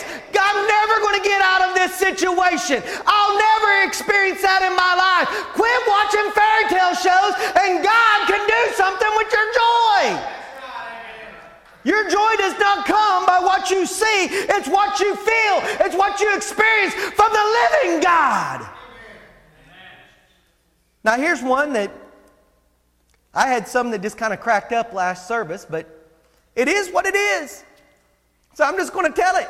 I'm 0.56 0.62
never 0.64 0.96
going 1.04 1.20
to 1.20 1.26
get 1.28 1.42
out 1.44 1.68
of 1.68 1.76
this 1.76 1.92
situation. 2.00 2.80
I'll 3.04 3.36
never 3.36 3.84
experience 3.84 4.40
that 4.40 4.64
in 4.64 4.72
my 4.72 4.94
life. 4.96 5.28
Quit 5.58 5.82
watching 5.92 6.32
fairy 6.32 6.72
tale 6.72 6.96
shows, 6.96 7.34
and 7.60 7.84
God 7.84 8.18
can 8.32 8.40
do 8.48 8.62
something 8.80 9.12
with 9.20 9.28
your 9.28 9.48
joy. 9.52 10.02
Your 11.84 12.08
joy 12.10 12.34
does 12.40 12.58
not 12.58 12.86
come 12.86 13.26
by 13.26 13.40
what 13.44 13.70
you 13.70 13.86
see, 13.86 14.32
it's 14.56 14.68
what 14.68 15.00
you 15.00 15.16
feel, 15.16 15.58
it's 15.86 15.96
what 15.96 16.20
you 16.20 16.36
experience 16.36 16.94
from 16.94 17.32
the 17.32 17.46
living 17.84 18.02
God. 18.02 18.66
Now, 21.04 21.18
here's 21.18 21.44
one 21.44 21.74
that 21.74 21.92
I 23.36 23.48
had 23.48 23.68
some 23.68 23.92
that 23.92 24.02
just 24.02 24.18
kind 24.18 24.34
of 24.34 24.40
cracked 24.40 24.72
up 24.72 24.94
last 24.94 25.28
service, 25.28 25.66
but 25.70 25.86
it 26.56 26.70
is 26.70 26.90
what 26.90 27.06
it 27.06 27.16
is. 27.16 27.64
So 28.54 28.64
I'm 28.64 28.78
just 28.78 28.94
going 28.94 29.12
to 29.12 29.22
tell 29.22 29.36
it. 29.36 29.50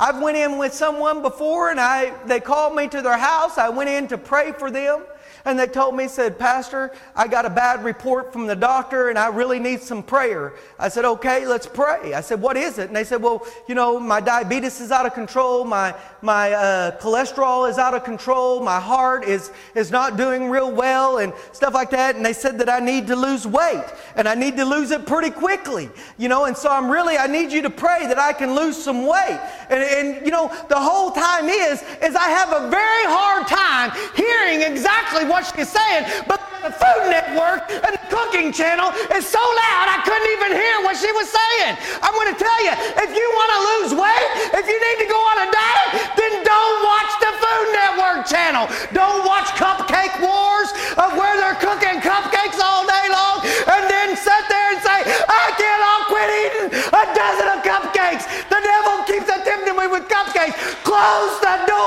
I've 0.00 0.20
went 0.20 0.38
in 0.38 0.56
with 0.56 0.72
someone 0.72 1.22
before 1.22 1.70
and 1.70 1.78
I 1.78 2.12
they 2.24 2.40
called 2.40 2.74
me 2.74 2.88
to 2.88 3.02
their 3.02 3.18
house. 3.18 3.58
I 3.58 3.68
went 3.68 3.90
in 3.90 4.08
to 4.08 4.18
pray 4.18 4.52
for 4.52 4.70
them. 4.70 5.04
And 5.44 5.58
they 5.58 5.66
told 5.66 5.96
me, 5.96 6.08
said, 6.08 6.38
Pastor, 6.38 6.92
I 7.16 7.26
got 7.26 7.44
a 7.44 7.50
bad 7.50 7.82
report 7.84 8.32
from 8.32 8.46
the 8.46 8.54
doctor 8.54 9.08
and 9.08 9.18
I 9.18 9.28
really 9.28 9.58
need 9.58 9.80
some 9.80 10.02
prayer. 10.02 10.54
I 10.78 10.88
said, 10.88 11.04
okay, 11.04 11.46
let's 11.46 11.66
pray. 11.66 12.14
I 12.14 12.20
said, 12.20 12.40
what 12.40 12.56
is 12.56 12.78
it? 12.78 12.86
And 12.88 12.96
they 12.96 13.04
said, 13.04 13.22
well, 13.22 13.44
you 13.66 13.74
know, 13.74 13.98
my 13.98 14.20
diabetes 14.20 14.80
is 14.80 14.92
out 14.92 15.04
of 15.04 15.14
control. 15.14 15.64
My, 15.64 15.94
my 16.20 16.52
uh, 16.52 16.98
cholesterol 17.00 17.68
is 17.68 17.78
out 17.78 17.94
of 17.94 18.04
control. 18.04 18.62
My 18.62 18.78
heart 18.78 19.24
is, 19.24 19.50
is 19.74 19.90
not 19.90 20.16
doing 20.16 20.48
real 20.48 20.70
well 20.70 21.18
and 21.18 21.32
stuff 21.52 21.74
like 21.74 21.90
that. 21.90 22.14
And 22.14 22.24
they 22.24 22.32
said 22.32 22.58
that 22.58 22.68
I 22.68 22.78
need 22.78 23.08
to 23.08 23.16
lose 23.16 23.46
weight 23.46 23.84
and 24.14 24.28
I 24.28 24.34
need 24.34 24.56
to 24.58 24.64
lose 24.64 24.92
it 24.92 25.06
pretty 25.06 25.30
quickly, 25.30 25.90
you 26.18 26.28
know, 26.28 26.44
and 26.44 26.56
so 26.56 26.70
I'm 26.70 26.88
really, 26.90 27.16
I 27.16 27.26
need 27.26 27.50
you 27.50 27.62
to 27.62 27.70
pray 27.70 28.06
that 28.06 28.18
I 28.18 28.32
can 28.32 28.54
lose 28.54 28.76
some 28.76 29.06
weight. 29.06 29.40
And, 29.70 29.82
and 29.82 30.24
you 30.24 30.30
know, 30.30 30.48
the 30.68 30.78
whole 30.78 31.10
time 31.10 31.48
is, 31.48 31.82
is 32.02 32.14
I 32.14 32.28
have 32.28 32.52
a 32.52 32.70
very 32.70 33.04
hard 33.06 33.48
time 33.48 33.90
hearing 34.14 34.62
exactly 34.70 35.24
what 35.32 35.48
she's 35.48 35.72
saying, 35.72 36.04
but 36.28 36.44
the 36.60 36.70
Food 36.70 37.10
Network 37.10 37.66
and 37.72 37.90
the 37.96 38.04
Cooking 38.12 38.52
Channel 38.52 38.94
is 39.16 39.24
so 39.26 39.40
loud 39.40 39.86
I 39.90 39.98
couldn't 40.06 40.30
even 40.30 40.52
hear 40.54 40.76
what 40.86 40.94
she 40.94 41.10
was 41.10 41.26
saying. 41.26 41.74
I'm 42.04 42.14
going 42.14 42.30
to 42.30 42.38
tell 42.38 42.60
you, 42.62 42.70
if 43.02 43.10
you 43.10 43.26
want 43.34 43.50
to 43.50 43.60
lose 43.72 43.90
weight, 43.98 44.28
if 44.60 44.64
you 44.68 44.78
need 44.78 44.98
to 45.02 45.08
go 45.10 45.18
on 45.18 45.36
a 45.42 45.48
diet, 45.50 45.88
then 46.14 46.32
don't 46.44 46.78
watch 46.86 47.12
the 47.18 47.32
Food 47.34 47.68
Network 47.74 48.20
channel. 48.30 48.64
Don't 48.94 49.26
watch 49.26 49.50
Cupcake 49.58 50.20
Wars 50.22 50.70
of 51.00 51.16
where 51.18 51.34
they're 51.34 51.58
cooking 51.58 51.98
cupcakes 51.98 52.60
all 52.62 52.86
day 52.86 53.06
long 53.10 53.42
and 53.42 53.82
then 53.90 54.14
sit 54.14 54.44
there 54.46 54.68
and 54.76 54.80
say, 54.84 55.02
I 55.02 55.44
can't 55.58 55.82
help 55.82 56.02
quit 56.12 56.28
eating 56.30 56.68
a 56.94 57.04
dozen 57.10 57.48
of 57.56 57.60
cupcakes. 57.66 58.28
The 58.52 58.60
devil 58.60 59.02
keeps 59.08 59.26
tempting 59.26 59.76
me 59.76 59.86
with 59.90 60.06
cupcakes. 60.06 60.54
Close 60.86 61.34
the 61.40 61.56
door, 61.66 61.81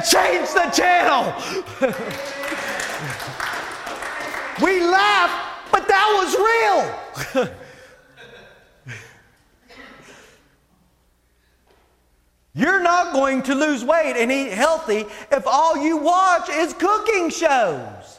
change 0.00 0.48
the 0.50 0.70
channel. 0.74 1.32
we 4.62 4.80
laugh, 4.80 5.30
but 5.70 5.86
that 5.88 6.06
was 6.18 6.34
real. 7.34 7.54
You're 12.54 12.82
not 12.82 13.12
going 13.12 13.42
to 13.44 13.54
lose 13.54 13.84
weight 13.84 14.16
and 14.16 14.32
eat 14.32 14.50
healthy 14.50 15.06
if 15.30 15.46
all 15.46 15.76
you 15.76 15.96
watch 15.96 16.48
is 16.48 16.74
cooking 16.74 17.30
shows. 17.30 18.18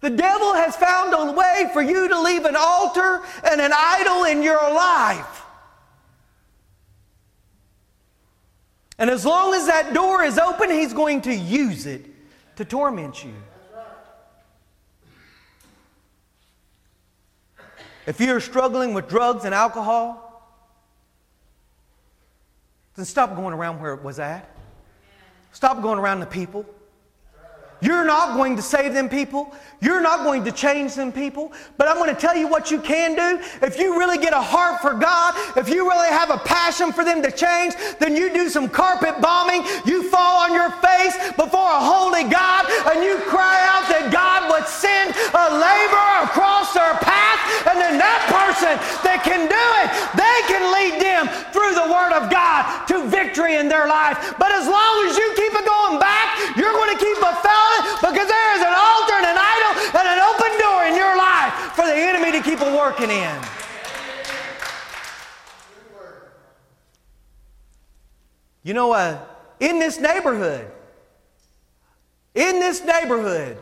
The 0.00 0.10
devil 0.10 0.54
has 0.54 0.74
found 0.76 1.12
a 1.12 1.32
way 1.32 1.68
for 1.74 1.82
you 1.82 2.08
to 2.08 2.20
leave 2.20 2.46
an 2.46 2.56
altar 2.56 3.20
and 3.44 3.60
an 3.60 3.72
idol 3.74 4.24
in 4.24 4.42
your 4.42 4.62
life. 4.72 5.37
And 8.98 9.08
as 9.08 9.24
long 9.24 9.54
as 9.54 9.66
that 9.66 9.94
door 9.94 10.24
is 10.24 10.38
open, 10.38 10.70
he's 10.70 10.92
going 10.92 11.22
to 11.22 11.34
use 11.34 11.86
it 11.86 12.04
to 12.56 12.64
torment 12.64 13.24
you. 13.24 13.34
If 18.06 18.20
you're 18.20 18.40
struggling 18.40 18.94
with 18.94 19.08
drugs 19.08 19.44
and 19.44 19.54
alcohol, 19.54 20.24
then 22.96 23.04
stop 23.04 23.36
going 23.36 23.54
around 23.54 23.80
where 23.80 23.94
it 23.94 24.02
was 24.02 24.18
at. 24.18 24.48
Stop 25.52 25.82
going 25.82 25.98
around 25.98 26.20
the 26.20 26.26
people. 26.26 26.66
You're 27.80 28.04
not 28.04 28.34
going 28.34 28.56
to 28.56 28.62
save 28.62 28.92
them 28.92 29.08
people. 29.08 29.54
You're 29.80 30.00
not 30.00 30.24
going 30.24 30.44
to 30.44 30.50
change 30.50 30.94
them 30.94 31.12
people. 31.12 31.52
But 31.76 31.86
I'm 31.86 31.96
going 31.96 32.12
to 32.12 32.20
tell 32.20 32.36
you 32.36 32.48
what 32.48 32.70
you 32.70 32.80
can 32.80 33.14
do. 33.14 33.38
If 33.62 33.78
you 33.78 33.98
really 33.98 34.18
get 34.18 34.32
a 34.32 34.40
heart 34.40 34.82
for 34.82 34.94
God, 34.94 35.34
if 35.56 35.68
you 35.68 35.88
really 35.88 36.08
have 36.08 36.30
a 36.30 36.38
passion 36.38 36.92
for 36.92 37.04
them 37.04 37.22
to 37.22 37.30
change, 37.30 37.74
then 38.00 38.16
you 38.16 38.34
do 38.34 38.48
some 38.48 38.68
carpet 38.68 39.20
bombing. 39.20 39.62
You 39.86 40.10
fall 40.10 40.42
on 40.42 40.52
your 40.52 40.70
face 40.82 41.14
before 41.38 41.70
a 41.70 41.78
holy 41.78 42.24
God 42.26 42.66
and 42.90 43.04
you 43.04 43.22
cry 43.30 43.62
out 43.70 43.86
that 43.86 44.10
God 44.10 44.50
would 44.50 44.66
send 44.66 45.14
a 45.14 45.46
laborer 45.54 46.26
across 46.26 46.74
their 46.74 46.98
path. 46.98 47.38
And 47.70 47.78
then 47.78 47.94
that 48.02 48.26
person 48.26 48.74
that 49.06 49.22
can 49.22 49.46
do 49.46 49.64
it, 49.86 49.88
they 50.18 50.38
can 50.50 50.66
lead 50.74 50.98
them 50.98 51.30
through 51.54 51.78
the 51.78 51.86
Word 51.86 52.18
of 52.18 52.26
God 52.26 52.66
to 52.90 53.06
victory 53.06 53.54
in 53.54 53.70
their 53.70 53.86
life. 53.86 54.34
But 54.38 54.50
as 54.50 54.66
long 54.66 55.06
as 55.06 55.14
you 55.14 55.28
keep 55.38 55.54
it 55.54 55.62
going 55.62 56.02
back, 56.02 56.58
you're 56.58 56.74
going 56.74 56.90
to 56.90 56.98
keep 56.98 57.18
a 57.22 57.34
fellow 57.38 57.67
because 58.00 58.28
there 58.28 58.50
is 58.56 58.62
an 58.62 58.74
altar 58.74 59.16
and 59.18 59.26
an 59.26 59.38
idol 59.38 59.72
and 59.98 60.06
an 60.08 60.20
open 60.20 60.52
door 60.58 60.84
in 60.86 60.94
your 60.94 61.16
life 61.16 61.52
for 61.74 61.86
the 61.86 61.94
enemy 61.94 62.32
to 62.32 62.42
keep 62.42 62.60
working 62.60 63.10
in. 63.10 63.36
You 68.62 68.74
know, 68.74 68.92
uh, 68.92 69.18
in 69.60 69.78
this 69.78 69.98
neighborhood, 69.98 70.70
in 72.34 72.60
this 72.60 72.84
neighborhood, 72.84 73.56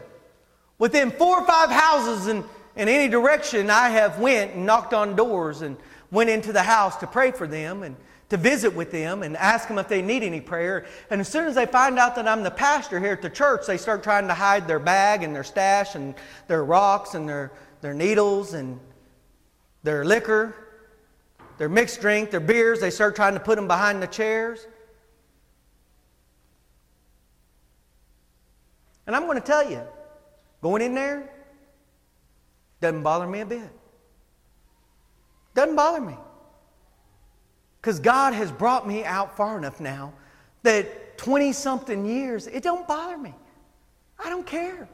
within 0.78 1.10
four 1.10 1.40
or 1.40 1.46
five 1.46 1.70
houses 1.70 2.26
in, 2.26 2.44
in 2.76 2.88
any 2.88 3.08
direction, 3.08 3.70
I 3.70 3.90
have 3.90 4.18
went 4.18 4.54
and 4.54 4.66
knocked 4.66 4.94
on 4.94 5.16
doors 5.16 5.62
and 5.62 5.76
went 6.10 6.30
into 6.30 6.52
the 6.52 6.62
house 6.62 6.96
to 6.96 7.06
pray 7.06 7.30
for 7.30 7.46
them 7.46 7.82
and 7.82 7.96
to 8.28 8.36
visit 8.36 8.74
with 8.74 8.90
them 8.90 9.22
and 9.22 9.36
ask 9.36 9.68
them 9.68 9.78
if 9.78 9.88
they 9.88 10.02
need 10.02 10.22
any 10.22 10.40
prayer. 10.40 10.84
And 11.10 11.20
as 11.20 11.28
soon 11.28 11.44
as 11.44 11.54
they 11.54 11.66
find 11.66 11.98
out 11.98 12.16
that 12.16 12.26
I'm 12.26 12.42
the 12.42 12.50
pastor 12.50 12.98
here 12.98 13.12
at 13.12 13.22
the 13.22 13.30
church, 13.30 13.66
they 13.66 13.76
start 13.76 14.02
trying 14.02 14.26
to 14.28 14.34
hide 14.34 14.66
their 14.66 14.80
bag 14.80 15.22
and 15.22 15.34
their 15.34 15.44
stash 15.44 15.94
and 15.94 16.14
their 16.48 16.64
rocks 16.64 17.14
and 17.14 17.28
their, 17.28 17.52
their 17.82 17.94
needles 17.94 18.52
and 18.52 18.80
their 19.84 20.04
liquor, 20.04 20.54
their 21.58 21.68
mixed 21.68 22.00
drink, 22.00 22.30
their 22.30 22.40
beers. 22.40 22.80
They 22.80 22.90
start 22.90 23.14
trying 23.14 23.34
to 23.34 23.40
put 23.40 23.56
them 23.56 23.68
behind 23.68 24.02
the 24.02 24.08
chairs. 24.08 24.66
And 29.06 29.14
I'm 29.14 29.26
going 29.26 29.40
to 29.40 29.46
tell 29.46 29.70
you, 29.70 29.82
going 30.62 30.82
in 30.82 30.94
there 30.94 31.30
doesn't 32.80 33.04
bother 33.04 33.28
me 33.28 33.40
a 33.40 33.46
bit. 33.46 33.70
Doesn't 35.54 35.76
bother 35.76 36.00
me. 36.00 36.16
Because 37.86 38.00
God 38.00 38.34
has 38.34 38.50
brought 38.50 38.88
me 38.88 39.04
out 39.04 39.36
far 39.36 39.56
enough 39.56 39.78
now 39.78 40.12
that 40.64 41.16
20 41.18 41.52
something 41.52 42.04
years, 42.04 42.48
it 42.48 42.64
don't 42.64 42.84
bother 42.88 43.16
me. 43.16 43.32
I 44.18 44.28
don't 44.28 44.44
care. 44.44 44.88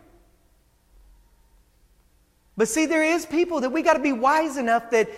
But 2.55 2.69
see, 2.69 2.85
there 2.85 3.03
is 3.03 3.25
people 3.25 3.61
that 3.61 3.71
we 3.71 3.81
got 3.81 3.95
to 3.95 3.99
be 3.99 4.13
wise 4.13 4.59
enough 4.59 4.91
that 4.91 5.09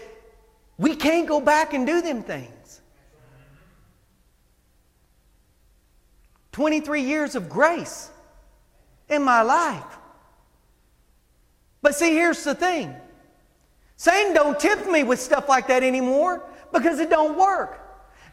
we 0.79 0.95
can't 0.95 1.27
go 1.27 1.41
back 1.41 1.75
and 1.75 1.85
do 1.85 2.01
them 2.01 2.22
things. 2.22 2.81
23 6.53 7.03
years 7.03 7.35
of 7.35 7.49
grace 7.49 8.09
in 9.09 9.20
my 9.20 9.43
life. 9.43 9.99
But 11.83 11.97
see, 11.97 12.12
here's 12.14 12.45
the 12.45 12.55
thing. 12.55 12.95
Satan 13.97 14.33
don't 14.33 14.61
tempt 14.61 14.89
me 14.89 15.03
with 15.03 15.18
stuff 15.18 15.49
like 15.49 15.66
that 15.66 15.83
anymore 15.83 16.41
because 16.75 17.01
it 17.01 17.09
don't 17.09 17.39
work. 17.39 17.81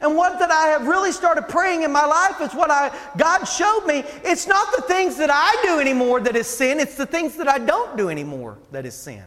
And 0.01 0.17
what 0.17 0.39
that 0.39 0.49
I 0.49 0.67
have 0.69 0.87
really 0.87 1.11
started 1.11 1.43
praying 1.43 1.83
in 1.83 1.91
my 1.91 2.05
life 2.05 2.41
is 2.41 2.55
what 2.55 2.71
I 2.71 2.91
God 3.17 3.45
showed 3.45 3.85
me. 3.85 4.03
It's 4.23 4.47
not 4.47 4.75
the 4.75 4.81
things 4.81 5.15
that 5.17 5.29
I 5.31 5.55
do 5.63 5.79
anymore 5.79 6.19
that 6.21 6.35
is 6.35 6.47
sin, 6.47 6.79
it's 6.79 6.95
the 6.95 7.05
things 7.05 7.37
that 7.37 7.47
I 7.47 7.59
don't 7.59 7.95
do 7.95 8.09
anymore 8.09 8.57
that 8.71 8.85
is 8.85 8.95
sin. 8.95 9.23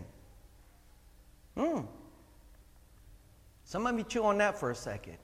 Hmm. 1.57 1.83
Some 3.65 3.87
of 3.87 3.97
you 3.97 4.05
chew 4.05 4.25
on 4.25 4.39
that 4.39 4.59
for 4.59 4.73
a 4.73 4.75
second. 4.75 5.17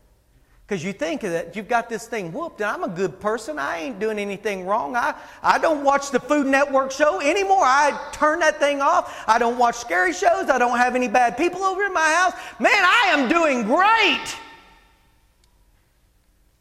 Because 0.70 0.84
you 0.84 0.92
think 0.92 1.22
that 1.22 1.56
you've 1.56 1.66
got 1.66 1.88
this 1.88 2.06
thing 2.06 2.30
whooped, 2.30 2.60
and 2.60 2.70
I'm 2.70 2.84
a 2.84 2.88
good 2.88 3.18
person. 3.18 3.58
I 3.58 3.78
ain't 3.78 3.98
doing 3.98 4.20
anything 4.20 4.66
wrong. 4.66 4.94
I, 4.94 5.16
I 5.42 5.58
don't 5.58 5.82
watch 5.82 6.12
the 6.12 6.20
Food 6.20 6.46
Network 6.46 6.92
show 6.92 7.20
anymore. 7.20 7.64
I 7.64 8.08
turn 8.12 8.38
that 8.38 8.60
thing 8.60 8.80
off. 8.80 9.24
I 9.26 9.40
don't 9.40 9.58
watch 9.58 9.74
scary 9.74 10.12
shows. 10.12 10.48
I 10.48 10.58
don't 10.58 10.78
have 10.78 10.94
any 10.94 11.08
bad 11.08 11.36
people 11.36 11.64
over 11.64 11.82
in 11.82 11.92
my 11.92 12.08
house. 12.12 12.34
Man, 12.60 12.70
I 12.72 13.06
am 13.08 13.28
doing 13.28 13.64
great. 13.64 14.36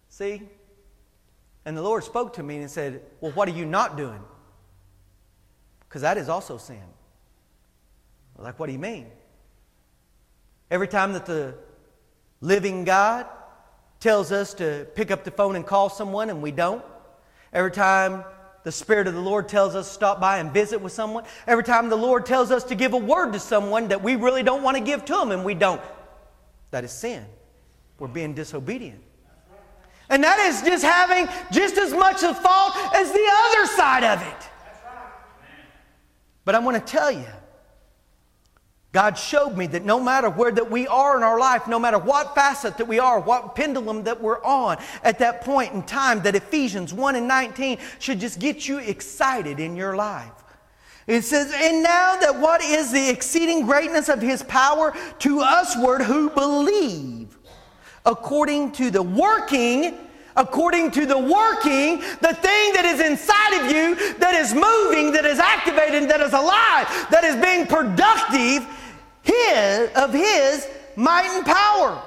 See? 0.08 0.42
And 1.66 1.78
the 1.78 1.84
Lord 1.84 2.04
spoke 2.04 2.34
to 2.34 2.42
me 2.42 2.58
and 2.58 2.72
said, 2.72 3.04
Well, 3.22 3.34
what 3.34 3.48
are 3.48 3.54
you 3.54 3.66
not 3.66 3.96
doing? 3.96 4.24
Because 5.82 6.02
that 6.02 6.18
is 6.18 6.30
also 6.30 6.58
sin. 6.58 6.82
Like, 8.40 8.60
what 8.60 8.66
do 8.66 8.74
you 8.74 8.80
mean? 8.80 9.06
Every 10.72 10.88
time 10.88 11.14
that 11.14 11.28
the 11.28 11.54
living 12.42 12.86
God 12.86 13.28
tells 14.00 14.32
us 14.32 14.54
to 14.56 14.88
pick 14.96 15.12
up 15.12 15.24
the 15.24 15.32
phone 15.32 15.56
and 15.56 15.66
call 15.66 15.90
someone 15.90 16.30
and 16.30 16.42
we 16.42 16.52
don't. 16.52 16.84
Every 17.52 17.72
time 17.72 18.24
the 18.64 18.72
Spirit 18.72 19.08
of 19.08 19.14
the 19.14 19.22
Lord 19.22 19.48
tells 19.48 19.76
us 19.76 19.88
to 19.88 19.94
stop 19.94 20.20
by 20.20 20.40
and 20.40 20.52
visit 20.52 20.82
with 20.82 20.92
someone. 20.92 21.24
Every 21.48 21.64
time 21.64 21.90
the 21.90 21.96
Lord 21.96 22.26
tells 22.26 22.52
us 22.52 22.64
to 22.66 22.76
give 22.76 22.94
a 22.94 22.98
word 22.98 23.34
to 23.34 23.40
someone 23.40 23.88
that 23.90 24.04
we 24.04 24.16
really 24.16 24.44
don't 24.44 24.64
want 24.64 24.78
to 24.78 24.84
give 24.84 25.06
to 25.06 25.14
them 25.14 25.32
and 25.32 25.44
we 25.44 25.54
don't. 25.54 25.82
That 26.72 26.84
is 26.84 26.92
sin. 26.92 27.26
We're 27.98 28.08
being 28.08 28.34
disobedient. 28.34 29.02
And 30.10 30.24
that 30.24 30.40
is 30.40 30.62
just 30.62 30.84
having 30.84 31.28
just 31.52 31.78
as 31.78 31.94
much 31.94 32.24
of 32.24 32.38
fault 32.40 32.74
as 32.96 33.12
the 33.12 33.30
other 33.32 33.66
side 33.68 34.04
of 34.04 34.22
it. 34.22 34.50
But 36.46 36.56
I'm 36.56 36.64
going 36.64 36.80
to 36.80 36.86
tell 36.86 37.12
you, 37.12 37.28
God 38.92 39.20
showed 39.20 39.56
me 39.56 39.68
that 39.68 39.86
no 39.86 40.00
matter 40.00 40.30
where 40.30 40.52
that 40.52 40.72
we 40.72 40.88
are 40.88 41.16
in 41.16 41.22
our 41.22 41.40
life, 41.40 41.68
no 41.68 41.78
matter 41.78 42.00
what 42.00 42.34
facet 42.34 42.78
that 42.78 42.88
we 42.88 42.98
are, 42.98 43.20
what 43.20 43.56
pendulum 43.56 44.04
that 44.06 44.20
we're 44.20 44.44
on 44.44 44.78
at 45.04 45.20
that 45.20 45.42
point 45.42 45.74
in 45.74 45.84
time, 45.84 46.24
that 46.24 46.36
Ephesians 46.36 46.92
1 46.92 47.16
and 47.16 47.28
19 47.28 47.78
should 48.00 48.20
just 48.20 48.40
get 48.40 48.68
you 48.68 48.80
excited 48.80 49.60
in 49.60 49.76
your 49.76 49.96
life. 49.96 50.32
It 51.06 51.24
says, 51.24 51.54
And 51.56 51.84
now 51.84 52.18
that 52.20 52.40
what 52.40 52.64
is 52.64 52.92
the 52.92 53.10
exceeding 53.10 53.68
greatness 53.68 54.10
of 54.10 54.22
his 54.22 54.42
power 54.44 54.96
to 55.20 55.36
usward 55.36 56.02
who 56.02 56.32
believe, 56.32 57.38
according 58.08 58.72
to 58.74 58.90
the 58.90 59.04
working, 59.04 60.00
according 60.36 60.90
to 60.92 61.06
the 61.06 61.18
working, 61.18 62.00
the 62.22 62.34
thing 62.34 62.74
that 62.74 62.86
is 62.86 63.00
inside 63.02 63.60
of 63.60 63.72
you, 63.72 64.18
that 64.18 64.34
is 64.34 64.54
moving, 64.54 65.12
that 65.12 65.26
is 65.26 65.38
activated, 65.38 66.10
that 66.10 66.22
is 66.22 66.34
alive, 66.34 66.88
that 67.12 67.24
is 67.24 67.36
being 67.36 67.68
productive 67.68 68.68
his, 69.24 69.90
of 69.96 70.14
His 70.14 70.68
might 70.96 71.26
and 71.26 71.46
power. 71.46 72.02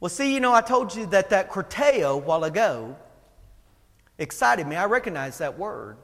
Well, 0.00 0.08
see, 0.08 0.32
you 0.32 0.40
know, 0.40 0.52
I 0.52 0.60
told 0.60 0.94
you 0.94 1.06
that 1.06 1.30
that 1.30 1.50
Corteo 1.50 2.22
while 2.22 2.44
ago 2.44 2.96
excited 4.18 4.66
me. 4.66 4.76
I 4.76 4.84
recognized 4.84 5.40
that 5.40 5.58
word. 5.58 5.96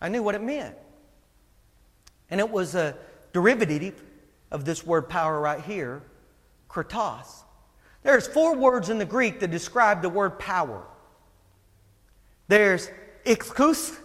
I 0.00 0.08
knew 0.08 0.22
what 0.22 0.34
it 0.34 0.42
meant. 0.42 0.74
And 2.30 2.40
it 2.40 2.50
was 2.50 2.74
a 2.74 2.96
derivative 3.32 4.02
of 4.50 4.64
this 4.64 4.84
word 4.84 5.08
power 5.08 5.40
right 5.40 5.60
here, 5.60 6.02
kratos. 6.68 7.42
There's 8.02 8.26
four 8.26 8.56
words 8.56 8.88
in 8.88 8.98
the 8.98 9.04
Greek 9.04 9.40
that 9.40 9.50
describe 9.50 10.02
the 10.02 10.08
word 10.08 10.38
power. 10.38 10.82
There's 12.48 12.88
ischus, 13.24 13.96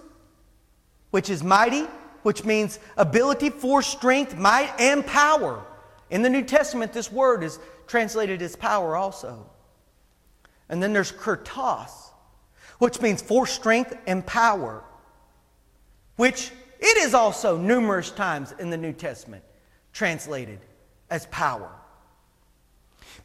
which 1.11 1.29
is 1.29 1.43
mighty, 1.43 1.85
which 2.23 2.43
means 2.43 2.79
ability, 2.97 3.49
force, 3.49 3.87
strength, 3.87 4.37
might, 4.37 4.73
and 4.79 5.05
power. 5.05 5.63
In 6.09 6.21
the 6.21 6.29
New 6.29 6.43
Testament, 6.43 6.93
this 6.93 7.11
word 7.11 7.43
is 7.43 7.59
translated 7.87 8.41
as 8.41 8.55
power 8.55 8.95
also. 8.95 9.49
And 10.69 10.81
then 10.81 10.93
there's 10.93 11.11
kratos, 11.11 11.91
which 12.79 13.01
means 13.01 13.21
force, 13.21 13.51
strength, 13.51 13.97
and 14.07 14.25
power, 14.25 14.83
which 16.15 16.51
it 16.79 16.97
is 16.97 17.13
also 17.13 17.57
numerous 17.57 18.11
times 18.11 18.53
in 18.59 18.69
the 18.69 18.77
New 18.77 18.93
Testament 18.93 19.43
translated 19.93 20.59
as 21.09 21.25
power. 21.27 21.69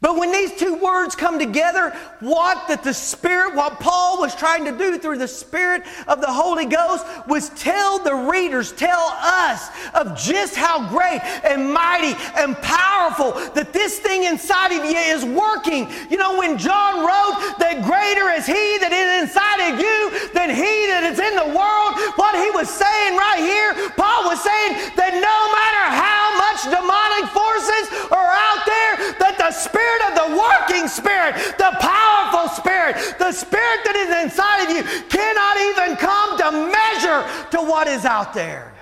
But 0.01 0.19
when 0.19 0.31
these 0.31 0.53
two 0.53 0.77
words 0.77 1.15
come 1.15 1.39
together, 1.39 1.91
what 2.21 2.69
that 2.69 2.85
the 2.85 2.93
Spirit, 2.93 3.55
what 3.55 3.81
Paul 3.81 4.21
was 4.21 4.35
trying 4.35 4.65
to 4.67 4.73
do 4.73 4.99
through 4.99 5.19
the 5.19 5.29
Spirit 5.29 5.85
of 6.07 6.21
the 6.21 6.31
Holy 6.31 6.67
Ghost 6.67 7.07
was 7.27 7.49
tell 7.51 7.99
the 7.99 8.15
readers, 8.15 8.73
tell 8.73 9.09
us 9.21 9.71
of 9.95 10.17
just 10.19 10.55
how 10.55 10.89
great 10.89 11.21
and 11.45 11.73
mighty 11.73 12.15
and 12.37 12.57
powerful 12.59 13.33
that 13.55 13.73
this 13.73 13.99
thing 13.99 14.25
inside 14.25 14.73
of 14.73 14.85
you 14.85 14.97
is 14.97 15.25
working. 15.25 15.89
You 16.11 16.19
know, 16.19 16.39
when 16.39 16.59
John 16.59 17.01
wrote 17.01 17.57
that 17.59 17.81
greater 17.83 18.29
is 18.37 18.45
He 18.45 18.79
that 18.85 18.93
is 18.93 19.25
inside 19.25 19.73
of 19.73 19.81
you 19.81 20.31
than 20.37 20.53
He 20.53 20.87
that 20.93 21.09
is 21.09 21.19
in 21.19 21.35
the 21.37 21.51
world, 21.57 21.97
what 22.21 22.37
he 22.37 22.51
was 22.53 22.69
saying 22.69 23.17
right 23.17 23.41
here, 23.41 23.73
Paul 23.97 24.29
was 24.29 24.41
saying 24.45 24.93
that 24.97 25.17
no 25.17 25.37
matter 25.53 25.85
how 25.89 26.25
much 26.37 26.61
demonic 26.69 27.27
forces 27.33 27.85
are 28.13 28.33
out 28.33 28.63
there, 28.69 29.17
Spirit 29.57 30.03
of 30.09 30.15
the 30.15 30.29
working 30.37 30.87
Spirit, 30.89 31.35
the 31.57 31.73
powerful 31.81 32.49
Spirit, 32.55 32.97
the 33.19 33.33
Spirit 33.33 33.81
that 33.85 33.97
is 33.97 34.11
inside 34.23 34.65
of 34.65 34.71
you 34.77 34.83
cannot 35.09 35.57
even 35.73 35.97
come 35.97 36.37
to 36.39 36.49
measure 36.71 37.25
to 37.51 37.59
what 37.65 37.89
is 37.89 38.05
out 38.05 38.35
there. 38.35 38.76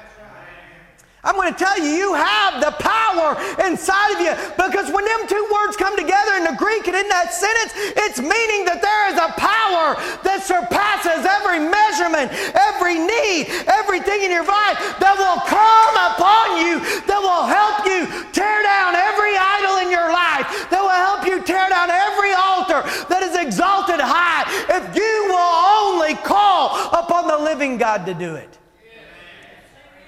I'm 1.25 1.37
going 1.37 1.53
to 1.53 1.59
tell 1.59 1.81
you, 1.81 1.89
you 1.89 2.12
have 2.12 2.61
the 2.61 2.77
power 2.77 3.33
inside 3.64 4.12
of 4.12 4.20
you 4.20 4.33
because 4.61 4.93
when 4.93 5.09
them 5.09 5.25
two 5.25 5.41
words 5.49 5.77
come 5.77 5.97
together 5.97 6.37
in 6.37 6.45
the 6.45 6.57
Greek 6.61 6.85
and 6.85 6.95
in 6.95 7.09
that 7.09 7.33
sentence, 7.33 7.72
it's 7.97 8.20
meaning 8.20 8.68
that 8.68 8.85
there 8.85 9.05
is 9.09 9.16
a 9.16 9.33
power 9.41 9.97
that 10.20 10.45
surpasses 10.45 11.25
every 11.25 11.64
measurement, 11.64 12.29
every 12.53 13.01
need, 13.01 13.49
everything 13.64 14.20
in 14.20 14.31
your 14.31 14.45
life 14.45 14.77
that 15.01 15.16
will 15.16 15.41
come 15.49 15.95
upon 16.12 16.61
you, 16.61 16.77
that 17.09 17.20
will 17.25 17.49
help 17.49 17.89
you 17.89 18.05
tear 18.37 18.61
down 18.61 18.93
every 18.93 19.33
idol 19.33 19.81
in 19.81 19.89
your 19.89 20.12
life, 20.12 20.45
that 20.68 20.85
will 20.85 20.93
help 20.93 21.25
you 21.25 21.41
tear 21.41 21.72
down 21.72 21.89
every 21.89 22.37
altar 22.37 22.85
that 23.09 23.25
is 23.25 23.33
exalted 23.33 24.01
high 24.01 24.45
if 24.77 24.85
you 24.93 25.16
will 25.33 25.55
only 25.89 26.14
call 26.20 26.77
upon 26.93 27.29
the 27.29 27.39
living 27.39 27.79
God 27.79 28.05
to 28.05 28.12
do 28.12 28.37
it. 28.37 28.59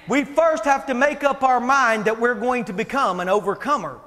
We 0.09 0.25
first 0.25 0.65
have 0.65 0.87
to 0.87 0.95
make 0.95 1.25
up 1.25 1.43
our 1.43 1.61
mind 1.61 2.05
that 2.05 2.21
we're 2.21 2.35
going 2.35 2.65
to 2.67 2.73
become 2.73 3.21
an 3.21 3.29
overcomer. 3.29 3.99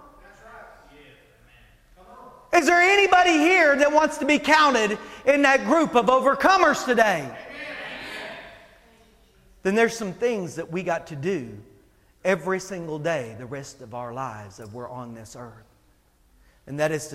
Is 2.54 2.66
there 2.66 2.82
anybody 2.82 3.32
here 3.32 3.76
that 3.76 3.92
wants 3.92 4.18
to 4.20 4.26
be 4.26 4.40
counted 4.40 4.98
in 5.26 5.44
that 5.44 5.66
group 5.66 5.96
of 5.96 6.08
overcomers 6.08 6.84
today? 6.84 7.30
Then 9.62 9.76
there's 9.76 9.96
some 9.96 10.14
things 10.14 10.56
that 10.56 10.72
we 10.72 10.84
got 10.84 11.08
to 11.08 11.16
do 11.16 11.58
every 12.24 12.60
single 12.60 12.98
day 12.98 13.36
the 13.38 13.46
rest 13.46 13.82
of 13.82 13.94
our 13.94 14.14
lives 14.14 14.58
that 14.58 14.72
we're 14.72 14.90
on 14.90 15.14
this 15.14 15.36
earth. 15.38 15.54
And 16.66 16.80
that 16.80 16.92
is 16.92 17.06
to 17.06 17.08